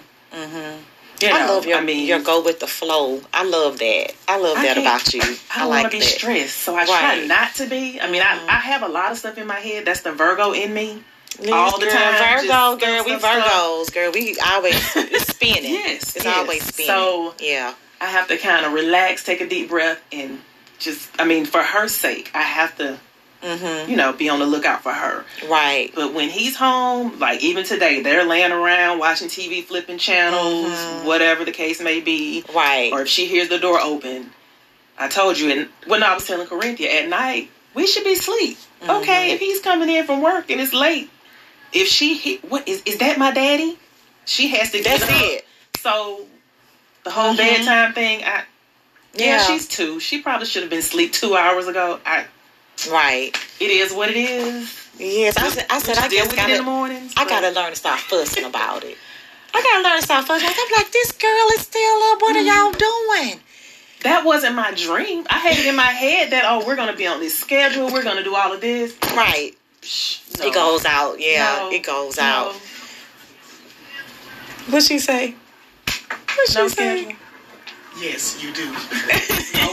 [1.22, 3.20] You know, I love your I mean, your go with the flow.
[3.32, 4.12] I love that.
[4.28, 5.20] I love I that about you.
[5.22, 6.08] I don't like want to be that.
[6.08, 8.00] stressed, so I try not to be.
[8.00, 8.50] I mean, I, mm-hmm.
[8.50, 9.84] I have a lot of stuff in my head.
[9.84, 11.02] That's the Virgo in me.
[11.40, 13.04] Yes, all the girl, time, Virgo, just girl.
[13.04, 14.12] We stuff, stuff, Virgos, girl.
[14.12, 15.72] We always it's spinning.
[15.72, 16.36] Yes, it's yes.
[16.36, 16.88] always spinning.
[16.88, 20.40] So- yeah, I have to kind of relax, take a deep breath, and
[20.78, 22.98] just, I mean, for her sake, I have to,
[23.42, 23.90] Mm-hmm.
[23.90, 25.24] you know, be on the lookout for her.
[25.50, 25.90] right.
[25.94, 31.06] But when he's home, like even today, they're laying around watching TV, flipping channels, Mm-hmm.
[31.06, 32.44] whatever the case may be.
[32.54, 32.92] Right.
[32.92, 34.30] Or if she hears the door open,
[34.98, 38.56] I told you, and when I was telling Corinthia at night, we should be asleep.
[38.82, 38.90] Mm-hmm.
[39.02, 41.10] Okay, if he's coming in from work and it's late,
[41.72, 43.78] if she, he, what is is that my daddy?
[44.24, 44.82] She has to.
[44.82, 45.22] That's get up.
[45.32, 45.46] it.
[45.78, 46.26] So
[47.02, 47.38] the whole Mhm.
[47.38, 48.44] bedtime thing, I
[49.14, 49.42] yeah, Yeah.
[49.46, 49.98] she's two.
[50.00, 51.98] She probably should have been asleep two hours ago.
[52.06, 52.26] I
[52.90, 53.30] Right.
[53.60, 54.78] it is what it is.
[54.98, 55.36] Yes.
[55.36, 55.66] I said.
[55.70, 55.98] I said.
[55.98, 57.14] I deal guess with it in the mornings.
[57.16, 58.96] I gotta learn to stop fussing about it.
[59.54, 60.48] I gotta learn to stop fussing.
[60.48, 62.22] I'm like, this girl is still up.
[62.22, 63.40] What are y'all doing?
[64.02, 65.26] That wasn't my dream.
[65.30, 67.90] I had it in my head that oh, we're gonna be on this schedule.
[67.92, 68.96] We're gonna do all of this.
[69.16, 69.52] Right.
[70.38, 70.46] No.
[70.46, 71.20] It goes out.
[71.20, 71.56] Yeah.
[71.60, 71.70] No.
[71.70, 72.22] It goes No.
[72.22, 72.54] out.
[74.70, 75.34] What she say?
[75.86, 77.02] What she No say?
[77.02, 77.12] schedule.
[78.00, 78.74] Yes, you do.
[79.64, 79.71] Oh,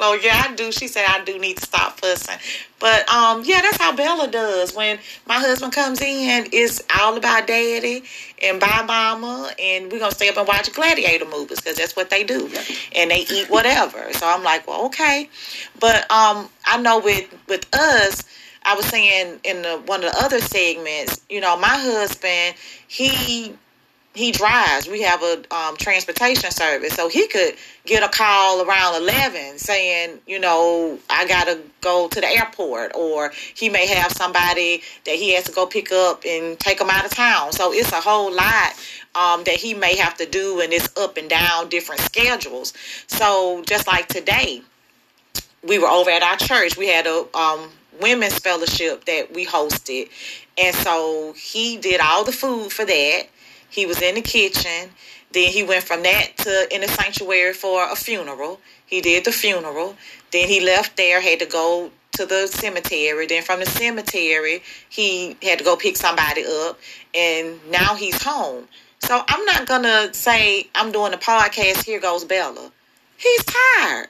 [0.00, 0.30] Just go with the flow.
[0.30, 0.72] Yeah, I do.
[0.72, 2.38] She said I do need to stop fussing.
[2.78, 4.74] But um, yeah, that's how Bella does.
[4.74, 8.04] When my husband comes in, it's all about daddy
[8.42, 12.10] and bye mama, and we're gonna stay up and watch gladiator movies because that's what
[12.10, 12.50] they do.
[12.94, 14.12] And they eat whatever.
[14.14, 15.28] So I'm like, well, okay.
[15.78, 18.24] But um, I know with with us.
[18.62, 22.56] I was saying in the, one of the other segments, you know, my husband,
[22.88, 23.54] he
[24.14, 24.88] he drives.
[24.88, 27.54] We have a um, transportation service, so he could
[27.84, 33.30] get a call around eleven saying, you know, I gotta go to the airport, or
[33.54, 37.04] he may have somebody that he has to go pick up and take them out
[37.04, 37.52] of town.
[37.52, 38.72] So it's a whole lot
[39.14, 42.72] um, that he may have to do, and it's up and down different schedules.
[43.06, 44.62] So just like today,
[45.62, 46.76] we were over at our church.
[46.76, 47.70] We had a um,
[48.00, 50.08] women's fellowship that we hosted,
[50.58, 53.22] and so he did all the food for that.
[53.70, 54.90] He was in the kitchen.
[55.32, 58.60] Then he went from that to in the sanctuary for a funeral.
[58.86, 59.96] He did the funeral.
[60.32, 63.26] Then he left there, had to go to the cemetery.
[63.26, 66.78] Then from the cemetery, he had to go pick somebody up.
[67.14, 68.66] And now he's home.
[69.00, 72.70] So I'm not going to say I'm doing a podcast, Here Goes Bella.
[73.16, 74.08] He's tired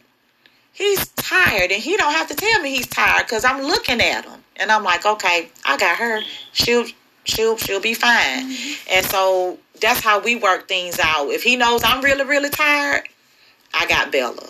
[0.81, 4.25] he's tired and he don't have to tell me he's tired because i'm looking at
[4.25, 6.21] him and i'm like okay i got her
[6.53, 6.87] she'll
[7.31, 8.51] she'll she'll be fine.
[8.51, 8.91] Mm-hmm.
[8.93, 11.29] And so that's how we work things out.
[11.31, 13.05] If he knows i'm really really tired
[13.75, 14.49] i got bella.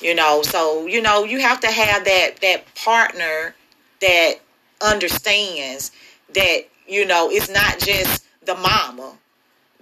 [0.00, 3.54] You know so you know you have to have that that partner
[4.00, 4.34] that
[4.82, 5.92] understands
[6.34, 9.14] that you know it's not just the mama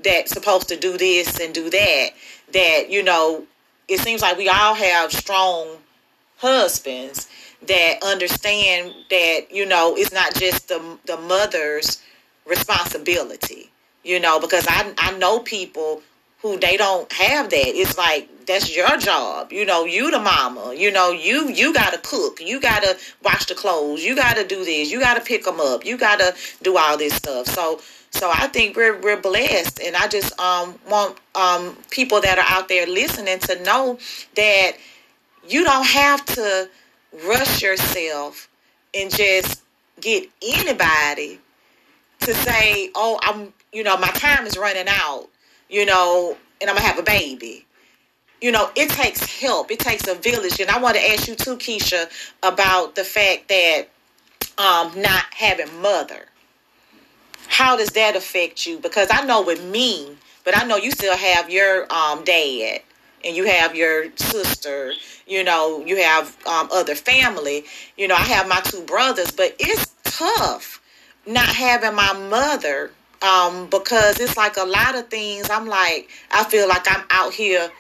[0.03, 2.11] that's supposed to do this and do that
[2.53, 3.45] that you know
[3.89, 5.67] it seems like we all have strong
[6.39, 7.29] husbands
[7.67, 12.03] that understand that you know it's not just the the mother's
[12.47, 13.71] responsibility
[14.05, 16.03] you know because i i know people
[16.43, 17.69] who they don't have that.
[17.69, 19.53] It's like that's your job.
[19.53, 20.75] You know you the mama.
[20.77, 22.41] You know you you gotta cook.
[22.41, 24.05] You gotta wash the clothes.
[24.05, 24.91] You gotta do this.
[24.91, 25.87] You gotta pick them up.
[25.87, 27.47] You gotta do all this stuff.
[27.47, 32.39] So so I think we're we're blessed, and I just um want um people that
[32.39, 33.99] are out there listening to know
[34.35, 34.73] that
[35.49, 36.69] you don't have to
[37.25, 38.49] rush yourself
[38.95, 39.63] and just
[40.01, 41.39] get anybody
[42.27, 45.29] to say, oh, I'm, you know, my time is running out,
[45.69, 47.67] you know, and I'm gonna have a baby.
[48.41, 49.71] You know, it takes help.
[49.71, 50.59] It takes a village.
[50.61, 52.11] And I want to ask you too, Keisha,
[52.43, 53.85] about the fact that
[54.59, 56.27] um, not having mother.
[57.47, 58.79] How does that affect you?
[58.79, 62.81] Because I know with me, but I know you still have your um, dad
[63.25, 64.93] and you have your sister,
[65.27, 67.65] you know, you have um, other family.
[67.97, 70.82] You know, I have my two brothers, but it's tough
[71.27, 72.91] not having my mother
[73.23, 75.49] um, because it's like a lot of things.
[75.51, 77.71] I'm like, I feel like I'm out here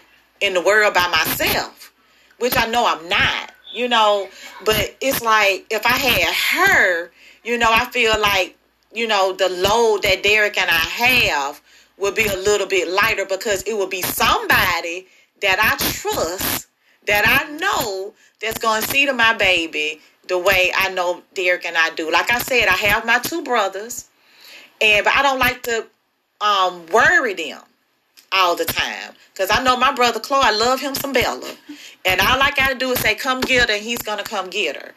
[0.40, 1.93] in the world by myself,
[2.39, 4.28] which I know I'm not, you know,
[4.64, 7.10] but it's like if I had her,
[7.44, 8.56] you know, I feel like,
[8.93, 11.60] you know, the load that Derek and I have
[11.98, 15.06] would be a little bit lighter because it would be somebody
[15.40, 16.69] that I trust,
[17.06, 21.64] that I know that's going to see to my baby the way I know Derek
[21.64, 22.10] and I do.
[22.10, 24.08] Like I said, I have my two brothers,
[24.80, 25.86] and but I don't like to
[26.40, 27.60] um, worry them
[28.32, 30.42] all the time because I know my brother Chloe.
[30.44, 31.54] I love him some Bella,
[32.04, 34.48] and all I got to do is say, "Come get her," and he's gonna come
[34.48, 34.92] get her.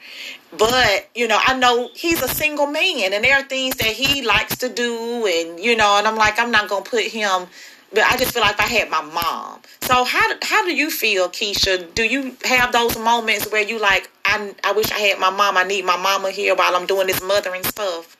[0.58, 4.22] But you know, I know he's a single man, and there are things that he
[4.22, 7.48] likes to do, and you know, and I'm like, I'm not gonna put him
[7.96, 9.62] but I just feel like I had my mom.
[9.82, 11.94] So how how do you feel, Keisha?
[11.96, 15.58] Do you have those moments where you like, I I wish I had my mom.
[15.58, 18.18] I need my mama here while I'm doing this mothering stuff.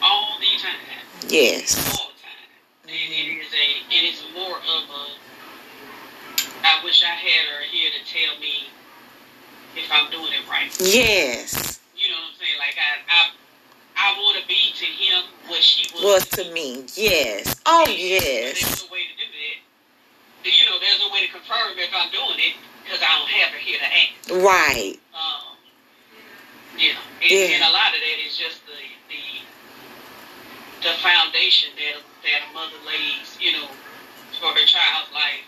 [0.00, 1.28] All the time.
[1.28, 1.98] Yes.
[1.98, 2.46] All the time.
[2.84, 5.04] And it is a it is more of a.
[6.64, 8.70] I wish I had her here to tell me
[9.76, 10.70] if I'm doing it right.
[10.80, 11.80] Yes.
[11.96, 12.58] You know what I'm saying?
[12.58, 13.30] Like I I
[13.96, 16.84] I want to be to him what she was, was to me.
[16.94, 17.56] Yes.
[17.64, 18.60] Oh, yes.
[18.60, 19.58] There's no way to do that.
[20.46, 22.54] You know, there's no way to confirm if I'm doing it
[22.84, 24.44] because I don't have her here to ask.
[24.44, 24.94] Right.
[25.10, 25.56] Um,
[26.78, 26.94] yeah.
[27.22, 27.56] And, Yeah.
[27.58, 28.78] and a lot of that is just the
[29.10, 29.42] the
[30.86, 33.66] the foundation that that a mother lays, you know,
[34.38, 35.42] for her child's life.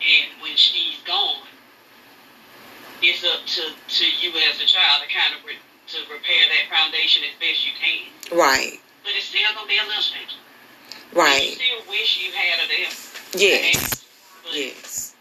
[0.00, 1.46] And when she's gone,
[3.02, 6.72] it's up to, to you as a child to kind of re- to repair that
[6.72, 8.08] foundation as best you can.
[8.36, 8.80] Right.
[9.04, 10.40] But it's still gonna be a little special.
[11.12, 11.52] You Right.
[11.52, 12.88] still wish you had there.
[13.36, 14.04] Yes.
[14.52, 15.14] Yes.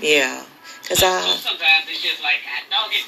[0.00, 0.42] Yeah.
[0.88, 1.36] Cause so I.
[1.38, 3.06] sometimes it's just like, dog it,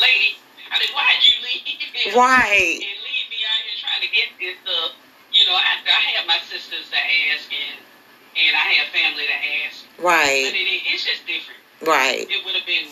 [0.00, 0.36] lady.
[0.70, 1.62] I mean, why'd you leave?
[2.16, 2.76] Right.
[2.76, 4.92] And leave me out here trying to get this stuff.
[5.32, 6.98] You know, I, I have my sisters to
[7.32, 7.80] ask and
[8.36, 9.86] and I have family to ask.
[9.96, 10.52] But Right.
[10.52, 11.60] it, it's just different.
[11.80, 12.26] Right.
[12.28, 12.90] It would have been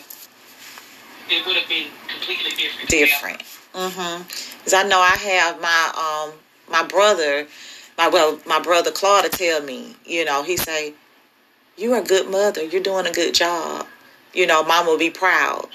[1.29, 2.89] it would have been completely different.
[2.89, 3.41] different.
[3.73, 4.63] Mhm.
[4.63, 6.39] Cause I know I have my um
[6.69, 7.47] my brother,
[7.97, 10.93] my well my brother Claude to tell me, you know, he say,
[11.77, 12.63] "You're a good mother.
[12.63, 13.87] You're doing a good job.
[14.33, 15.67] You know, mom will be proud."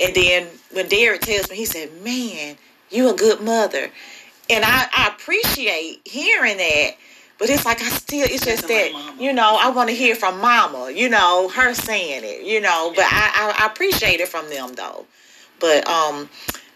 [0.00, 2.58] And then when Derek tells me, he said, "Man,
[2.90, 3.90] you a good mother,"
[4.50, 6.96] and I I appreciate hearing that.
[7.38, 10.40] But it's like I still, it's just that, you know, I want to hear from
[10.40, 14.48] mama, you know, her saying it, you know, but I, I, I appreciate it from
[14.48, 15.04] them though.
[15.58, 16.28] But um,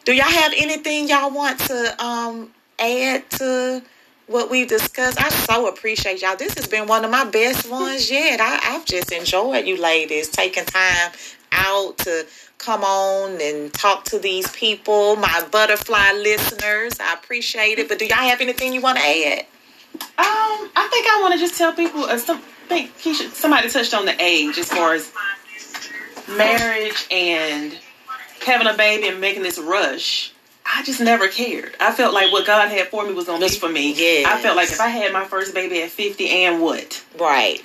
[0.04, 3.82] do y'all have anything y'all want to um add to
[4.26, 5.20] what we've discussed?
[5.20, 6.36] I so appreciate y'all.
[6.36, 8.40] This has been one of my best ones yet.
[8.40, 11.12] I, I've just enjoyed you ladies taking time
[11.52, 12.26] out to
[12.58, 16.98] come on and talk to these people, my butterfly listeners.
[17.00, 17.88] I appreciate it.
[17.88, 19.46] But do y'all have anything you want to add?
[20.02, 22.04] Um, I think I want to just tell people.
[22.04, 25.12] Uh, some, I think Keisha, somebody touched on the age as far as
[26.28, 27.78] marriage and
[28.44, 30.32] having a baby and making this rush.
[30.70, 31.74] I just never cared.
[31.80, 33.94] I felt like what God had for me was gonna be for me.
[33.94, 34.26] Yes.
[34.26, 37.04] I felt like if I had my first baby at fifty, and what?
[37.18, 37.64] Right.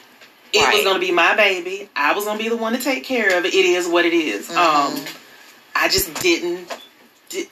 [0.53, 1.89] It was gonna be my baby.
[1.95, 3.53] I was gonna be the one to take care of it.
[3.53, 4.49] It is what it is.
[4.49, 4.99] Mm-hmm.
[4.99, 5.05] Um,
[5.75, 6.73] I just didn't.
[7.29, 7.47] Did,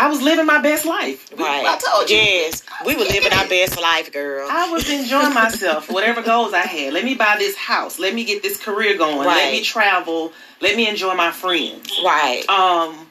[0.00, 1.30] I was living my best life.
[1.36, 1.62] Right.
[1.66, 2.16] I told you.
[2.16, 2.62] Yes.
[2.86, 4.48] We were living our best life, girl.
[4.50, 6.94] I was enjoying myself, whatever goals I had.
[6.94, 7.98] Let me buy this house.
[7.98, 9.26] Let me get this career going.
[9.26, 9.36] Right.
[9.36, 10.32] Let me travel.
[10.62, 12.00] Let me enjoy my friends.
[12.02, 12.48] Right.
[12.48, 13.08] Um,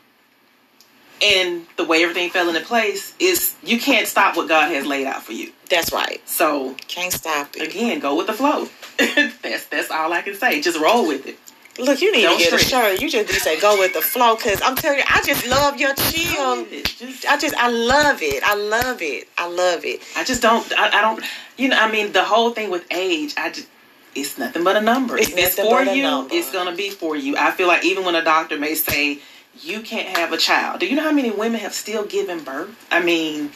[1.22, 5.06] and the way everything fell into place is you can't stop what God has laid
[5.06, 5.52] out for you.
[5.70, 6.28] That's right.
[6.28, 7.68] So Can't stop it.
[7.70, 8.68] again, go with the flow.
[8.98, 10.60] that's that's all I can say.
[10.60, 11.38] Just roll with it.
[11.80, 13.02] Look, you need Don't to get a shirt.
[13.02, 15.48] You just need to say go with the flow, cause I'm telling you, I just
[15.48, 16.66] love your chill.
[16.66, 18.44] Just- I just, I love it.
[18.44, 19.28] I love it.
[19.38, 20.02] I love it.
[20.16, 20.72] I just don't.
[20.78, 21.24] I, I don't.
[21.58, 23.68] You know, I mean, the whole thing with age, I just.
[24.16, 25.18] It's nothing but a number.
[25.18, 26.34] It's if it's for you, number.
[26.34, 27.38] it's gonna be for you.
[27.38, 29.20] I feel like even when a doctor may say
[29.62, 32.76] you can't have a child, do you know how many women have still given birth?
[32.92, 33.52] I mean,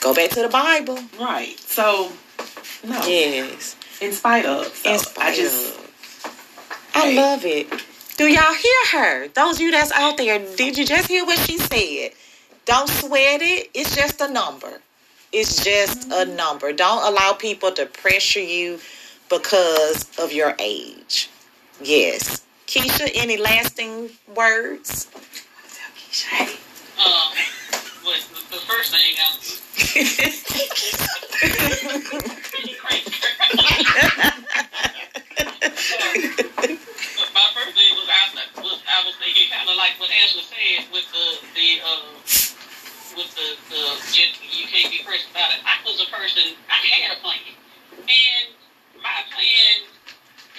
[0.00, 0.98] Go back to the Bible.
[1.20, 1.58] right.
[1.60, 2.10] So,
[2.82, 3.06] no.
[3.06, 3.76] Yes.
[4.00, 4.66] In spite of.
[4.74, 5.78] So In spite I just.
[5.78, 5.83] of.
[6.94, 7.16] I Hey.
[7.16, 7.68] love it.
[8.16, 9.28] Do y'all hear her?
[9.28, 12.12] Those of you that's out there, did you just hear what she said?
[12.64, 13.70] don't sweat it.
[13.74, 14.80] It's just a number.
[15.32, 16.72] It's just a number.
[16.72, 18.78] Don't allow people to pressure you
[19.28, 21.28] because of your age.
[21.82, 22.42] Yes.
[22.66, 25.08] Keisha, any lasting words?
[26.10, 26.56] Keisha.
[26.98, 27.34] Um,
[28.04, 29.30] what, the first thing I
[35.74, 38.22] my first thing was I
[38.62, 42.06] was I was thinking kind of like what Ashley said with the the uh,
[43.18, 43.82] with the the
[44.14, 45.58] you, you can't be pressed about it.
[45.66, 47.58] I was a person I had a plan,
[48.06, 48.46] and
[49.02, 49.74] my plan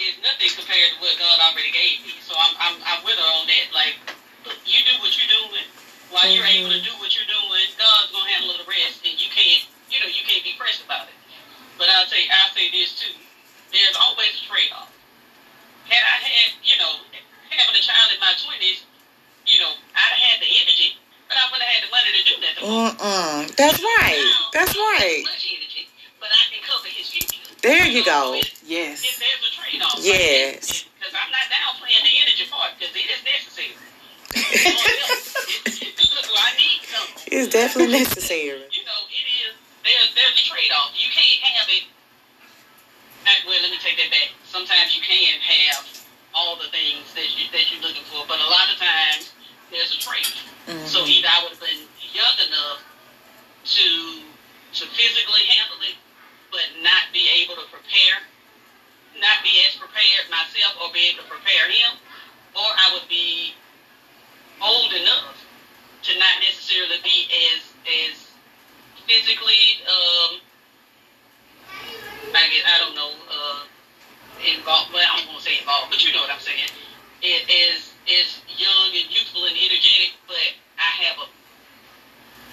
[0.04, 2.12] is nothing compared to what God already gave me.
[2.20, 3.72] So I'm I'm I'm with her on that.
[3.72, 3.96] Like
[4.68, 5.68] you do what you're doing
[6.12, 7.66] while you're able to do what you're doing.
[7.80, 11.08] God's gonna handle the rest, and you can't you know you can't be pressed about
[11.08, 11.16] it.
[11.80, 13.16] But I'll say I'll say this too.
[13.72, 14.95] There's always a trade off
[15.88, 16.92] had I had, you know,
[17.50, 18.84] having a child in my twenties,
[19.46, 20.98] you know, I'd have had the energy,
[21.28, 22.54] but I wouldn't have had the money to do that.
[22.60, 23.40] Mm-mm.
[23.56, 24.18] That's right.
[24.18, 25.22] Now, That's I don't have right.
[25.26, 25.82] Energy,
[26.20, 27.42] but I can cover his future.
[27.62, 28.38] There you go.
[28.42, 29.02] So Yes.
[29.02, 29.98] there's a trade-off.
[30.02, 30.84] Yes.
[30.98, 33.74] Because I'm not downplaying the energy part because it is necessary.
[34.36, 35.32] It's-
[35.66, 37.32] it's- I need something.
[37.32, 38.60] It's definitely necessary.
[38.76, 39.54] You know, it is.
[39.82, 40.92] There's there's a trade-off.
[40.98, 41.84] You can't have it.
[43.46, 44.30] Well, let me take that back.
[44.56, 45.84] Sometimes you can have
[46.32, 49.28] all the things that you that you're looking for, but a lot of times
[49.70, 50.32] there's a trade.
[50.88, 51.12] So Mhm.
[51.12, 51.84] either I would have been
[52.16, 52.80] young enough
[53.76, 54.22] to
[54.80, 55.96] to physically handle it,
[56.50, 58.22] but not be able to prepare,
[59.16, 61.92] not be as prepared myself, or be able to prepare him,
[62.54, 63.52] or I would be
[64.62, 65.36] old enough
[66.04, 68.14] to not necessarily be as as
[69.06, 70.40] physically um
[72.34, 73.64] I guess I don't know uh
[74.44, 76.68] involved well I don't want to say involved but you know what I'm saying
[77.22, 81.26] it is is young and youthful and energetic but I have a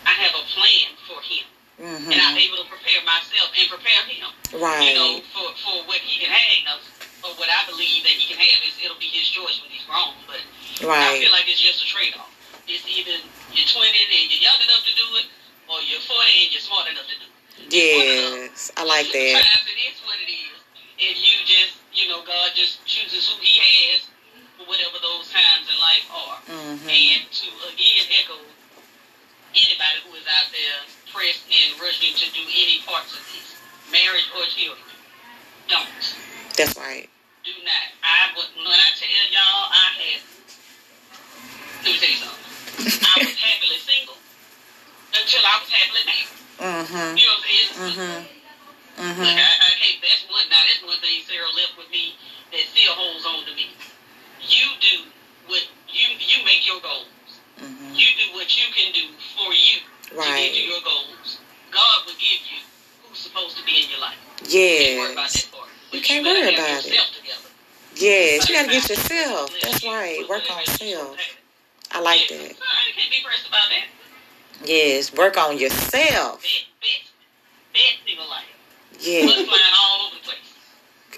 [0.07, 1.43] I have a plan for him
[2.07, 4.87] and I'm hmm able to prepare myself and prepare him Right.
[4.87, 6.79] you know for for what he can have
[7.27, 9.83] or what I believe that he can have is it'll be his choice when he's
[9.83, 11.19] grown but I Right.
[11.19, 12.31] feel like it's just a trade off.
[12.67, 13.19] It's either
[13.51, 15.27] you're 20 and you're young enough to do it,
[15.67, 17.73] or you're 40 and you're smart enough to do it.
[17.75, 18.71] Yes.
[18.75, 19.43] I like that.
[19.43, 20.57] Sometimes it is what it is.
[21.03, 24.07] And you just, you know, God just chooses who He has
[24.57, 26.37] for whatever those times in life are.
[26.47, 28.37] hmm And to again echo
[29.53, 30.79] anybody who is out there
[31.11, 33.55] pressed and rushing to do any parts of this,
[33.91, 34.95] marriage or children,
[35.67, 35.87] don't.
[36.57, 37.09] That's right.
[37.43, 37.85] Do not.
[38.03, 40.21] I would, when I tell y'all, I had.
[41.83, 42.43] Let me tell you something.
[43.03, 44.15] I was happily single
[45.13, 46.31] until I was happily married.
[46.63, 48.23] hmm You know what I'm saying?
[48.23, 48.23] hmm
[49.03, 49.99] Look, hmm I, I can't.
[49.99, 50.45] That's one.
[50.49, 52.15] Now that's one thing Sarah left with me
[52.53, 53.73] that still holds on to me.
[54.47, 54.95] You do
[55.51, 57.09] what you you make your goals.
[57.59, 60.55] hmm You do what you can do for you to get to Right.
[60.55, 61.41] your goals.
[61.73, 62.63] God will give you
[63.03, 64.19] who's supposed to be in your life.
[64.39, 65.43] You can't worry about Yes.
[65.43, 65.69] that part.
[65.91, 66.95] You But can't better worry have about it.
[66.95, 67.49] yourself together.
[67.95, 68.49] Yes.
[68.49, 69.55] You gotta get yourself.
[69.61, 70.29] That's right.
[70.29, 71.17] Work on self.
[71.93, 72.55] I like that.
[72.57, 73.85] I can't be pressed about that.
[74.65, 75.02] Yes.
[75.17, 76.43] Work on yourself.
[76.43, 76.65] Life.
[78.99, 79.25] Yeah.
[79.25, 79.37] Blood
[79.79, 80.53] all over the place.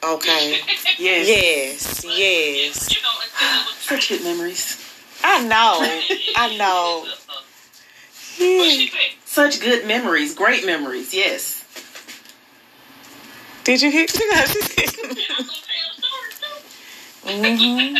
[0.04, 0.60] Okay.
[0.98, 1.28] Yes.
[1.28, 2.02] Yes.
[2.06, 2.96] But, Yes.
[2.96, 4.78] You know, until it was Such good memories.
[5.24, 5.82] I know.
[6.38, 7.04] I know.
[7.06, 7.32] it's a-
[8.44, 8.92] a- What she Yeah.
[9.26, 10.34] Such good memories.
[10.34, 11.14] Great memories.
[11.14, 11.64] Yes.
[13.66, 14.06] Did you hear?
[14.06, 16.58] And I'm gonna tell the story too.
[17.44, 17.96] hmm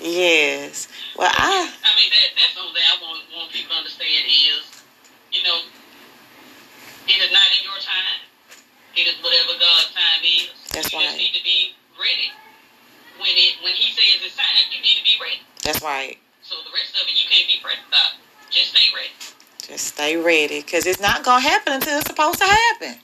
[0.00, 0.88] Yes.
[1.16, 1.70] Well, I.
[1.84, 4.62] I mean, that, that's the only thing I want, want people to understand is,
[5.32, 5.58] you know,
[7.08, 8.20] it is not in your time.
[8.96, 10.50] It is whatever God's time is.
[10.72, 11.06] That's you right.
[11.10, 12.30] just need to be ready.
[13.18, 15.40] When it when He says it's time, you need to be ready.
[15.68, 16.16] That's right.
[16.40, 18.12] So the rest of it, you can't be pressed about.
[18.48, 19.10] Just stay ready.
[19.60, 22.94] Just stay ready, cause it's not gonna happen until it's supposed to happen.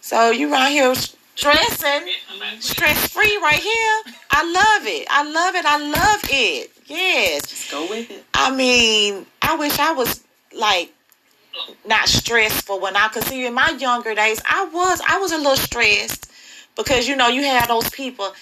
[0.00, 2.08] So you right here stressing,
[2.60, 4.14] stress free right here.
[4.30, 5.08] I love it.
[5.10, 5.64] I love it.
[5.64, 6.70] I love it.
[6.86, 7.46] Yes.
[7.48, 8.24] Just go with it.
[8.32, 10.22] I mean, I wish I was
[10.56, 10.92] like
[11.84, 14.40] not stressful when I could see in my younger days.
[14.48, 16.30] I was I was a little stressed
[16.76, 18.32] because you know you had those people,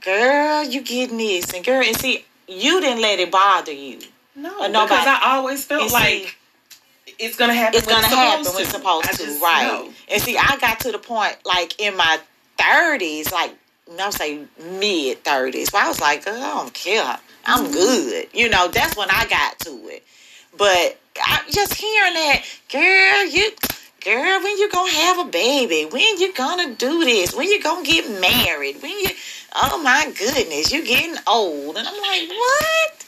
[0.00, 3.98] girl, you getting this and girl and see you didn't let it bother you.
[4.36, 6.36] No, because I always felt And see, like
[7.18, 7.78] it's gonna happen.
[7.78, 9.66] it's gonna happen when it's supposed I to, just right?
[9.66, 9.92] know.
[10.10, 12.18] And see, I got to the point like in my
[12.58, 13.54] thirties, like
[13.96, 17.72] no say mid thirties, where I was like, "Girl, I don't care, I'm mm-hmm.
[17.72, 18.28] good.
[18.32, 20.04] You know, that's when I got to it.
[20.56, 23.52] But I just hearing that, girl, you.
[24.04, 25.86] Girl, when you gonna have a baby?
[25.90, 27.34] When you gonna do this?
[27.34, 28.82] When you gonna get married?
[28.82, 29.08] When you?
[29.54, 31.76] oh my goodness, you're getting old.
[31.76, 33.04] And I'm like, what?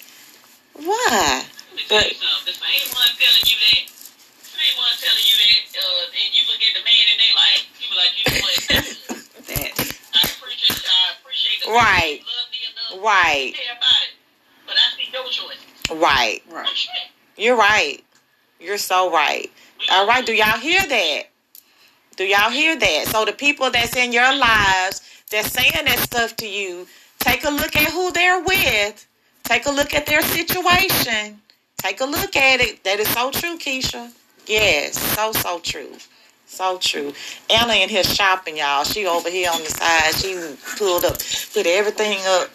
[0.75, 1.45] Why?
[1.89, 2.43] But, one
[3.19, 3.83] telling you that,
[4.77, 8.15] one telling you that, uh, and you look at the man and they like, like,
[8.17, 8.57] you what?
[9.47, 9.73] that.
[10.15, 12.21] I appreciate, I appreciate the right.
[13.03, 13.53] Right.
[13.55, 14.15] Care about it,
[14.67, 15.59] but I see no choice.
[15.91, 16.43] Right.
[16.51, 16.89] Oh, right.
[17.37, 18.03] You're right.
[18.61, 19.51] You're so right.
[19.91, 21.23] All right, do y'all hear that?
[22.17, 23.09] Do y'all hear that?
[23.09, 26.87] So the people that's in your lives that's saying that stuff to you,
[27.19, 29.07] take a look at who they're with.
[29.47, 31.41] Take a look at their situation.
[31.79, 32.83] Take a look at it.
[32.83, 34.11] That is so true, Keisha.
[34.47, 35.93] Yes, so so true.
[36.47, 37.13] So true.
[37.49, 38.85] Anna in here shopping, y'all.
[38.85, 40.15] She over here on the side.
[40.15, 41.19] She pulled up,
[41.53, 42.51] put everything up.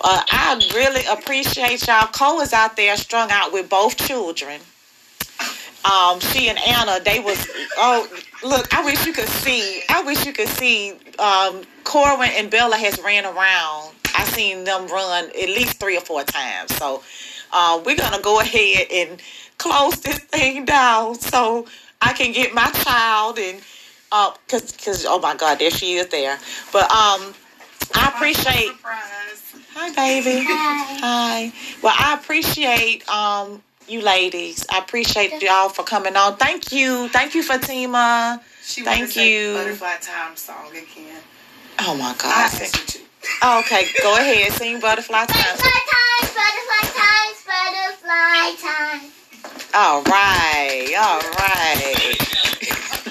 [0.00, 2.06] Uh, I really appreciate y'all.
[2.08, 4.60] Cole is out there strung out with both children.
[5.84, 7.46] Um, she and Anna, they was
[7.76, 8.08] oh
[8.44, 9.82] look, I wish you could see.
[9.88, 10.92] I wish you could see.
[11.18, 13.94] Um, Corbin and Bella has ran around.
[14.14, 16.74] I seen them run at least three or four times.
[16.76, 17.02] So
[17.52, 19.20] uh, we're gonna go ahead and
[19.58, 21.66] close this thing down so
[22.00, 23.60] I can get my child and
[24.10, 26.38] uh, cause, cause oh my God, there she is there.
[26.72, 27.34] But um,
[27.94, 28.72] I appreciate.
[29.74, 30.44] Hi, baby.
[30.46, 30.98] Hi.
[31.00, 31.52] Hi.
[31.82, 33.62] Well, I appreciate um
[33.92, 34.64] you ladies.
[34.72, 36.36] I appreciate y'all for coming on.
[36.36, 37.08] Thank you.
[37.08, 38.42] Thank you, Fatima.
[38.64, 39.54] She Thank wanted to you.
[39.54, 41.20] Butterfly Time song again.
[41.80, 42.24] Oh my God.
[42.24, 42.98] asked her to.
[43.42, 44.52] Oh, okay, go ahead.
[44.52, 45.28] Sing Butterfly Time.
[45.28, 49.12] Butterfly times, butterfly times, butterfly times.
[49.74, 50.94] All right.
[50.98, 52.98] All right.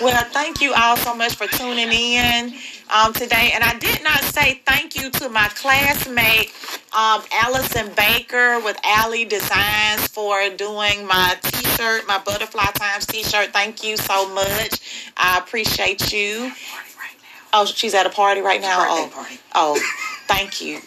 [0.00, 2.54] Well, thank you all so much for tuning in
[2.94, 3.52] um, today.
[3.54, 6.52] And I did not say thank you to my classmate,
[6.94, 13.54] um, Allison Baker with Alley Designs for doing my t-shirt, my Butterfly Times t-shirt.
[13.54, 14.80] Thank you so much.
[15.16, 16.40] I appreciate you.
[16.40, 16.54] Party
[16.98, 17.60] right now.
[17.60, 18.76] Oh, she's at a party right now.
[18.80, 19.80] Oh, oh,
[20.26, 20.80] thank you.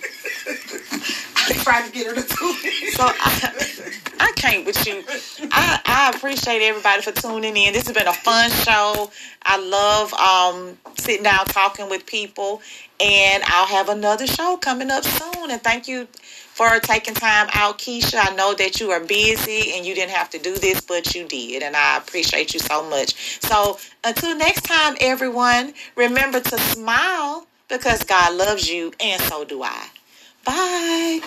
[1.47, 2.93] I tried to get her to do it.
[2.93, 5.03] So I, I can't with you.
[5.51, 7.73] I, I appreciate everybody for tuning in.
[7.73, 9.11] This has been a fun show.
[9.43, 12.61] I love um, sitting down talking with people,
[12.99, 15.51] and I'll have another show coming up soon.
[15.51, 16.07] And thank you
[16.59, 18.19] for taking time out, Keisha.
[18.19, 21.25] I know that you are busy and you didn't have to do this, but you
[21.27, 23.41] did, and I appreciate you so much.
[23.41, 29.63] So until next time, everyone, remember to smile because God loves you, and so do
[29.63, 29.87] I.
[30.49, 31.21] Bye.